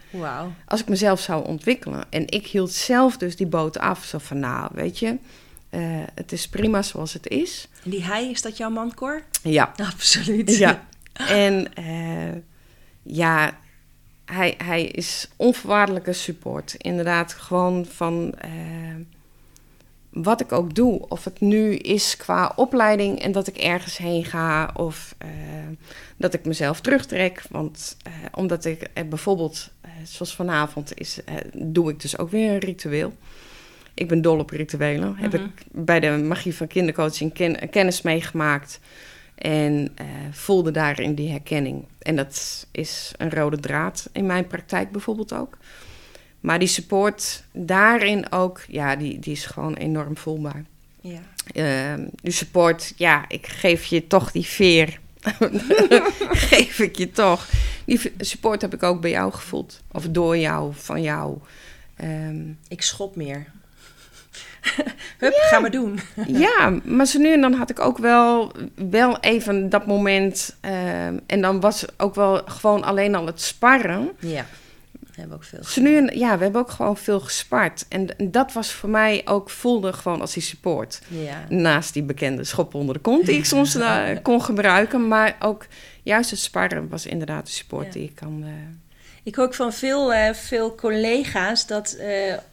Wauw. 0.09 0.51
als 0.65 0.79
ik 0.81 0.87
mezelf 0.87 1.19
zou 1.19 1.45
ontwikkelen. 1.45 2.03
En 2.09 2.27
ik 2.27 2.47
hield 2.47 2.71
zelf 2.71 3.17
dus 3.17 3.35
die 3.35 3.47
boot 3.47 3.79
af, 3.79 4.03
zo 4.03 4.17
van 4.17 4.39
nou, 4.39 4.69
weet 4.73 4.99
je, 4.99 5.17
eh, 5.69 5.81
het 6.15 6.31
is 6.31 6.47
prima 6.47 6.81
zoals 6.81 7.13
het 7.13 7.27
is. 7.27 7.67
En 7.83 7.89
die 7.89 8.03
hij, 8.03 8.29
is 8.29 8.41
dat 8.41 8.57
jouw 8.57 8.69
man, 8.69 8.93
Cor? 8.93 9.23
Ja, 9.43 9.73
Absoluut. 9.75 10.57
ja. 10.57 10.87
En 11.27 11.73
eh, 11.73 12.41
ja, 13.01 13.57
hij, 14.25 14.53
hij 14.57 14.83
is 14.83 15.27
onvoorwaardelijke 15.35 16.13
support. 16.13 16.73
Inderdaad, 16.77 17.33
gewoon 17.33 17.85
van 17.85 18.33
wat 20.09 20.41
ik 20.41 20.51
ook 20.51 20.75
doe. 20.75 21.05
Of 21.09 21.23
het 21.23 21.39
nu 21.39 21.75
is 21.75 22.17
qua 22.17 22.53
opleiding 22.55 23.19
en 23.21 23.31
dat 23.31 23.47
ik 23.47 23.57
ergens 23.57 23.97
heen 23.97 24.25
ga. 24.25 24.71
Of 24.75 25.15
eh, 25.17 25.29
dat 26.17 26.33
ik 26.33 26.45
mezelf 26.45 26.81
terugtrek. 26.81 27.43
Want 27.49 27.97
eh, 28.03 28.11
omdat 28.33 28.65
ik 28.65 28.87
eh, 28.93 29.03
bijvoorbeeld, 29.07 29.69
zoals 30.03 30.35
vanavond 30.35 30.91
is, 30.99 31.19
doe 31.53 31.89
ik 31.91 31.99
dus 31.99 32.17
ook 32.17 32.29
weer 32.29 32.51
een 32.51 32.59
ritueel. 32.59 33.13
Ik 33.93 34.07
ben 34.07 34.21
dol 34.21 34.39
op 34.39 34.49
rituelen. 34.49 35.15
Heb 35.17 35.33
Mhm. 35.33 35.43
ik 35.43 35.51
bij 35.71 35.99
de 35.99 36.09
magie 36.09 36.55
van 36.55 36.67
kindercoaching 36.67 37.33
ken- 37.33 37.69
kennis 37.69 38.01
meegemaakt. 38.01 38.79
En 39.35 39.95
voelde 40.31 40.71
daarin 40.71 41.15
die 41.15 41.29
herkenning. 41.29 41.85
En 41.99 42.15
dat 42.15 42.67
is 42.71 43.11
een 43.17 43.31
rode 43.31 43.59
draad 43.59 44.09
in 44.11 44.25
mijn 44.25 44.47
praktijk 44.47 44.91
bijvoorbeeld 44.91 45.33
ook. 45.33 45.57
Maar 46.39 46.59
die 46.59 46.67
support 46.67 47.43
daarin 47.51 48.31
ook, 48.31 48.61
ja, 48.67 48.95
die, 48.95 49.19
die 49.19 49.33
is 49.33 49.45
gewoon 49.45 49.73
enorm 49.73 50.17
voelbaar. 50.17 50.63
Ja. 51.01 51.19
Ehm, 51.53 52.07
die 52.21 52.31
support, 52.33 52.93
ja, 52.95 53.25
ik 53.27 53.47
geef 53.47 53.85
je 53.85 54.07
toch 54.07 54.31
die 54.31 54.45
veer. 54.45 54.99
geef 56.51 56.79
ik 56.79 56.95
je 56.95 57.11
toch. 57.11 57.47
Die 57.85 58.11
support 58.19 58.61
heb 58.61 58.73
ik 58.73 58.83
ook 58.83 59.01
bij 59.01 59.09
jou 59.11 59.31
gevoeld. 59.31 59.81
Of 59.91 60.07
door 60.09 60.37
jou, 60.37 60.71
van 60.75 61.01
jou. 61.01 61.37
Ehm, 61.95 62.41
Ik 62.67 62.81
schop 62.81 63.15
meer. 63.15 63.45
Hup, 65.17 65.33
ga 65.33 65.59
maar 65.59 65.71
doen. 65.71 65.99
ja, 66.45 66.79
maar 66.83 67.05
zo 67.05 67.19
nu 67.19 67.33
en 67.33 67.41
dan 67.41 67.53
had 67.53 67.69
ik 67.69 67.79
ook 67.79 67.97
wel, 67.97 68.51
wel 68.89 69.19
even 69.19 69.69
dat 69.69 69.85
moment. 69.87 70.55
eh, 70.61 71.05
en 71.07 71.41
dan 71.41 71.59
was 71.59 71.85
ook 71.97 72.15
wel 72.15 72.41
gewoon 72.45 72.83
alleen 72.83 73.15
al 73.15 73.25
het 73.25 73.41
sparren. 73.41 74.09
Ja, 74.19 74.45
hebben 75.19 75.37
ook 75.37 75.43
veel. 75.43 75.85
En, 75.97 76.17
ja, 76.19 76.37
we 76.37 76.43
hebben 76.43 76.61
ook 76.61 76.69
gewoon 76.71 76.97
veel 76.97 77.19
gespart. 77.19 77.85
En, 77.89 78.17
en 78.17 78.31
dat 78.31 78.53
was 78.53 78.71
voor 78.71 78.89
mij 78.89 79.21
ook, 79.25 79.49
voelde 79.49 79.93
gewoon 79.93 80.21
als 80.21 80.33
die 80.33 80.43
support. 80.43 81.01
Ja. 81.07 81.45
Naast 81.49 81.93
die 81.93 82.03
bekende 82.03 82.43
schop 82.43 82.73
onder 82.73 82.93
de 82.95 83.01
kont 83.01 83.25
die 83.25 83.37
ik 83.37 83.45
soms 83.45 83.75
eh, 83.75 84.07
kon 84.23 84.43
gebruiken. 84.43 85.07
Maar 85.07 85.35
ook 85.39 85.65
juist 86.03 86.29
het 86.29 86.39
sparren 86.39 86.89
was 86.89 87.05
inderdaad 87.05 87.45
de 87.45 87.51
support 87.51 87.85
Ja. 87.85 87.91
die 87.91 88.03
ik 88.03 88.15
kan... 88.15 88.43
eh, 88.43 88.49
Ik 89.23 89.35
hoor 89.35 89.45
ook 89.45 89.53
van 89.53 89.73
veel, 89.73 90.13
eh, 90.13 90.33
veel 90.33 90.75
collega's 90.75 91.67
dat 91.67 91.97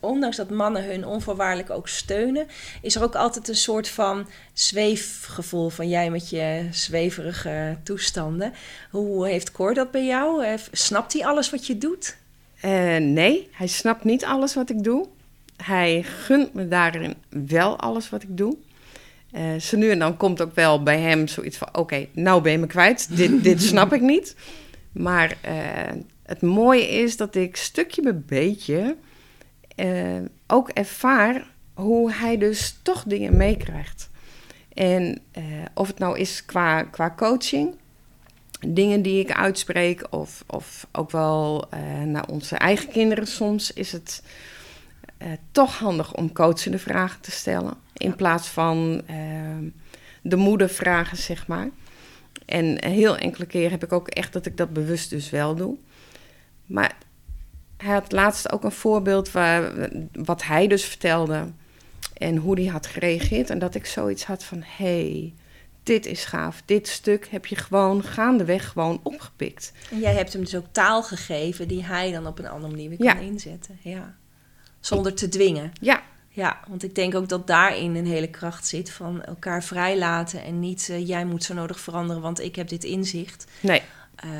ondanks 0.01 0.37
dat 0.37 0.51
mannen 0.51 0.85
hun 0.85 1.07
onvoorwaardelijk 1.07 1.71
ook 1.71 1.89
steunen, 1.89 2.47
is 2.83 2.95
er 2.97 3.03
ook 3.03 3.15
altijd 3.15 3.49
een 3.49 3.55
soort 3.57 3.89
van 3.89 4.27
zweefgevoel 4.53 5.69
van 5.69 5.89
jij 5.89 6.11
met 6.11 6.31
je 6.31 6.69
zweverige 6.71 7.77
toestanden. 7.83 8.53
Hoe 8.91 9.27
heeft 9.27 9.53
Cor 9.53 9.75
dat 9.75 9.91
bij 9.91 10.05
jou? 10.07 10.45
Snapt 10.73 11.13
hij 11.13 11.27
alles 11.27 11.51
wat 11.51 11.67
je 11.67 11.79
doet? 11.79 12.17
Eh, 12.61 12.97
nee, 12.97 13.49
hij 13.53 13.67
snapt 13.67 14.05
niet 14.05 14.25
alles 14.25 14.55
wat 14.55 14.71
ik 14.71 14.85
doe. 14.85 15.07
Hij 15.57 16.03
gunt 16.03 16.55
me 16.55 16.69
daarin 16.69 17.15
wel 17.29 17.79
alles 17.79 18.11
wat 18.11 18.23
ik 18.23 18.37
doe. 18.37 18.57
Eh, 19.31 19.55
zo 19.55 19.77
nu 19.77 19.91
en 19.91 19.99
dan 19.99 20.17
komt 20.17 20.43
ook 20.43 20.55
wel 20.55 20.83
bij 20.83 21.01
hem 21.01 21.27
zoiets 21.27 21.57
van... 21.57 21.69
oké, 21.73 22.07
nou 22.13 22.43
ben 22.43 22.53
je 22.53 22.59
me 22.59 22.67
kwijt, 22.67 23.17
dit, 23.17 23.43
dit 23.45 23.63
snap 23.63 23.93
ik 23.93 24.01
niet. 24.01 24.37
Maar 24.93 25.37
eh, 25.41 25.55
het 26.23 26.43
mooie 26.43 26.89
is 26.89 27.17
dat 27.17 27.35
ik 27.35 27.57
stukje 27.57 28.03
bij 28.03 28.21
beetje... 28.27 28.97
ook 30.47 30.69
ervaar 30.69 31.47
hoe 31.75 32.13
hij 32.13 32.39
dus 32.39 32.79
toch 32.83 33.05
dingen 33.07 33.37
meekrijgt. 33.37 34.11
En 34.73 35.23
of 35.75 35.87
het 35.87 35.99
nou 35.99 36.19
is 36.19 36.45
qua, 36.45 36.83
qua 36.83 37.15
coaching 37.17 37.75
dingen 38.61 39.03
die 39.03 39.21
ik 39.21 39.33
uitspreek, 39.33 40.07
of, 40.11 40.45
of 40.47 40.87
ook 40.93 41.11
wel 41.11 41.67
eh, 41.71 42.03
naar 42.03 42.29
onze 42.29 42.57
eigen 42.57 42.89
kinderen 42.89 43.27
soms, 43.27 43.73
is 43.73 43.93
het 43.93 44.23
eh, 45.19 45.29
toch 45.53 45.79
handig 45.79 46.15
om 46.15 46.33
coachende 46.33 46.79
vragen 46.79 47.21
te 47.21 47.31
stellen. 47.31 47.75
In 47.93 48.17
plaats 48.17 48.49
van 48.49 49.03
eh, 49.07 49.17
de 50.23 50.37
moedervragen, 50.37 51.17
zeg 51.17 51.47
maar. 51.47 51.69
En 52.47 52.85
heel 52.85 53.17
enkele 53.17 53.47
keer 53.47 53.71
heb 53.71 53.85
ik 53.85 53.93
ook 53.93 54.09
echt 54.09 54.33
dat 54.33 54.47
ik 54.47 54.57
dat 54.57 54.73
bewust 54.73 55.11
dus 55.11 55.31
wel 55.31 55.55
doe. 55.55 55.77
Maar 56.67 56.97
hij 57.77 57.93
had 57.93 58.13
laatst 58.13 58.53
ook 58.53 58.65
een 58.65 58.73
voorbeeld 58.73 59.31
waar, 59.31 59.91
wat 60.13 60.45
hij 60.45 60.67
dus 60.67 60.85
vertelde 60.85 61.47
en 62.15 62.37
hoe 62.37 62.61
hij 62.61 62.71
had 62.71 62.87
gereageerd. 62.87 63.51
En 63.51 63.59
dat 63.59 63.75
ik 63.75 63.87
zoiets 63.87 64.25
had 64.25 64.45
van, 64.45 64.63
hey, 64.65 65.35
dit 65.87 66.07
is 66.07 66.25
gaaf. 66.25 66.63
Dit 66.65 66.89
stuk 66.89 67.29
heb 67.31 67.47
je 67.47 67.57
gewoon 67.57 68.03
gaandeweg 68.03 68.69
gewoon 68.69 69.01
opgepikt. 69.03 69.73
En 69.91 69.99
jij 69.99 70.15
hebt 70.15 70.33
hem 70.33 70.43
dus 70.43 70.55
ook 70.57 70.67
taal 70.73 71.03
gegeven 71.03 71.69
die 71.69 71.85
hij 71.85 72.13
dan 72.13 72.27
op 72.27 72.39
een 72.39 72.49
andere 72.49 72.73
manier 72.73 72.89
weer 72.89 73.03
Ja. 73.03 73.13
kan 73.15 73.23
inzetten. 73.23 73.79
Ja. 73.83 74.15
Zonder 74.81 75.15
te 75.15 75.29
dwingen. 75.29 75.73
Ja, 75.81 76.03
Ja, 76.29 76.61
want 76.69 76.83
ik 76.83 76.95
denk 76.95 77.15
ook 77.15 77.29
dat 77.29 77.47
daarin 77.47 77.95
een 77.95 78.07
hele 78.07 78.31
kracht 78.31 78.67
zit 78.67 78.91
van 78.91 79.23
elkaar 79.25 79.65
vrijlaten 79.65 80.43
en 80.45 80.61
niet 80.61 80.89
eh, 80.91 81.07
jij 81.09 81.25
moet 81.25 81.45
zo 81.45 81.55
nodig 81.55 81.81
veranderen, 81.81 82.23
want 82.23 82.41
ik 82.41 82.57
heb 82.57 82.69
dit 82.69 82.85
inzicht. 82.85 83.47
nee. 83.61 83.83
Eh, 84.17 84.31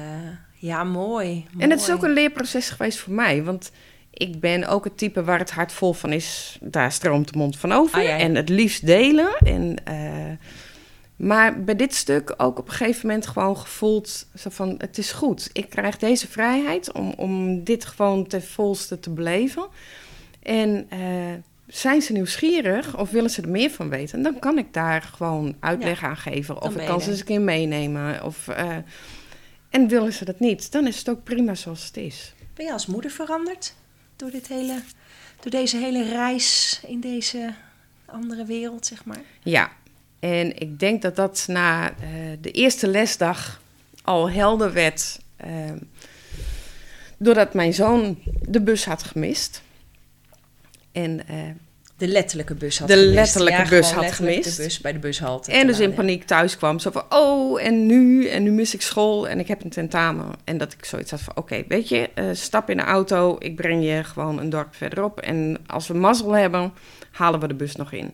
ja, 0.59 0.85
mooi, 0.85 1.47
En 1.59 1.71
het 1.71 1.81
is 1.81 1.91
ook 1.91 2.03
een 2.03 2.13
leerproces 2.13 2.71
geweest 2.71 2.99
voor 2.99 3.13
mij. 3.13 3.43
Want 3.43 3.71
ik 4.11 4.41
ben 4.41 4.65
ook 4.69 4.85
het 4.85 4.99
type 4.99 5.25
waar 5.25 5.39
het 5.39 5.51
hart 5.51 5.73
vol 5.73 5.93
van 5.93 6.13
is. 6.13 6.59
Daar 6.61 6.93
stroomt 6.93 7.33
de 7.33 7.39
mond 7.39 7.59
van 7.59 7.73
over. 7.73 7.99
Ah, 7.99 8.03
ja, 8.05 8.09
ja. 8.11 8.19
En 8.19 8.35
het 8.35 8.49
liefst 8.49 8.87
delen. 8.87 9.37
En, 9.45 9.77
eh, 9.85 10.37
maar 11.17 11.65
bij 11.65 11.77
dit 11.77 11.95
stuk 11.95 12.35
ook 12.37 12.59
op 12.59 12.69
een 12.69 12.75
gegeven 12.75 13.07
moment 13.07 13.27
gewoon 13.27 13.57
gevoeld... 13.57 14.27
Zo 14.35 14.51
van, 14.51 14.75
het 14.79 14.99
is 14.99 15.13
goed. 15.13 15.51
Ik 15.53 15.71
krijg 15.71 15.99
deze 15.99 16.29
vrijheid 16.29 16.93
om, 16.93 17.13
om 17.17 17.65
dit 17.65 17.85
gewoon 17.85 18.27
ten 18.27 18.43
volste 18.43 19.01
te 19.01 19.11
beleven. 19.11 19.67
En 20.43 20.87
eh, 20.89 20.99
zijn 21.67 22.03
ze 22.03 22.13
nieuwsgierig 22.13 22.99
of 22.99 23.11
willen 23.11 23.31
ze 23.31 23.43
er 23.43 23.49
meer 23.49 23.71
van 23.71 23.89
weten... 23.89 24.23
dan 24.23 24.39
kan 24.39 24.59
ik 24.59 24.73
daar 24.73 25.03
gewoon 25.03 25.57
uitleg 25.61 26.03
aan 26.03 26.17
geven. 26.17 26.63
Of 26.63 26.77
ik 26.77 26.87
kan 26.87 27.01
ze 27.01 27.11
eens 27.11 27.19
een 27.19 27.27
keer 27.27 27.41
meenemen. 27.41 28.25
Of... 28.25 28.49
eh, 28.49 28.77
en 29.71 29.89
willen 29.89 30.13
ze 30.13 30.25
dat 30.25 30.41
niet, 30.41 30.73
dan 30.73 30.87
is 30.87 30.99
het 30.99 31.09
ook 31.09 31.25
prima 31.25 31.55
zoals 31.55 31.87
het 31.87 31.97
is. 31.97 32.35
Ben 32.55 32.67
je 32.67 32.73
als 32.73 32.87
moeder 32.87 33.11
veranderd 33.11 33.75
door, 34.17 34.31
dit 34.31 34.49
hele, 34.49 34.81
door 35.41 35.51
deze 35.51 35.77
hele 35.77 36.09
reis 36.09 36.81
in 36.87 37.01
deze 37.01 37.55
andere 38.05 38.45
wereld, 38.45 38.87
zeg 38.87 39.05
maar? 39.05 39.21
Ja, 39.43 39.73
en 40.21 40.59
ik 40.59 40.79
denk 40.79 41.03
dat 41.03 41.17
dat 41.17 41.45
na 41.49 41.89
eh, 41.91 41.97
de 42.41 42.51
eerste 42.51 42.87
lesdag 42.89 43.61
al 44.05 44.31
helder 44.31 44.73
werd. 44.73 45.19
eh, 45.37 45.51
doordat 47.19 47.55
mijn 47.55 47.75
zoon 47.75 48.19
de 48.41 48.61
bus 48.61 48.85
had 48.85 49.03
gemist. 49.03 49.63
En, 50.93 51.29
eh, 51.29 51.37
De 51.97 52.09
letterlijke 52.09 52.55
bus 52.55 52.79
had 52.79 52.89
De 52.89 52.95
gemist. 52.95 53.15
letterlijke 53.15 53.63
Ja, 53.63 53.69
bus 53.69 53.91
had 53.93 54.03
letterlijk 54.03 54.35
gemist. 54.35 54.57
De 54.57 54.63
bus 54.63 54.81
bij 54.81 54.93
de 54.93 54.99
bushalte. 54.99 55.53
en 55.53 55.67
dus 55.67 55.81
in 55.81 55.95
paniek 55.95 56.25
thuis 56.25 56.57
kwam. 56.57 56.79
Zo 56.79 56.91
van, 56.91 57.05
oh, 57.09 57.63
en 57.63 57.87
nu? 57.87 58.27
En 58.29 58.43
nu 58.43 58.51
mis 58.51 58.75
ik 58.75 58.83
school 58.83 59.29
en 59.29 59.39
ik 59.39 59.49
heb 59.49 59.65
een 59.65 59.71
tentamen. 59.71 60.31
En 60.45 60.59
dat 60.59 60.73
ik 60.73 60.85
zoiets 60.85 61.11
had 61.11 61.21
van, 61.21 61.37
oké, 61.37 61.65
weet 61.69 61.89
je, 61.89 62.11
eh, 62.15 62.25
stap 62.33 62.71
in 62.71 62.77
de 62.77 62.83
auto. 62.83 63.37
Ik 63.39 63.57
breng 63.57 63.85
je 63.85 64.05
gewoon 64.05 64.39
een 64.39 64.51
dorp 64.51 64.75
verderop. 64.75 65.21
En 65.21 65.59
als 65.67 65.87
we 65.89 65.95
mazzel 65.95 66.33
hebben, 66.33 66.73
halen 67.11 67.41
we 67.41 67.49
de 67.49 67.55
bus 67.55 67.77
nog 67.77 67.93
in. 67.93 68.11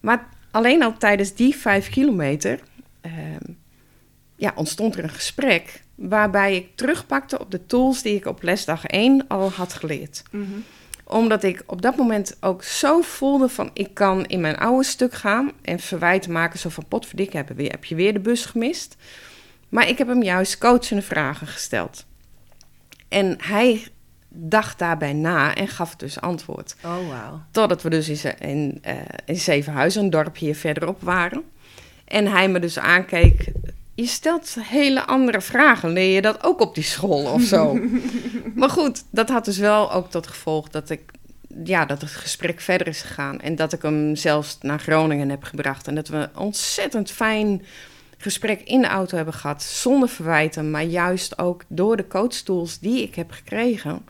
Maar 0.00 0.28
alleen 0.52 0.82
al 0.82 0.96
tijdens 0.96 1.34
die 1.34 1.56
vijf 1.56 1.88
kilometer 1.90 2.60
ehm, 3.00 3.52
ja, 4.36 4.52
ontstond 4.54 4.96
er 4.96 5.04
een 5.04 5.10
gesprek... 5.10 5.82
waarbij 5.94 6.56
ik 6.56 6.76
terugpakte 6.76 7.38
op 7.38 7.50
de 7.50 7.66
tools 7.66 8.02
die 8.02 8.14
ik 8.14 8.26
op 8.26 8.42
lesdag 8.42 8.84
1 8.86 9.24
al 9.28 9.50
had 9.50 9.72
geleerd 9.72 10.22
Mhm. 10.30 10.44
omdat 11.04 11.42
ik 11.42 11.62
op 11.66 11.82
dat 11.82 11.96
moment 11.96 12.36
ook 12.40 12.62
zo 12.62 13.00
voelde 13.00 13.48
van... 13.48 13.70
ik 13.72 13.94
kan 13.94 14.26
in 14.26 14.40
mijn 14.40 14.56
oude 14.56 14.84
stuk 14.84 15.14
gaan 15.14 15.52
en 15.62 15.78
verwijten 15.80 16.32
maken... 16.32 16.58
zo 16.58 16.68
van 16.68 16.88
potverdik, 16.88 17.32
heb, 17.32 17.48
weer- 17.48 17.70
heb 17.70 17.84
je 17.84 17.94
weer 17.94 18.12
de 18.12 18.20
bus 18.20 18.44
gemist? 18.44 18.96
Maar 19.68 19.88
ik 19.88 19.98
heb 19.98 20.08
hem 20.08 20.22
juist 20.22 20.58
coachende 20.58 21.02
vragen 21.02 21.46
gesteld. 21.46 22.06
En 23.08 23.36
hij 23.42 23.86
dacht 24.34 24.78
daarbij 24.78 25.12
na 25.12 25.54
en 25.54 25.68
gaf 25.68 25.96
dus 25.96 26.20
antwoord. 26.20 26.76
Oh, 26.84 27.08
wauw. 27.08 27.40
Totdat 27.50 27.82
we 27.82 27.90
dus 27.90 28.08
in, 28.08 28.38
in, 28.38 28.78
eh, 28.82 28.94
in 29.24 29.36
Zevenhuizen, 29.36 30.02
een 30.02 30.10
dorp 30.10 30.36
hier 30.36 30.56
verderop 30.56 31.02
waren. 31.02 31.42
En 32.04 32.26
hij 32.26 32.48
me 32.48 32.58
dus 32.58 32.78
aankeek... 32.78 33.52
Je 33.94 34.06
stelt 34.06 34.56
hele 34.60 35.06
andere 35.06 35.40
vragen. 35.40 35.90
Leer 35.90 36.14
je 36.14 36.22
dat 36.22 36.44
ook 36.44 36.60
op 36.60 36.74
die 36.74 36.84
school 36.84 37.32
of 37.32 37.42
zo? 37.42 37.78
maar 38.54 38.70
goed, 38.70 39.04
dat 39.10 39.28
had 39.28 39.44
dus 39.44 39.58
wel 39.58 39.92
ook 39.92 40.10
tot 40.10 40.26
gevolg 40.26 40.68
dat 40.68 40.90
ik... 40.90 41.00
Ja, 41.64 41.84
dat 41.84 42.00
het 42.00 42.10
gesprek 42.10 42.60
verder 42.60 42.86
is 42.86 43.02
gegaan. 43.02 43.40
En 43.40 43.56
dat 43.56 43.72
ik 43.72 43.82
hem 43.82 44.16
zelfs 44.16 44.58
naar 44.60 44.80
Groningen 44.80 45.28
heb 45.28 45.42
gebracht. 45.42 45.86
En 45.86 45.94
dat 45.94 46.08
we 46.08 46.16
een 46.16 46.36
ontzettend 46.36 47.10
fijn 47.10 47.62
gesprek 48.22 48.60
in 48.60 48.80
de 48.80 48.86
auto 48.86 49.16
hebben 49.16 49.34
gehad. 49.34 49.62
Zonder 49.62 50.08
verwijten, 50.08 50.70
maar 50.70 50.84
juist 50.84 51.38
ook 51.38 51.64
door 51.68 51.96
de 51.96 52.06
coachtools 52.06 52.78
die 52.78 53.02
ik 53.02 53.14
heb 53.14 53.30
gekregen 53.30 54.04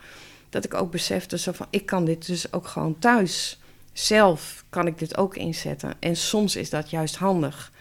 dat 0.49 0.65
ik 0.65 0.73
ook 0.73 0.91
besefte 0.91 1.37
zo 1.37 1.51
van, 1.51 1.67
ik 1.69 1.85
kan 1.85 2.05
dit 2.05 2.27
dus 2.27 2.53
ook 2.53 2.67
gewoon 2.67 2.99
thuis. 2.99 3.59
Zelf 3.93 4.65
kan 4.69 4.87
ik 4.87 4.99
dit 4.99 5.17
ook 5.17 5.35
inzetten. 5.35 5.93
En 5.99 6.15
soms 6.15 6.55
is 6.55 6.69
dat 6.69 6.89
juist 6.89 7.15
handig. 7.15 7.71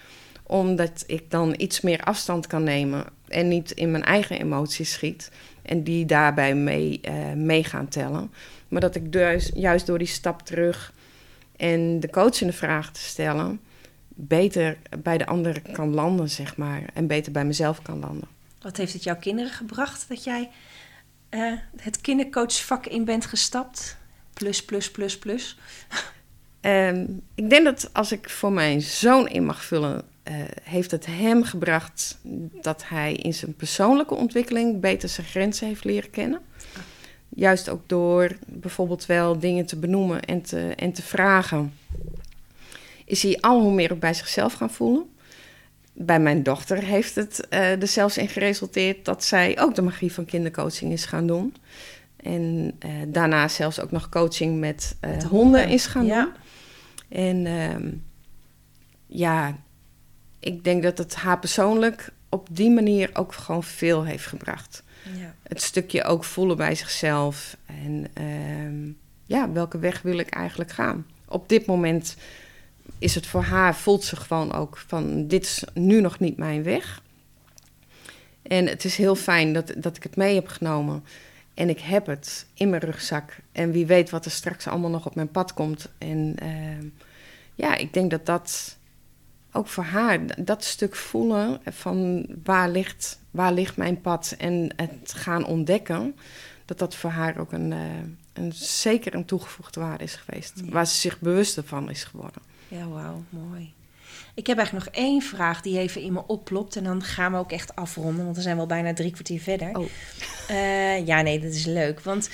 Omdat 0.42 1.04
ik 1.06 1.30
dan 1.30 1.54
iets 1.56 1.80
meer 1.80 2.00
afstand 2.00 2.46
kan 2.46 2.62
nemen 2.62 3.04
en 3.28 3.48
niet 3.48 3.70
in 3.70 3.90
mijn 3.90 4.04
eigen 4.04 4.40
emoties 4.40 4.92
schiet. 4.92 5.30
En 5.62 5.82
die 5.82 6.06
daarbij 6.06 6.54
mee, 6.54 7.00
mee 7.34 7.64
gaan 7.64 7.88
tellen. 7.88 8.32
Maar 8.68 8.80
dat 8.80 8.94
ik 8.94 9.12
dus 9.12 9.50
juist 9.54 9.86
door 9.86 9.98
die 9.98 10.06
stap 10.06 10.42
terug 10.42 10.92
en 11.56 12.00
de 12.00 12.10
coachende 12.10 12.52
vraag 12.52 12.92
te 12.92 13.00
stellen... 13.00 13.60
beter 14.14 14.78
bij 15.02 15.18
de 15.18 15.26
ander 15.26 15.62
kan 15.72 15.94
landen, 15.94 16.30
zeg 16.30 16.56
maar. 16.56 16.82
En 16.94 17.06
beter 17.06 17.32
bij 17.32 17.44
mezelf 17.44 17.82
kan 17.82 17.98
landen. 17.98 18.28
Wat 18.60 18.76
heeft 18.76 18.92
het 18.92 19.02
jouw 19.02 19.16
kinderen 19.16 19.52
gebracht 19.52 20.08
dat 20.08 20.24
jij 20.24 20.50
eh, 21.28 21.52
het 21.76 22.00
kindercoachvak 22.00 22.86
in 22.86 23.04
bent 23.04 23.26
gestapt? 23.26 23.96
Plus, 24.32 24.64
plus, 24.64 24.90
plus, 24.90 25.18
plus. 25.18 25.58
Ehm, 26.60 27.06
ik 27.34 27.50
denk 27.50 27.64
dat 27.64 27.90
als 27.92 28.12
ik 28.12 28.30
voor 28.30 28.52
mijn 28.52 28.80
zoon 28.80 29.28
in 29.28 29.44
mag 29.44 29.64
vullen, 29.64 30.02
eh, 30.22 30.34
heeft 30.62 30.90
het 30.90 31.06
hem 31.06 31.44
gebracht 31.44 32.18
dat 32.62 32.88
hij 32.88 33.12
in 33.12 33.34
zijn 33.34 33.54
persoonlijke 33.54 34.14
ontwikkeling 34.14 34.80
beter 34.80 35.08
zijn 35.08 35.26
grenzen 35.26 35.66
heeft 35.66 35.84
leren 35.84 36.10
kennen. 36.10 36.40
Juist 37.28 37.68
ook 37.68 37.88
door 37.88 38.36
bijvoorbeeld 38.46 39.06
wel 39.06 39.38
dingen 39.38 39.66
te 39.66 39.76
benoemen 39.76 40.22
en 40.22 40.42
te, 40.42 40.72
en 40.76 40.92
te 40.92 41.02
vragen, 41.02 41.72
is 43.12 43.22
hij 43.22 43.38
al 43.40 43.60
hoe 43.60 43.72
meer 43.72 43.92
ook 43.92 44.00
bij 44.00 44.14
zichzelf 44.14 44.52
gaan 44.52 44.70
voelen. 44.70 45.10
Bij 45.92 46.20
mijn 46.20 46.42
dochter 46.42 46.82
heeft 46.82 47.14
het 47.14 47.48
eh, 47.48 47.80
er 47.80 47.86
zelfs 47.86 48.18
in 48.18 48.28
geresulteerd 48.28 49.04
dat 49.04 49.24
zij 49.24 49.60
ook 49.60 49.74
de 49.74 49.82
magie 49.82 50.12
van 50.12 50.24
kindercoaching 50.24 50.92
is 50.92 51.04
gaan 51.04 51.26
doen. 51.26 51.54
En 52.16 52.76
eh, 52.78 52.90
daarna 53.08 53.48
zelfs 53.48 53.80
ook 53.80 53.90
nog 53.90 54.08
coaching 54.08 54.60
met, 54.60 54.96
eh, 55.00 55.10
Met 55.10 55.20
de 55.20 55.26
honden 55.26 55.60
honden, 55.60 55.74
is 55.74 55.86
gaan 55.86 56.04
ja. 56.04 56.22
doen. 56.22 56.32
En 57.18 57.46
ehm, 57.46 57.90
ja, 59.06 59.58
ik 60.38 60.64
denk 60.64 60.82
dat 60.82 60.98
het 60.98 61.14
haar 61.14 61.38
persoonlijk 61.38 62.12
op 62.28 62.48
die 62.50 62.70
manier 62.70 63.10
ook 63.12 63.32
gewoon 63.32 63.64
veel 63.64 64.04
heeft 64.04 64.26
gebracht. 64.26 64.82
Ja. 65.16 65.34
Het 65.42 65.62
stukje 65.62 66.04
ook 66.04 66.24
voelen 66.24 66.56
bij 66.56 66.74
zichzelf. 66.74 67.56
En 67.66 68.06
ehm, 68.14 68.90
ja, 69.24 69.52
welke 69.52 69.78
weg 69.78 70.02
wil 70.02 70.18
ik 70.18 70.28
eigenlijk 70.28 70.70
gaan? 70.70 71.06
Op 71.28 71.48
dit 71.48 71.66
moment 71.66 72.16
is 73.02 73.14
het 73.14 73.26
voor 73.26 73.42
haar, 73.42 73.76
voelt 73.76 74.04
ze 74.04 74.16
gewoon 74.16 74.52
ook 74.52 74.76
van 74.86 75.26
dit 75.26 75.42
is 75.42 75.64
nu 75.74 76.00
nog 76.00 76.18
niet 76.18 76.36
mijn 76.36 76.62
weg. 76.62 77.02
En 78.42 78.66
het 78.66 78.84
is 78.84 78.96
heel 78.96 79.14
fijn 79.14 79.52
dat, 79.52 79.72
dat 79.76 79.96
ik 79.96 80.02
het 80.02 80.16
mee 80.16 80.34
heb 80.34 80.48
genomen. 80.48 81.04
En 81.54 81.68
ik 81.68 81.80
heb 81.80 82.06
het 82.06 82.46
in 82.54 82.70
mijn 82.70 82.82
rugzak. 82.82 83.36
En 83.52 83.72
wie 83.72 83.86
weet 83.86 84.10
wat 84.10 84.24
er 84.24 84.30
straks 84.30 84.66
allemaal 84.66 84.90
nog 84.90 85.06
op 85.06 85.14
mijn 85.14 85.30
pad 85.30 85.54
komt. 85.54 85.88
En 85.98 86.34
ehm, 86.38 86.86
ja, 87.54 87.76
ik 87.76 87.92
denk 87.92 88.10
dat 88.10 88.26
dat 88.26 88.76
ook 89.52 89.68
voor 89.68 89.84
haar, 89.84 90.44
dat 90.44 90.64
stuk 90.64 90.96
voelen 90.96 91.60
van 91.64 92.26
waar 92.44 92.70
ligt, 92.70 93.18
waar 93.30 93.52
ligt 93.52 93.76
mijn 93.76 94.00
pad 94.00 94.34
en 94.38 94.72
het 94.76 95.12
gaan 95.14 95.44
ontdekken, 95.44 96.16
dat 96.64 96.78
dat 96.78 96.94
voor 96.94 97.10
haar 97.10 97.38
ook 97.38 97.52
een, 97.52 97.70
uh, 97.70 97.78
een 98.32 98.52
zeker 98.52 99.14
een 99.14 99.24
toegevoegde 99.24 99.80
waarde 99.80 100.04
is 100.04 100.14
geweest. 100.14 100.70
Waar 100.70 100.86
ze 100.86 100.94
zich 100.94 101.20
bewuster 101.20 101.64
van 101.64 101.90
is 101.90 102.04
geworden. 102.04 102.51
Ja, 102.72 102.88
wauw, 102.88 103.22
mooi. 103.28 103.72
Ik 104.34 104.46
heb 104.46 104.58
eigenlijk 104.58 104.86
nog 104.86 105.04
één 105.04 105.22
vraag 105.22 105.60
die 105.60 105.78
even 105.78 106.00
in 106.00 106.12
me 106.12 106.22
oplopt. 106.26 106.76
En 106.76 106.84
dan 106.84 107.02
gaan 107.02 107.32
we 107.32 107.38
ook 107.38 107.52
echt 107.52 107.76
afronden, 107.76 108.24
want 108.24 108.36
we 108.36 108.42
zijn 108.42 108.56
wel 108.56 108.66
bijna 108.66 108.94
drie 108.94 109.10
kwartier 109.10 109.40
verder. 109.40 109.78
Oh. 109.78 109.86
Uh, 110.50 111.06
ja, 111.06 111.22
nee, 111.22 111.40
dat 111.40 111.52
is 111.52 111.64
leuk. 111.64 112.00
Want 112.00 112.28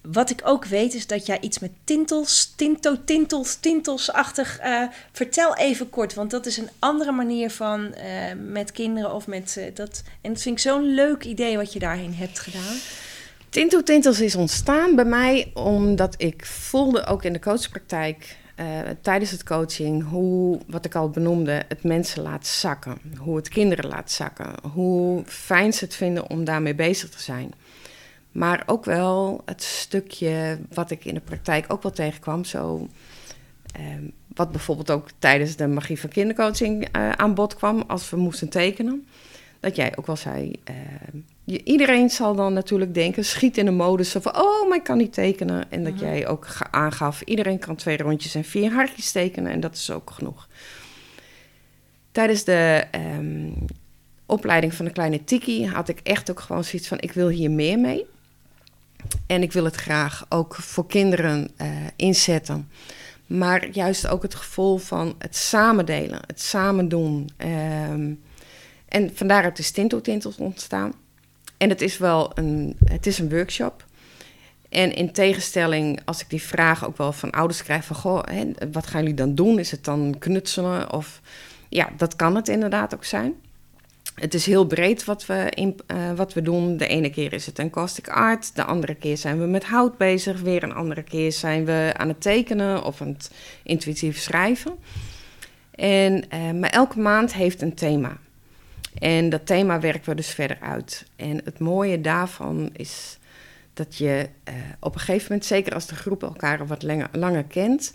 wat 0.00 0.30
ik 0.30 0.40
ook 0.44 0.64
weet 0.64 0.94
is 0.94 1.06
dat 1.06 1.26
jij 1.26 1.40
iets 1.40 1.58
met 1.58 1.70
tintels, 1.84 2.52
tinto, 2.56 2.96
tintels, 3.04 3.54
tintels-achtig... 3.54 4.60
Uh, 4.64 4.82
vertel 5.12 5.56
even 5.56 5.90
kort, 5.90 6.14
want 6.14 6.30
dat 6.30 6.46
is 6.46 6.56
een 6.56 6.70
andere 6.78 7.12
manier 7.12 7.50
van 7.50 7.80
uh, 7.80 7.92
met 8.46 8.72
kinderen 8.72 9.14
of 9.14 9.26
met 9.26 9.60
dat... 9.74 10.02
En 10.20 10.32
dat 10.32 10.42
vind 10.42 10.56
ik 10.56 10.62
zo'n 10.62 10.94
leuk 10.94 11.24
idee 11.24 11.56
wat 11.56 11.72
je 11.72 11.78
daarin 11.78 12.12
hebt 12.12 12.38
gedaan. 12.38 12.76
Tinto 13.48 13.82
Tintels 13.82 14.20
is 14.20 14.34
ontstaan 14.34 14.94
bij 14.94 15.04
mij 15.04 15.50
omdat 15.54 16.14
ik 16.18 16.46
voelde 16.46 17.06
ook 17.06 17.24
in 17.24 17.32
de 17.32 17.40
coachpraktijk 17.40 18.40
uh, 18.56 18.66
tijdens 19.00 19.30
het 19.30 19.44
coaching 19.44 20.08
hoe, 20.08 20.60
wat 20.66 20.84
ik 20.84 20.94
al 20.94 21.10
benoemde, 21.10 21.62
het 21.68 21.82
mensen 21.82 22.22
laat 22.22 22.46
zakken. 22.46 22.98
Hoe 23.18 23.36
het 23.36 23.48
kinderen 23.48 23.90
laat 23.90 24.10
zakken. 24.10 24.54
Hoe 24.72 25.22
fijn 25.26 25.72
ze 25.72 25.84
het 25.84 25.94
vinden 25.94 26.30
om 26.30 26.44
daarmee 26.44 26.74
bezig 26.74 27.10
te 27.10 27.22
zijn. 27.22 27.52
Maar 28.32 28.62
ook 28.66 28.84
wel 28.84 29.42
het 29.44 29.62
stukje 29.62 30.58
wat 30.72 30.90
ik 30.90 31.04
in 31.04 31.14
de 31.14 31.20
praktijk 31.20 31.72
ook 31.72 31.82
wel 31.82 31.92
tegenkwam. 31.92 32.44
Zo, 32.44 32.88
uh, 33.80 33.86
wat 34.34 34.50
bijvoorbeeld 34.50 34.90
ook 34.90 35.08
tijdens 35.18 35.56
de 35.56 35.66
magie 35.66 36.00
van 36.00 36.10
kindercoaching 36.10 36.96
uh, 36.96 37.10
aan 37.10 37.34
bod 37.34 37.54
kwam 37.54 37.84
als 37.86 38.10
we 38.10 38.16
moesten 38.16 38.48
tekenen. 38.48 39.06
Dat 39.60 39.76
jij 39.76 39.96
ook 39.96 40.06
wel 40.06 40.16
zei, 40.16 40.60
je, 41.44 41.64
iedereen 41.64 42.10
zal 42.10 42.34
dan 42.34 42.52
natuurlijk 42.52 42.94
denken, 42.94 43.24
schiet 43.24 43.58
in 43.58 43.64
de 43.64 43.70
modus 43.70 44.10
van, 44.10 44.36
oh, 44.36 44.68
maar 44.68 44.78
ik 44.78 44.84
kan 44.84 44.98
niet 44.98 45.12
tekenen. 45.12 45.70
En 45.70 45.84
dat 45.84 45.94
mhm. 45.94 46.04
jij 46.04 46.28
ook 46.28 46.46
aangaf, 46.70 47.22
iedereen 47.22 47.58
kan 47.58 47.76
twee 47.76 47.96
rondjes 47.96 48.34
en 48.34 48.44
vier 48.44 48.72
hartjes 48.72 49.12
tekenen 49.12 49.52
en 49.52 49.60
dat 49.60 49.74
is 49.74 49.90
ook 49.90 50.10
genoeg. 50.10 50.48
Tijdens 52.12 52.44
de 52.44 52.84
ehm, 52.90 53.50
opleiding 54.26 54.74
van 54.74 54.84
de 54.84 54.92
kleine 54.92 55.24
Tiki 55.24 55.66
had 55.66 55.88
ik 55.88 56.00
echt 56.02 56.30
ook 56.30 56.40
gewoon 56.40 56.64
zoiets 56.64 56.88
van, 56.88 57.00
ik 57.00 57.12
wil 57.12 57.28
hier 57.28 57.50
meer 57.50 57.78
mee. 57.78 58.06
En 59.26 59.42
ik 59.42 59.52
wil 59.52 59.64
het 59.64 59.74
graag 59.74 60.26
ook 60.28 60.54
voor 60.54 60.86
kinderen 60.86 61.50
uh, 61.60 61.68
inzetten. 61.96 62.68
Maar 63.26 63.68
juist 63.68 64.06
ook 64.06 64.22
het 64.22 64.34
gevoel 64.34 64.76
van 64.76 65.14
het 65.18 65.36
samen 65.36 65.86
delen, 65.86 66.20
het 66.26 66.40
samen 66.40 66.88
doen. 66.88 67.30
Um, 67.90 68.20
en 68.88 69.10
vandaar 69.14 69.58
is 69.58 69.70
Tinto 69.70 70.00
Tintels 70.00 70.36
ontstaan. 70.36 70.92
En 71.62 71.68
het 71.68 71.80
is 71.80 71.98
wel 71.98 72.30
een, 72.34 72.76
het 72.84 73.06
is 73.06 73.18
een 73.18 73.30
workshop. 73.30 73.84
En 74.68 74.94
in 74.94 75.12
tegenstelling, 75.12 76.00
als 76.04 76.20
ik 76.20 76.30
die 76.30 76.42
vraag 76.42 76.86
ook 76.86 76.96
wel 76.96 77.12
van 77.12 77.30
ouders 77.30 77.62
krijg: 77.62 77.84
van 77.84 77.96
goh, 77.96 78.22
hè, 78.24 78.44
wat 78.72 78.86
gaan 78.86 79.00
jullie 79.00 79.16
dan 79.16 79.34
doen? 79.34 79.58
Is 79.58 79.70
het 79.70 79.84
dan 79.84 80.16
knutselen? 80.18 80.92
Of 80.92 81.20
ja, 81.68 81.88
dat 81.96 82.16
kan 82.16 82.34
het 82.34 82.48
inderdaad 82.48 82.94
ook 82.94 83.04
zijn. 83.04 83.34
Het 84.14 84.34
is 84.34 84.46
heel 84.46 84.66
breed 84.66 85.04
wat 85.04 85.26
we, 85.26 85.46
in, 85.54 85.76
uh, 85.86 86.12
wat 86.12 86.32
we 86.32 86.42
doen. 86.42 86.76
De 86.76 86.86
ene 86.86 87.10
keer 87.10 87.32
is 87.32 87.46
het 87.46 87.58
een 87.58 87.70
caustic 87.70 88.08
art, 88.08 88.56
de 88.56 88.64
andere 88.64 88.94
keer 88.94 89.16
zijn 89.16 89.40
we 89.40 89.46
met 89.46 89.64
hout 89.64 89.96
bezig, 89.96 90.40
weer 90.40 90.62
een 90.62 90.74
andere 90.74 91.02
keer 91.02 91.32
zijn 91.32 91.64
we 91.64 91.92
aan 91.96 92.08
het 92.08 92.20
tekenen 92.20 92.84
of 92.84 93.00
aan 93.00 93.08
het 93.08 93.30
intuïtief 93.62 94.18
schrijven. 94.18 94.74
En, 95.70 96.24
uh, 96.34 96.50
maar 96.60 96.70
elke 96.70 96.98
maand 96.98 97.34
heeft 97.34 97.62
een 97.62 97.74
thema. 97.74 98.18
En 99.02 99.28
dat 99.28 99.46
thema 99.46 99.80
werken 99.80 100.08
we 100.08 100.14
dus 100.14 100.30
verder 100.30 100.58
uit. 100.60 101.06
En 101.16 101.40
het 101.44 101.58
mooie 101.58 102.00
daarvan 102.00 102.70
is 102.72 103.18
dat 103.72 103.96
je 103.96 104.28
uh, 104.48 104.54
op 104.80 104.94
een 104.94 105.00
gegeven 105.00 105.26
moment, 105.28 105.44
zeker 105.44 105.74
als 105.74 105.86
de 105.86 105.94
groep 105.94 106.22
elkaar 106.22 106.66
wat 106.66 106.82
langer, 106.82 107.08
langer 107.12 107.44
kent, 107.44 107.94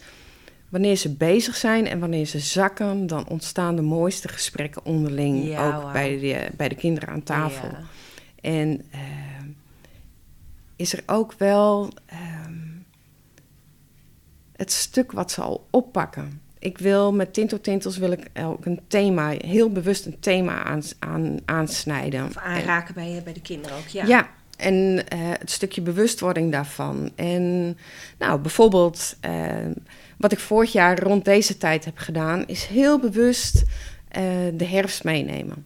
wanneer 0.70 0.96
ze 0.96 1.14
bezig 1.14 1.56
zijn 1.56 1.88
en 1.88 2.00
wanneer 2.00 2.26
ze 2.26 2.40
zakken, 2.40 3.08
dan 3.08 3.28
ontstaan 3.28 3.76
de 3.76 3.82
mooiste 3.82 4.28
gesprekken 4.28 4.86
onderling, 4.86 5.58
ook 5.60 5.92
bij, 5.92 6.20
de, 6.20 6.48
bij 6.58 6.70
de 6.70 6.76
kinderen 6.76 7.10
aan 7.10 7.24
tafel. 7.24 7.70
En 8.42 8.86
uh, 8.94 9.00
is 10.76 10.94
er 10.94 11.04
ook 11.06 11.34
wel 11.38 11.90
uh, 12.14 12.20
het 14.56 14.72
stuk 14.72 15.12
wat 15.12 15.32
ze 15.32 15.42
al 15.42 15.68
oppakken 15.70 16.42
ik 16.60 16.78
wil 16.78 17.14
met 17.14 17.34
Tinto 17.34 17.60
Tintels 17.60 17.98
wil 17.98 18.12
ik 18.12 18.30
ook 18.44 18.66
een 18.66 18.80
thema, 18.88 19.30
heel 19.30 19.72
bewust 19.72 20.06
een 20.06 20.20
thema 20.20 20.64
aan, 20.64 20.82
aan, 21.00 21.38
aansnijden. 21.46 22.26
Of 22.26 22.38
aanraken 22.38 22.94
bij, 22.94 23.22
bij 23.24 23.34
de 23.34 23.42
kinderen 23.42 23.78
ook, 23.78 23.88
ja. 23.88 24.06
Ja, 24.06 24.30
en 24.58 24.74
uh, 24.74 25.02
het 25.40 25.52
stukje 25.52 25.82
bewustwording 25.82 26.52
daarvan. 26.52 27.12
En 27.16 27.78
nou, 28.18 28.40
bijvoorbeeld 28.40 29.16
uh, 29.26 29.56
wat 30.18 30.32
ik 30.32 30.40
vorig 30.40 30.72
jaar 30.72 31.00
rond 31.00 31.26
deze 31.26 31.58
tijd 31.58 31.86
heb 31.86 31.98
gedaan, 31.98 32.48
is 32.48 32.66
heel 32.66 33.00
bewust 33.00 33.56
uh, 33.56 33.64
de 34.54 34.66
herfst 34.66 35.04
meenemen. 35.04 35.66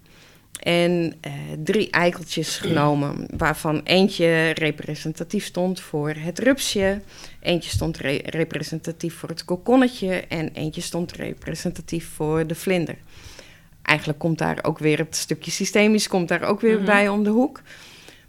En 0.61 1.13
uh, 1.27 1.31
drie 1.63 1.89
eikeltjes 1.89 2.57
genomen, 2.57 3.25
waarvan 3.37 3.81
eentje 3.83 4.49
representatief 4.49 5.45
stond 5.45 5.79
voor 5.79 6.09
het 6.09 6.39
rupsje, 6.39 7.01
eentje 7.39 7.69
stond 7.69 7.97
re 7.97 8.21
representatief 8.25 9.15
voor 9.15 9.29
het 9.29 9.45
kokonnetje 9.45 10.13
en 10.27 10.49
eentje 10.53 10.81
stond 10.81 11.11
representatief 11.11 12.09
voor 12.09 12.47
de 12.47 12.55
vlinder. 12.55 12.95
Eigenlijk 13.81 14.19
komt 14.19 14.37
daar 14.37 14.59
ook 14.61 14.79
weer 14.79 14.97
het 14.97 15.15
stukje 15.15 15.51
systemisch 15.51 16.07
komt 16.07 16.27
daar 16.27 16.43
ook 16.43 16.61
weer 16.61 16.71
mm 16.71 16.77
-hmm. 16.77 16.85
bij 16.85 17.09
om 17.09 17.23
de 17.23 17.29
hoek. 17.29 17.61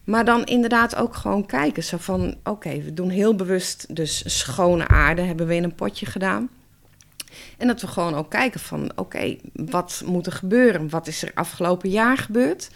Maar 0.05 0.25
dan 0.25 0.45
inderdaad 0.45 0.97
ook 0.97 1.17
gewoon 1.17 1.47
kijken. 1.47 1.85
Zo 1.85 1.97
van, 1.97 2.37
oké, 2.45 2.83
we 2.83 2.95
doen 2.95 3.11
heel 3.11 3.35
bewust 3.35 3.95
dus 3.95 4.39
schone 4.39 4.89
aarde 4.89 5.23
hebben 5.23 5.47
we 5.47 5.55
in 5.55 5.65
een 5.65 5.75
potje 5.75 6.07
gedaan. 6.07 6.49
En 7.59 7.67
dat 7.67 7.81
we 7.81 7.87
gewoon 7.87 8.15
ook 8.15 8.31
kijken 8.31 8.61
van, 8.61 8.93
oké, 8.97 9.37
wat 9.53 10.03
moet 10.07 10.27
er 10.27 10.33
gebeuren? 10.33 10.91
Wat 10.91 11.07
is 11.07 11.23
er 11.23 11.31
afgelopen 11.35 11.91
jaar 11.91 12.17
gebeurd? 12.17 12.71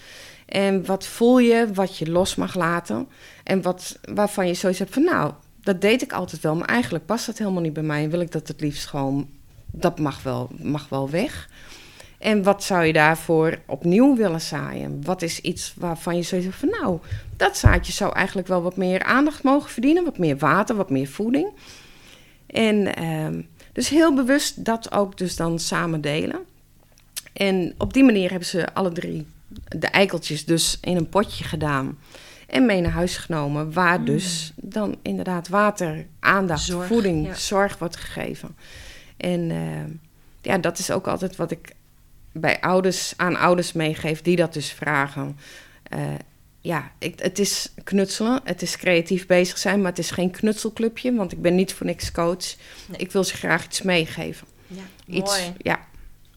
En 0.46 0.86
wat 0.86 1.06
voel 1.06 1.38
je, 1.38 1.72
wat 1.74 1.98
je 1.98 2.10
los 2.10 2.34
mag 2.34 2.54
laten? 2.54 3.08
En 3.44 3.62
wat, 3.62 3.98
waarvan 4.14 4.46
je 4.46 4.54
zoiets 4.54 4.78
hebt 4.78 4.92
van, 4.92 5.04
nou, 5.04 5.32
dat 5.60 5.80
deed 5.80 6.02
ik 6.02 6.12
altijd 6.12 6.42
wel, 6.42 6.56
maar 6.56 6.68
eigenlijk 6.68 7.06
past 7.06 7.26
dat 7.26 7.38
helemaal 7.38 7.62
niet 7.62 7.72
bij 7.72 7.82
mij. 7.82 8.02
En 8.02 8.10
wil 8.10 8.20
ik 8.20 8.32
dat 8.32 8.48
het 8.48 8.60
liefst 8.60 8.86
gewoon, 8.86 9.28
dat 9.70 9.98
mag 9.98 10.22
wel, 10.22 10.50
mag 10.60 10.88
wel 10.88 11.10
weg. 11.10 11.48
En 12.18 12.42
wat 12.42 12.64
zou 12.64 12.84
je 12.84 12.92
daarvoor 12.92 13.58
opnieuw 13.66 14.16
willen 14.16 14.40
zaaien? 14.40 15.04
Wat 15.04 15.22
is 15.22 15.40
iets 15.40 15.74
waarvan 15.76 16.16
je 16.16 16.22
zoiets 16.22 16.56
van, 16.56 16.68
nou, 16.68 16.98
dat 17.36 17.56
zaadje 17.56 17.92
zou 17.92 18.14
eigenlijk 18.14 18.48
wel 18.48 18.62
wat 18.62 18.76
meer 18.76 19.02
aandacht 19.02 19.42
mogen 19.42 19.70
verdienen, 19.70 20.04
wat 20.04 20.18
meer 20.18 20.36
water, 20.38 20.76
wat 20.76 20.90
meer 20.90 21.08
voeding. 21.08 21.48
En... 22.46 23.02
Uh, 23.02 23.44
dus 23.76 23.88
heel 23.88 24.14
bewust 24.14 24.64
dat 24.64 24.92
ook 24.92 25.18
dus 25.18 25.36
dan 25.36 25.58
samen 25.58 26.00
delen. 26.00 26.40
En 27.32 27.74
op 27.78 27.92
die 27.92 28.04
manier 28.04 28.30
hebben 28.30 28.48
ze 28.48 28.74
alle 28.74 28.92
drie 28.92 29.26
de 29.68 29.86
eikeltjes 29.86 30.44
dus 30.44 30.78
in 30.80 30.96
een 30.96 31.08
potje 31.08 31.44
gedaan. 31.44 31.98
En 32.46 32.66
mee 32.66 32.80
naar 32.80 32.92
huis 32.92 33.16
genomen, 33.16 33.72
waar 33.72 33.98
mm. 33.98 34.04
dus 34.04 34.52
dan 34.56 34.96
inderdaad 35.02 35.48
water, 35.48 36.06
aandacht, 36.20 36.72
voeding, 36.72 37.36
zorg 37.36 37.78
wordt 37.78 37.96
gegeven. 37.96 38.56
En 39.16 39.50
uh, 39.50 39.58
ja, 40.40 40.58
dat 40.58 40.78
is 40.78 40.90
ook 40.90 41.06
altijd 41.06 41.36
wat 41.36 41.50
ik 41.50 41.74
bij 42.32 42.60
ouders 42.60 43.14
aan 43.16 43.36
ouders 43.36 43.72
meegeef 43.72 44.22
die 44.22 44.36
dat 44.36 44.52
dus 44.52 44.72
vragen. 44.72 45.36
Uh, 45.94 46.00
ja, 46.66 46.92
ik, 46.98 47.18
het 47.18 47.38
is 47.38 47.72
knutselen, 47.84 48.40
het 48.44 48.62
is 48.62 48.76
creatief 48.76 49.26
bezig 49.26 49.58
zijn, 49.58 49.80
maar 49.80 49.90
het 49.90 49.98
is 49.98 50.10
geen 50.10 50.30
knutselclubje, 50.30 51.14
want 51.14 51.32
ik 51.32 51.42
ben 51.42 51.54
niet 51.54 51.74
voor 51.74 51.86
niks 51.86 52.12
coach. 52.12 52.56
Ik 52.96 53.12
wil 53.12 53.24
ze 53.24 53.34
graag 53.34 53.64
iets 53.64 53.82
meegeven. 53.82 54.46
Ja, 54.66 54.82
iets, 55.06 55.38
mooi. 55.38 55.54
Ja. 55.58 55.86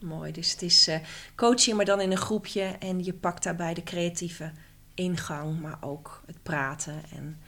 Mooi, 0.00 0.32
dus 0.32 0.50
het 0.50 0.62
is 0.62 0.88
uh, 0.88 0.96
coaching, 1.36 1.76
maar 1.76 1.84
dan 1.84 2.00
in 2.00 2.10
een 2.10 2.16
groepje 2.16 2.62
en 2.62 3.04
je 3.04 3.12
pakt 3.12 3.42
daarbij 3.42 3.74
de 3.74 3.82
creatieve 3.82 4.52
ingang, 4.94 5.60
maar 5.60 5.78
ook 5.80 6.22
het 6.26 6.42
praten 6.42 7.02
en 7.16 7.40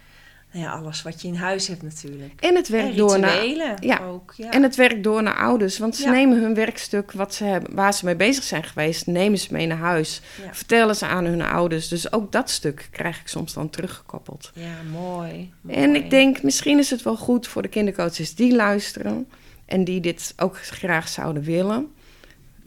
Nou 0.53 0.65
ja, 0.65 0.73
alles 0.73 1.03
wat 1.03 1.23
je 1.23 1.29
in 1.29 1.35
huis 1.35 1.67
hebt 1.67 1.83
natuurlijk. 1.83 2.41
En 2.41 2.55
het 2.55 2.69
werkt 2.69 2.91
En 2.91 2.97
door 2.97 3.19
naar 3.19 3.77
ja. 3.81 3.99
ook. 3.99 4.33
Ja. 4.37 4.51
En 4.51 4.63
het 4.63 4.77
werkt 4.77 5.05
door 5.05 5.23
naar 5.23 5.37
ouders, 5.37 5.79
want 5.79 5.97
ze 5.97 6.03
Ja. 6.05 6.11
nemen 6.11 6.41
hun 6.43 6.55
werkstuk 6.55 7.13
wat 7.13 7.35
ze 7.35 7.45
hebben, 7.45 7.75
waar 7.75 7.95
ze 7.95 8.05
mee 8.05 8.17
bezig 8.17 8.45
zijn 8.45 8.65
geweest, 8.65 9.07
nemen 9.07 9.39
ze 9.39 9.49
mee 9.53 9.67
naar 9.67 9.79
huis, 9.79 10.21
vertellen 10.53 10.97
ze 10.97 11.07
aan 11.07 11.25
hun 11.25 11.43
ouders. 11.43 11.89
Dus 11.89 12.13
ook 12.13 12.33
dat 12.33 12.51
stuk 12.51 12.89
krijg 12.91 13.21
ik 13.21 13.29
soms 13.29 13.53
dan 13.53 13.71
teruggekoppeld. 13.71 14.51
ja, 14.55 14.75
mooi, 14.93 15.53
mooi. 15.61 15.77
En 15.77 15.95
ik 15.95 16.11
denk, 16.11 16.43
misschien 16.43 16.79
is 16.79 16.91
het 16.91 17.03
wel 17.03 17.17
goed 17.17 17.47
voor 17.47 17.63
de 17.63 17.69
kindercoaches 17.69 18.35
die 18.35 18.55
luisteren 18.55 19.29
en 19.67 19.85
die 19.85 20.01
dit 20.01 20.33
ook 20.37 20.57
graag 20.59 21.09
zouden 21.09 21.43
willen. 21.43 21.93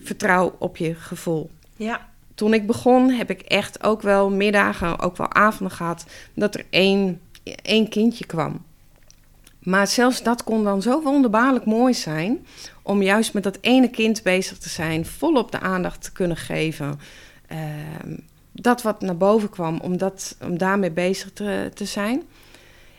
Vertrouw 0.01 0.55
op 0.59 0.77
je 0.77 0.95
gevoel. 0.95 1.49
Ja, 1.75 2.09
Toen 2.36 2.53
ik 2.53 2.67
begon, 2.67 3.09
heb 3.09 3.29
ik 3.29 3.41
echt 3.41 3.83
ook 3.83 4.01
wel 4.01 4.29
middagen, 4.29 4.99
ook 4.99 5.17
wel 5.17 5.33
avonden 5.33 5.75
gehad, 5.77 6.05
dat 6.33 6.55
er 6.55 6.65
één, 6.69 7.21
één 7.62 7.89
kindje 7.89 8.26
kwam. 8.26 8.64
Maar 9.60 9.88
zelfs 9.88 10.24
dat 10.24 10.43
kon 10.43 10.64
dan 10.64 10.82
zo 10.82 11.02
wonderbaarlijk 11.02 11.66
mooi 11.66 11.93
zijn. 11.93 12.46
Om 12.82 13.02
juist 13.02 13.34
met 13.34 13.43
dat 13.43 13.58
ene 13.62 13.89
kind 13.89 14.24
bezig 14.24 14.58
te 14.58 14.70
zijn, 14.70 15.06
volop 15.06 15.52
de 15.52 15.60
aandacht 15.60 16.02
te 16.04 16.12
kunnen 16.12 16.38
geven. 16.38 17.00
Ehm, 17.48 18.18
dat 18.52 18.82
wat 18.82 19.02
naar 19.02 19.18
boven 19.18 19.50
kwam, 19.50 19.80
om, 19.80 19.98
dat, 19.98 20.38
om 20.43 20.58
daarmee 20.58 20.91
bezig 20.91 21.32
te, 21.34 21.72
te 21.74 21.86
zijn. 21.86 22.24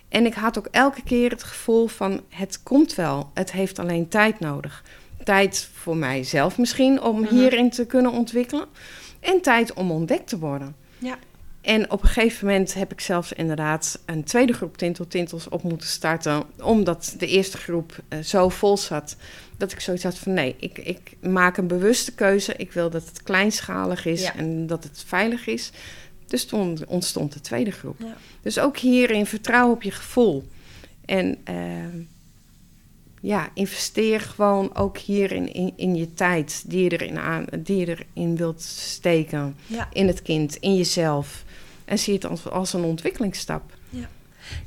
En 0.08 0.26
ik 0.26 0.34
had 0.34 0.58
ook 0.58 0.68
elke 0.70 1.02
keer 1.02 1.30
het 1.30 1.42
gevoel 1.42 1.86
van: 1.86 2.20
het 2.28 2.62
komt 2.62 2.94
wel, 2.94 3.30
het 3.34 3.52
heeft 3.52 3.78
alleen 3.78 4.08
tijd 4.08 4.40
nodig. 4.40 4.84
Tijd 5.24 5.68
voor 5.74 5.96
mijzelf 5.96 6.58
misschien 6.58 7.02
om 7.02 7.20
Mhm. 7.20 7.34
hierin 7.34 7.70
te 7.70 7.86
kunnen 7.86 8.12
ontwikkelen. 8.12 8.66
En 9.20 9.40
tijd 9.40 9.72
om 9.72 9.90
ontdekt 9.90 10.28
te 10.28 10.38
worden. 10.38 10.76
Ja. 10.98 11.16
En 11.66 11.90
op 11.90 12.02
een 12.02 12.08
gegeven 12.08 12.46
moment 12.46 12.74
heb 12.74 12.92
ik 12.92 13.00
zelfs 13.00 13.32
inderdaad 13.32 13.98
een 14.04 14.24
tweede 14.24 14.52
groep 14.52 14.76
Tinteltintels 14.76 15.48
op 15.48 15.62
moeten 15.62 15.88
starten. 15.88 16.42
Omdat 16.62 17.14
de 17.18 17.26
eerste 17.26 17.56
groep 17.56 17.98
eh, 18.08 18.18
zo 18.18 18.48
vol 18.48 18.76
zat. 18.76 19.16
Dat 19.56 19.72
ik 19.72 19.80
zoiets 19.80 20.02
had 20.02 20.18
van 20.18 20.32
nee, 20.34 20.56
ik, 20.58 20.78
ik 20.78 21.16
maak 21.20 21.56
een 21.56 21.66
bewuste 21.66 22.14
keuze. 22.14 22.54
Ik 22.56 22.72
wil 22.72 22.90
dat 22.90 23.04
het 23.04 23.22
kleinschalig 23.22 24.04
is 24.04 24.22
Ja. 24.22 24.34
en 24.36 24.66
dat 24.66 24.84
het 24.84 25.04
veilig 25.06 25.46
is. 25.46 25.70
Dus 26.26 26.44
toen 26.44 26.78
ontstond 26.86 27.32
de 27.32 27.40
tweede 27.40 27.70
groep. 27.70 27.96
Ja. 27.98 28.16
Dus 28.42 28.58
ook 28.58 28.76
hierin 28.78 29.26
vertrouw 29.26 29.70
op 29.70 29.82
je 29.82 29.90
gevoel. 29.90 30.48
En 31.04 31.36
ehm, 31.44 31.98
ja, 33.20 33.48
investeer 33.54 34.20
gewoon 34.20 34.74
ook 34.74 34.98
hierin 34.98 35.52
in, 35.52 35.72
in 35.76 35.94
je 35.94 36.14
tijd 36.14 36.64
die 36.66 36.82
je, 36.84 36.90
erin 36.90 37.18
aan, 37.18 37.44
die 37.58 37.76
je 37.76 37.86
erin 38.14 38.36
wilt 38.36 38.62
steken. 38.62 39.56
ja. 39.66 39.88
In 39.92 40.06
het 40.06 40.22
kind, 40.22 40.56
in 40.56 40.76
jezelf. 40.76 41.44
En 41.86 41.98
zie 41.98 42.14
het 42.14 42.26
als, 42.26 42.48
als 42.48 42.72
een 42.72 42.84
ontwikkelingsstap. 42.84 43.72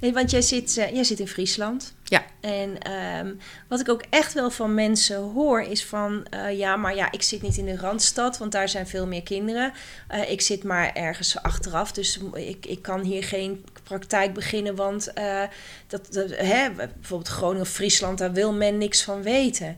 Nee, 0.01 0.13
want 0.13 0.32
jij 0.32 0.41
zit, 0.41 0.78
eh, 0.78 0.93
jij 0.93 1.03
zit 1.03 1.20
in 1.20 1.28
Friesland. 1.28 1.93
Ja. 2.03 2.26
En 2.41 2.78
ehm, 2.78 3.34
wat 3.67 3.80
ik 3.80 3.89
ook 3.89 4.03
echt 4.09 4.34
wel 4.34 4.49
van 4.49 4.74
mensen 4.74 5.17
hoor 5.17 5.61
is 5.61 5.86
van... 5.86 6.26
eh, 6.30 6.57
ja, 6.57 6.76
maar 6.76 6.95
ja, 6.95 7.11
ik 7.11 7.22
zit 7.22 7.41
niet 7.41 7.57
in 7.57 7.65
de 7.65 7.78
Randstad, 7.78 8.38
want 8.38 8.51
daar 8.51 8.70
zijn 8.70 8.88
veel 8.88 9.07
meer 9.07 9.24
kinderen. 9.24 9.74
Eh, 10.07 10.32
ik 10.32 10.41
zit 10.41 10.63
maar 10.63 10.93
ergens 10.93 11.41
achteraf, 11.41 11.91
dus 11.91 12.20
ik, 12.34 12.65
ik 12.65 12.82
kan 12.82 13.01
hier 13.01 13.24
geen 13.24 13.65
praktijk 13.84 14.34
beginnen... 14.34 14.76
want 14.76 15.11
dat, 15.88 16.07
dat, 16.13 16.30
hè, 16.30 16.72
bijvoorbeeld 16.72 17.28
Groningen 17.28 17.61
of 17.61 17.70
Friesland, 17.70 18.17
daar 18.17 18.34
wil 18.34 18.53
men 18.53 18.78
niks 18.78 19.03
van 19.03 19.22
weten. 19.22 19.78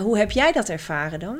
Hoe 0.00 0.18
heb 0.18 0.30
jij 0.30 0.52
dat 0.52 0.68
ervaren 0.68 1.20
dan? 1.20 1.38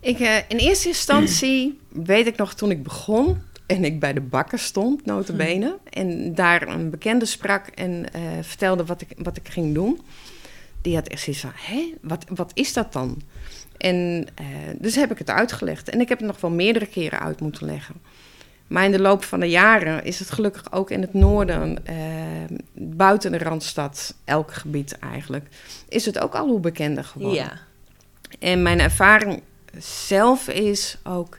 Ik, 0.00 0.18
in 0.48 0.56
eerste 0.56 0.88
instantie 0.88 1.80
weet 1.88 2.26
ik 2.26 2.36
nog 2.36 2.54
toen 2.54 2.70
ik 2.70 2.82
begon 2.82 3.42
en 3.66 3.84
ik 3.84 4.00
bij 4.00 4.12
de 4.12 4.20
bakker 4.20 4.58
stond, 4.58 5.04
notabene. 5.04 5.78
En 5.90 6.34
daar 6.34 6.68
een 6.68 6.90
bekende 6.90 7.24
sprak 7.24 7.66
en 7.66 8.12
eh, 8.12 8.22
vertelde 8.40 8.84
wat 8.84 9.00
ik, 9.00 9.08
wat 9.16 9.36
ik 9.36 9.48
ging 9.48 9.74
doen. 9.74 10.00
Die 10.82 10.94
had 10.94 11.08
echt 11.08 11.22
zoiets 11.22 11.42
van, 11.42 11.52
hé, 11.54 11.94
wat, 12.00 12.24
wat 12.34 12.50
is 12.54 12.72
dat 12.72 12.92
dan? 12.92 13.22
En 13.76 14.26
eh, 14.34 14.46
dus 14.78 14.94
heb 14.94 15.10
ik 15.10 15.18
het 15.18 15.30
uitgelegd. 15.30 15.88
En 15.88 16.00
ik 16.00 16.08
heb 16.08 16.18
het 16.18 16.26
nog 16.26 16.40
wel 16.40 16.50
meerdere 16.50 16.86
keren 16.86 17.20
uit 17.20 17.40
moeten 17.40 17.66
leggen. 17.66 17.94
Maar 18.66 18.84
in 18.84 18.92
de 18.92 19.00
loop 19.00 19.24
van 19.24 19.40
de 19.40 19.48
jaren 19.48 20.04
is 20.04 20.18
het 20.18 20.30
gelukkig 20.30 20.72
ook 20.72 20.90
in 20.90 21.00
het 21.00 21.14
noorden, 21.14 21.86
eh, 21.86 21.96
buiten 22.72 23.32
de 23.32 23.38
Randstad, 23.38 24.14
elk 24.24 24.52
gebied 24.52 24.98
eigenlijk, 24.98 25.46
is 25.88 26.06
het 26.06 26.18
ook 26.18 26.34
al 26.34 26.48
hoe 26.48 26.60
bekender 26.60 27.04
geworden. 27.04 27.42
Ja, 27.42 27.58
En 28.38 28.62
mijn 28.62 28.80
ervaring 28.80 29.42
zelf 29.78 30.48
is 30.48 30.98
ook, 31.04 31.38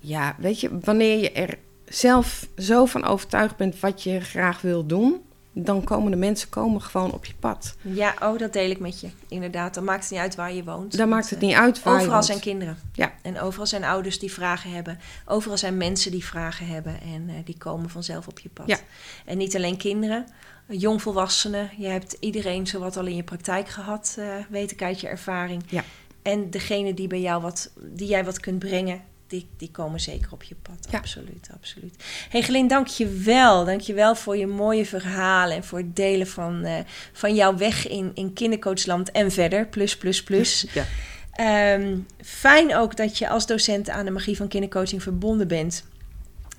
ja, 0.00 0.36
weet 0.38 0.60
je, 0.60 0.78
wanneer 0.80 1.18
je 1.18 1.32
er 1.32 1.58
zelf 1.84 2.48
zo 2.56 2.84
van 2.84 3.04
overtuigd 3.04 3.56
bent 3.56 3.80
wat 3.80 4.02
je 4.02 4.20
graag 4.20 4.60
wil 4.60 4.86
doen, 4.86 5.22
dan 5.52 5.84
komen 5.84 6.10
de 6.10 6.16
mensen 6.16 6.48
komen 6.48 6.82
gewoon 6.82 7.12
op 7.12 7.24
je 7.24 7.34
pad. 7.40 7.76
ja 7.82 8.14
oh, 8.22 8.38
dat 8.38 8.52
deel 8.52 8.70
ik 8.70 8.78
met 8.78 9.00
je. 9.00 9.08
Inderdaad, 9.28 9.74
dan 9.74 9.84
maakt 9.84 10.02
het 10.02 10.10
niet 10.10 10.20
uit 10.20 10.34
waar 10.34 10.52
je 10.52 10.64
woont. 10.64 10.96
Dan 10.96 11.08
maakt 11.08 11.30
het 11.30 11.38
eh, 11.38 11.48
niet 11.48 11.56
uit 11.56 11.82
waar 11.82 11.94
je 11.94 12.00
Overal 12.00 12.22
zijn 12.22 12.40
kinderen. 12.40 12.78
Ja. 12.92 13.12
En 13.22 13.40
overal 13.40 13.66
zijn 13.66 13.84
ouders 13.84 14.18
die 14.18 14.32
vragen 14.32 14.70
hebben. 14.70 14.98
Overal 15.26 15.58
zijn 15.58 15.76
mensen 15.76 16.10
die 16.10 16.24
vragen 16.24 16.66
hebben. 16.66 17.00
En 17.00 17.28
eh, 17.28 17.34
die 17.44 17.58
komen 17.58 17.90
vanzelf 17.90 18.28
op 18.28 18.38
je 18.38 18.48
pad. 18.48 18.66
Ja. 18.66 18.78
En 19.24 19.38
niet 19.38 19.56
alleen 19.56 19.76
kinderen, 19.76 20.26
jongvolwassenen. 20.66 21.70
Je 21.78 21.86
hebt 21.86 22.16
iedereen 22.20 22.66
zowat 22.66 22.96
al 22.96 23.06
in 23.06 23.16
je 23.16 23.22
praktijk 23.22 23.68
gehad, 23.68 24.16
eh, 24.18 24.26
weet 24.48 24.70
ik 24.70 24.82
uit 24.82 25.00
je 25.00 25.08
ervaring. 25.08 25.62
Ja. 25.68 25.84
En 26.22 26.50
degene 26.50 26.94
die 26.94 27.06
bij 27.06 27.20
jou 27.20 27.42
wat, 27.42 27.70
die 27.80 28.08
jij 28.08 28.24
wat 28.24 28.40
kunt 28.40 28.58
brengen, 28.58 29.02
die, 29.30 29.48
die 29.56 29.70
komen 29.70 30.00
zeker 30.00 30.32
op 30.32 30.42
je 30.42 30.54
pad. 30.62 30.88
Ja. 30.90 30.98
Absoluut, 30.98 31.48
absoluut. 31.54 32.04
Hey 32.28 32.42
Gelin, 32.42 32.68
dank 32.68 32.86
je 32.86 33.08
wel. 33.08 33.64
Dank 33.64 33.80
je 33.80 33.94
wel 33.94 34.14
voor 34.14 34.36
je 34.36 34.46
mooie 34.46 34.86
verhalen 34.86 35.56
en 35.56 35.64
voor 35.64 35.78
het 35.78 35.96
delen 35.96 36.26
van, 36.26 36.64
eh, 36.64 36.78
van 37.12 37.34
jouw 37.34 37.56
weg 37.56 37.88
in, 37.88 38.10
in 38.14 38.32
kindercoachland 38.32 39.10
en 39.10 39.30
verder. 39.30 39.66
Plus, 39.66 39.96
plus, 39.96 40.22
plus. 40.22 40.64
Ja. 40.72 40.86
Ehm, 41.32 41.98
fijn 42.22 42.76
ook 42.76 42.96
dat 42.96 43.18
je 43.18 43.28
als 43.28 43.46
docent 43.46 43.88
aan 43.88 44.04
de 44.04 44.10
magie 44.10 44.36
van 44.36 44.48
kindercoaching 44.48 45.02
verbonden 45.02 45.48
bent. 45.48 45.84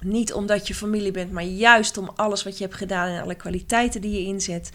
Niet 0.03 0.33
omdat 0.33 0.67
je 0.67 0.75
familie 0.75 1.11
bent, 1.11 1.31
maar 1.31 1.43
juist 1.43 1.97
om 1.97 2.11
alles 2.15 2.43
wat 2.43 2.57
je 2.57 2.63
hebt 2.63 2.75
gedaan 2.75 3.07
en 3.07 3.21
alle 3.21 3.35
kwaliteiten 3.35 4.01
die 4.01 4.11
je 4.11 4.25
inzet. 4.25 4.69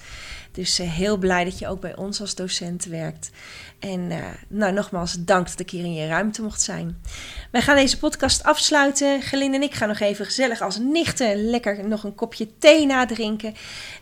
Dus 0.53 0.79
eh, 0.79 0.91
heel 0.91 1.16
blij 1.16 1.45
dat 1.45 1.59
je 1.59 1.68
ook 1.68 1.81
bij 1.81 1.97
ons 1.97 2.20
als 2.20 2.35
docent 2.35 2.85
werkt. 2.85 3.31
En 3.79 4.11
eh, 4.11 4.18
nou, 4.49 4.72
nogmaals, 4.72 5.16
dank 5.18 5.49
dat 5.49 5.61
ik 5.61 5.70
hier 5.70 5.85
in 5.85 5.95
je 5.95 6.07
ruimte 6.07 6.43
mocht 6.43 6.62
zijn. 6.62 7.03
Wij 7.51 7.62
gaan 7.62 7.77
deze 7.77 7.99
podcast 7.99 8.43
afsluiten. 8.43 9.22
Gelin 9.22 9.55
en 9.55 9.62
ik 9.62 9.74
gaan 9.74 9.89
nog 9.89 10.01
even 10.01 10.24
gezellig 10.24 10.61
als 10.61 10.79
nichten 10.79 11.51
lekker 11.51 11.89
nog 11.89 12.05
een 12.05 12.14
kopje 12.14 12.49
thee 12.59 12.87
nadrinken. 12.87 13.55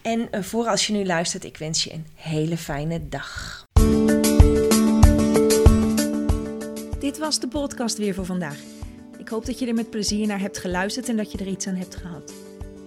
En 0.03 0.31
eh, 0.31 0.43
voor 0.43 0.66
als 0.66 0.87
je 0.87 0.93
nu 0.93 1.07
luistert, 1.07 1.45
ik 1.45 1.57
wens 1.57 1.85
je 1.85 1.93
een 1.93 2.07
hele 2.14 2.57
fijne 2.57 3.09
dag. 3.09 3.64
Dit 6.99 7.18
was 7.18 7.41
de 7.41 7.49
podcast 7.49 7.99
weer 7.99 8.14
voor 8.14 8.27
vandaag. 8.27 8.74
Ik 9.25 9.31
hoop 9.31 9.47
dat 9.47 9.59
je 9.59 9.66
er 9.66 9.75
met 9.75 9.91
plezier 9.91 10.27
naar 10.27 10.41
hebt 10.41 10.59
geluisterd 10.59 11.09
en 11.09 11.16
dat 11.16 11.33
je 11.33 11.39
er 11.39 11.47
iets 11.47 11.66
aan 11.66 11.75
hebt 11.75 11.97
gehad. 11.97 12.33